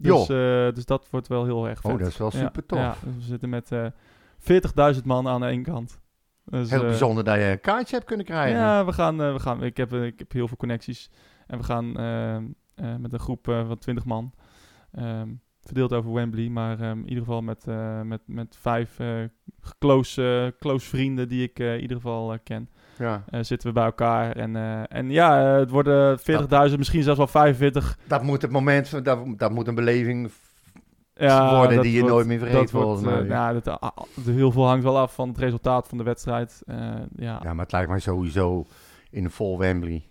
[0.00, 1.92] dus, eh, dus dat wordt wel heel erg vet.
[1.92, 2.78] Oh, dat is wel Ja, super tof.
[2.78, 3.86] Ja, dus we zitten met eh
[4.38, 6.00] 40.000 man aan de ene kant.
[6.44, 8.58] Dus, Heel bijzonder dat je een kaartje hebt kunnen krijgen.
[8.58, 11.10] Ja, we gaan, we gaan ik, heb, ik heb heel veel connecties.
[11.46, 11.92] En we gaan
[13.00, 14.32] met een groep van 20 man.
[14.92, 15.28] ehm,
[15.68, 16.48] verdeeld over Wembley.
[16.48, 19.08] Maar ehm, in ieder geval met, eh, met, met vijf eh,
[19.78, 22.68] close, eh, close vrienden die ik in ieder geval ken.
[22.98, 23.24] Ja.
[23.40, 24.36] zitten we bij elkaar.
[24.36, 24.56] En,
[24.88, 26.18] en ja, het worden
[26.70, 27.98] 40.000, misschien zelfs wel 45.
[28.08, 30.30] Dat moet het moment, van- dat, dat moet een beleving
[31.14, 33.20] Ja, worden die je wordt- nooit meer vergeet volgens mij.
[33.20, 36.04] eh, ja, dat, ah, ah, heel veel hangt wel af van het resultaat van de
[36.04, 36.62] wedstrijd.
[36.66, 37.40] Ja.
[37.42, 38.66] Ja, maar het lijkt mij sowieso
[39.10, 40.02] in vol Wembley.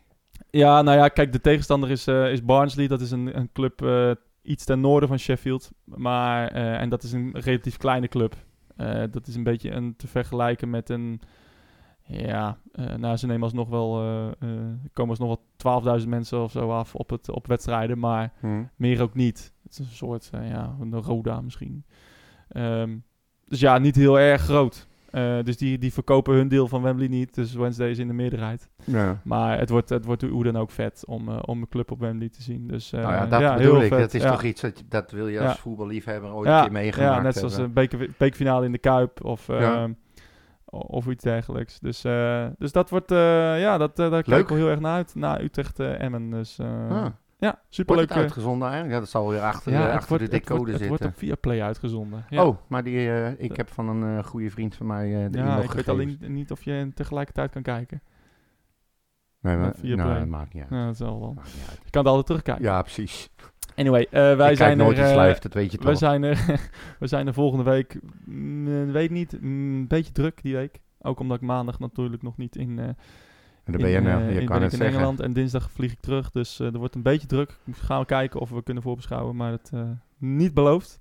[0.49, 2.87] Ja, nou ja, kijk, de tegenstander is, is Barnsley.
[2.87, 3.81] Dat is een, een club
[4.47, 5.71] iets ten noorden van Sheffield.
[5.83, 8.35] Maar, eh, en dat is een relatief kleine club.
[8.75, 11.21] Eh, dat is een beetje een, te vergelijken met een...
[12.03, 14.01] Ja, eh, nou, ze nemen alsnog wel...
[14.01, 17.99] eh eh, komen alsnog wel 12.000 mensen of zo af op, het, op wedstrijden.
[17.99, 18.63] Maar Hm.
[18.75, 19.53] meer ook niet.
[19.63, 21.85] Het is een soort, ja, een Roda misschien.
[22.49, 22.97] Ehm,
[23.45, 24.86] dus ja, niet heel erg groot.
[25.11, 27.33] Eh, dus die, die verkopen hun deel van Wembley niet.
[27.35, 28.69] Dus Wednesday is in de meerderheid.
[28.83, 29.21] Ja.
[29.23, 31.99] Maar het wordt, het wordt hoe dan ook vet om, eh, om een club op
[31.99, 32.67] Wembley te zien.
[32.67, 33.87] Dus, eh, nou ja, dat ja, bedoel heel ik.
[33.89, 33.99] vet.
[33.99, 34.31] Dat is ja.
[34.31, 35.55] toch iets dat, je- dat wil je als Ja.
[35.57, 37.83] voetballiefhebber ooit ja, een keer meegemaakt ja, net zoals hebben.
[37.83, 39.89] een beker, bekerfinale in de Kuip of, eh, Ja.
[40.65, 41.79] o- of iets dergelijks.
[41.79, 43.17] Dus, eh, dus dat wordt, eh,
[43.59, 45.15] ja, dat, daar kijk ik wel heel erg naar uit.
[45.15, 46.29] Na Utrecht-Emmen.
[46.31, 47.05] dus eh, Ah.
[47.39, 48.09] Ja, Wordt superleuk.
[48.09, 48.93] het uitgezonden eigenlijk?
[48.95, 50.81] Ja, dat zal weer achter, ja, de, het achter wordt, de het, decode wordt, het
[50.81, 50.97] zitten.
[50.99, 52.25] wordt op via Play uitgezonden.
[52.29, 52.45] Ja.
[52.45, 55.37] Oh, maar die, eh, ik heb van een eh, goede vriend van mij eh de
[55.37, 58.01] ja, ik weet alleen niet of je tegelijkertijd kan kijken.
[59.41, 60.19] Nee, maar, via nou, Play.
[60.19, 60.71] dat maakt niet uit.
[60.71, 61.35] Ja, dat zal wel.
[61.83, 62.63] Je kan het altijd terugkijken.
[62.63, 63.29] Ja, precies.
[63.75, 65.03] Anyway, wij ik zijn nooit er...
[65.03, 65.97] iets live, dat weet je toch.
[65.97, 66.45] zijn er,
[66.99, 70.81] we zijn er volgende week, mm, weet niet, mm, een beetje druk die week.
[71.01, 72.95] Ook omdat ik maandag natuurlijk nog niet in,
[73.67, 74.95] En dan ben je, in, nou, eh, je in, kan het ik in zeggen.
[74.97, 76.31] Engeland en dinsdag vlieg ik terug.
[76.31, 77.57] Dus eh, er wordt een beetje druk.
[77.71, 79.81] Gaan we kijken of we kunnen voorbeschouwen, maar het eh,
[80.17, 80.99] niet beloofd.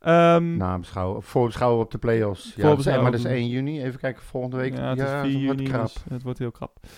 [0.00, 2.42] Ehm, Nabeschouwen, voorbeschouwen op de play-offs.
[2.44, 3.82] Ja, dat is, Voorbeschouwen maar dat is op de- 1 juni.
[3.82, 4.76] Even kijken, volgende week.
[4.76, 5.82] ja, het is 4 dat wordt juni, krap.
[5.84, 6.76] dus het wordt heel krap.
[6.82, 6.88] We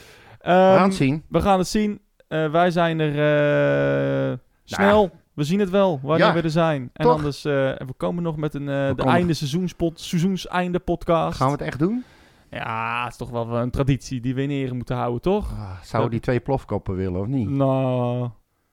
[0.42, 1.22] gaan Ehm, het zien.
[1.28, 2.00] we gaan het zien.
[2.28, 3.10] Wij zijn er
[4.32, 5.10] eh, snel.
[5.34, 6.90] We zien het wel wanneer Ja, we er zijn.
[6.92, 7.16] En toch?
[7.16, 11.36] anders, we komen nog met een de einde seizoenspot, seizoenseinde podcast.
[11.36, 12.04] Gaan we het echt doen?
[12.50, 15.52] Ja, het is toch wel een traditie die we in ere moeten houden, toch?
[15.52, 17.48] Ah, zouden die twee plofkoppen willen of niet?
[17.50, 18.28] Nou,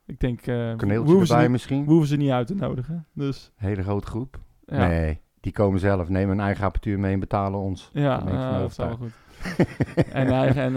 [0.06, 1.84] ik denk, we, Kaneeltje hoeven ze erbij niet, misschien?
[1.86, 3.08] we hoeven ze niet uit te nodigen.
[3.14, 4.40] Dus, Hele grote groep?
[4.66, 4.88] ja.
[4.88, 6.10] Nee, die komen zelf.
[6.10, 7.90] Nemen een eigen apparatuur mee en betalen ons.
[7.94, 8.98] Ja, dat is wel overtuigd.
[8.98, 9.12] goed.
[10.12, 10.76] en eigen, en,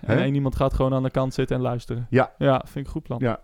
[0.00, 2.06] eh, en iemand gaat gewoon aan de kant zitten en luisteren.
[2.10, 2.32] Ja.
[2.38, 3.18] Ja, vind ik een goed plan.
[3.20, 3.40] Ja.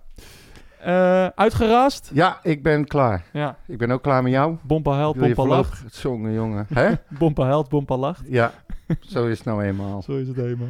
[0.84, 2.10] Eh, uitgerast?
[2.14, 3.24] Ja, ik ben klaar.
[3.32, 3.56] Ja.
[3.66, 4.56] Ik ben ook klaar met jou.
[4.62, 5.34] Bompa je bompa lacht.
[5.34, 6.02] voorlopig...
[6.02, 6.66] Jongen, jongen.
[6.74, 6.92] Hè?
[7.18, 8.22] Bompa held, bompa lacht.
[8.28, 8.52] Ja,
[9.00, 10.02] zo is het nou eenmaal.
[10.06, 10.68] Zo is het helemaal.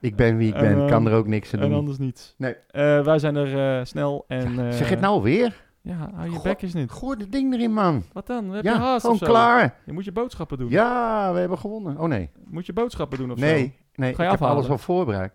[0.00, 0.84] Ik ben wie ik En, ben.
[0.84, 1.78] eh, kan er ook niks aan En doen.
[1.78, 2.34] anders niets.
[2.38, 2.54] Nee.
[2.70, 4.66] Eh, wij zijn er eh, snel en...
[4.68, 5.68] eh, zeg het nou weer?
[5.82, 6.90] Ja, hou je bek eens niet.
[6.90, 8.02] Gooi dat ding erin, man.
[8.12, 8.50] Wat dan?
[8.50, 9.74] Heb je Ja, haast gewoon klaar.
[9.84, 10.70] Je moet je boodschappen doen.
[10.70, 11.98] Ja, we hebben gewonnen.
[11.98, 12.30] Oh nee.
[12.44, 13.44] Moet je boodschappen doen of zo?
[13.44, 14.14] Nee, nee.
[14.14, 15.32] Ga je ik heb alles al voorbereid.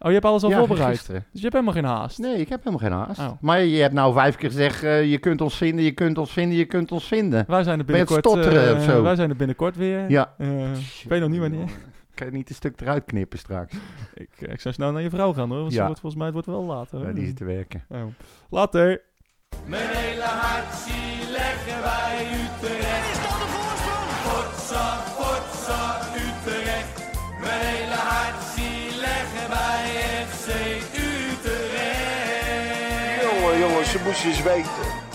[0.00, 0.88] Oh, je hebt alles al ja, voorbereid.
[0.96, 1.20] gisteren.
[1.20, 2.18] Dus je hebt helemaal geen haast.
[2.18, 3.20] Nee, ik heb helemaal geen haast.
[3.20, 3.30] Oh.
[3.40, 6.32] Maar je hebt nou vijf keer gezegd, eh, je kunt ons vinden, je kunt ons
[6.32, 7.44] vinden, je kunt ons vinden.
[7.48, 8.18] Wij zijn er binnenkort...
[8.26, 9.02] stotteren eh, of zo?
[9.02, 10.10] Wij zijn er binnenkort weer.
[10.10, 10.34] Ja.
[10.38, 11.68] Eh, ik weet nog niet wanneer.
[12.14, 13.74] Kan je niet een stuk eruit knippen straks?
[14.14, 15.60] Ik, ik zou snel naar je vrouw gaan hoor.
[15.60, 15.84] Want Ja.
[15.86, 17.06] wordt, volgens mij het wordt wel later.
[17.06, 17.84] Ja, die zit te werken.
[17.88, 17.98] Oh.
[18.50, 19.00] Later.
[19.66, 23.10] Mijn hele hart zie leggen wij Utrecht.
[23.12, 24.08] Is dat de voorsprong?
[24.26, 26.96] Potsa, potsa, Utrecht.
[27.40, 27.77] Mijn
[33.88, 35.07] Ze moesten eens weten.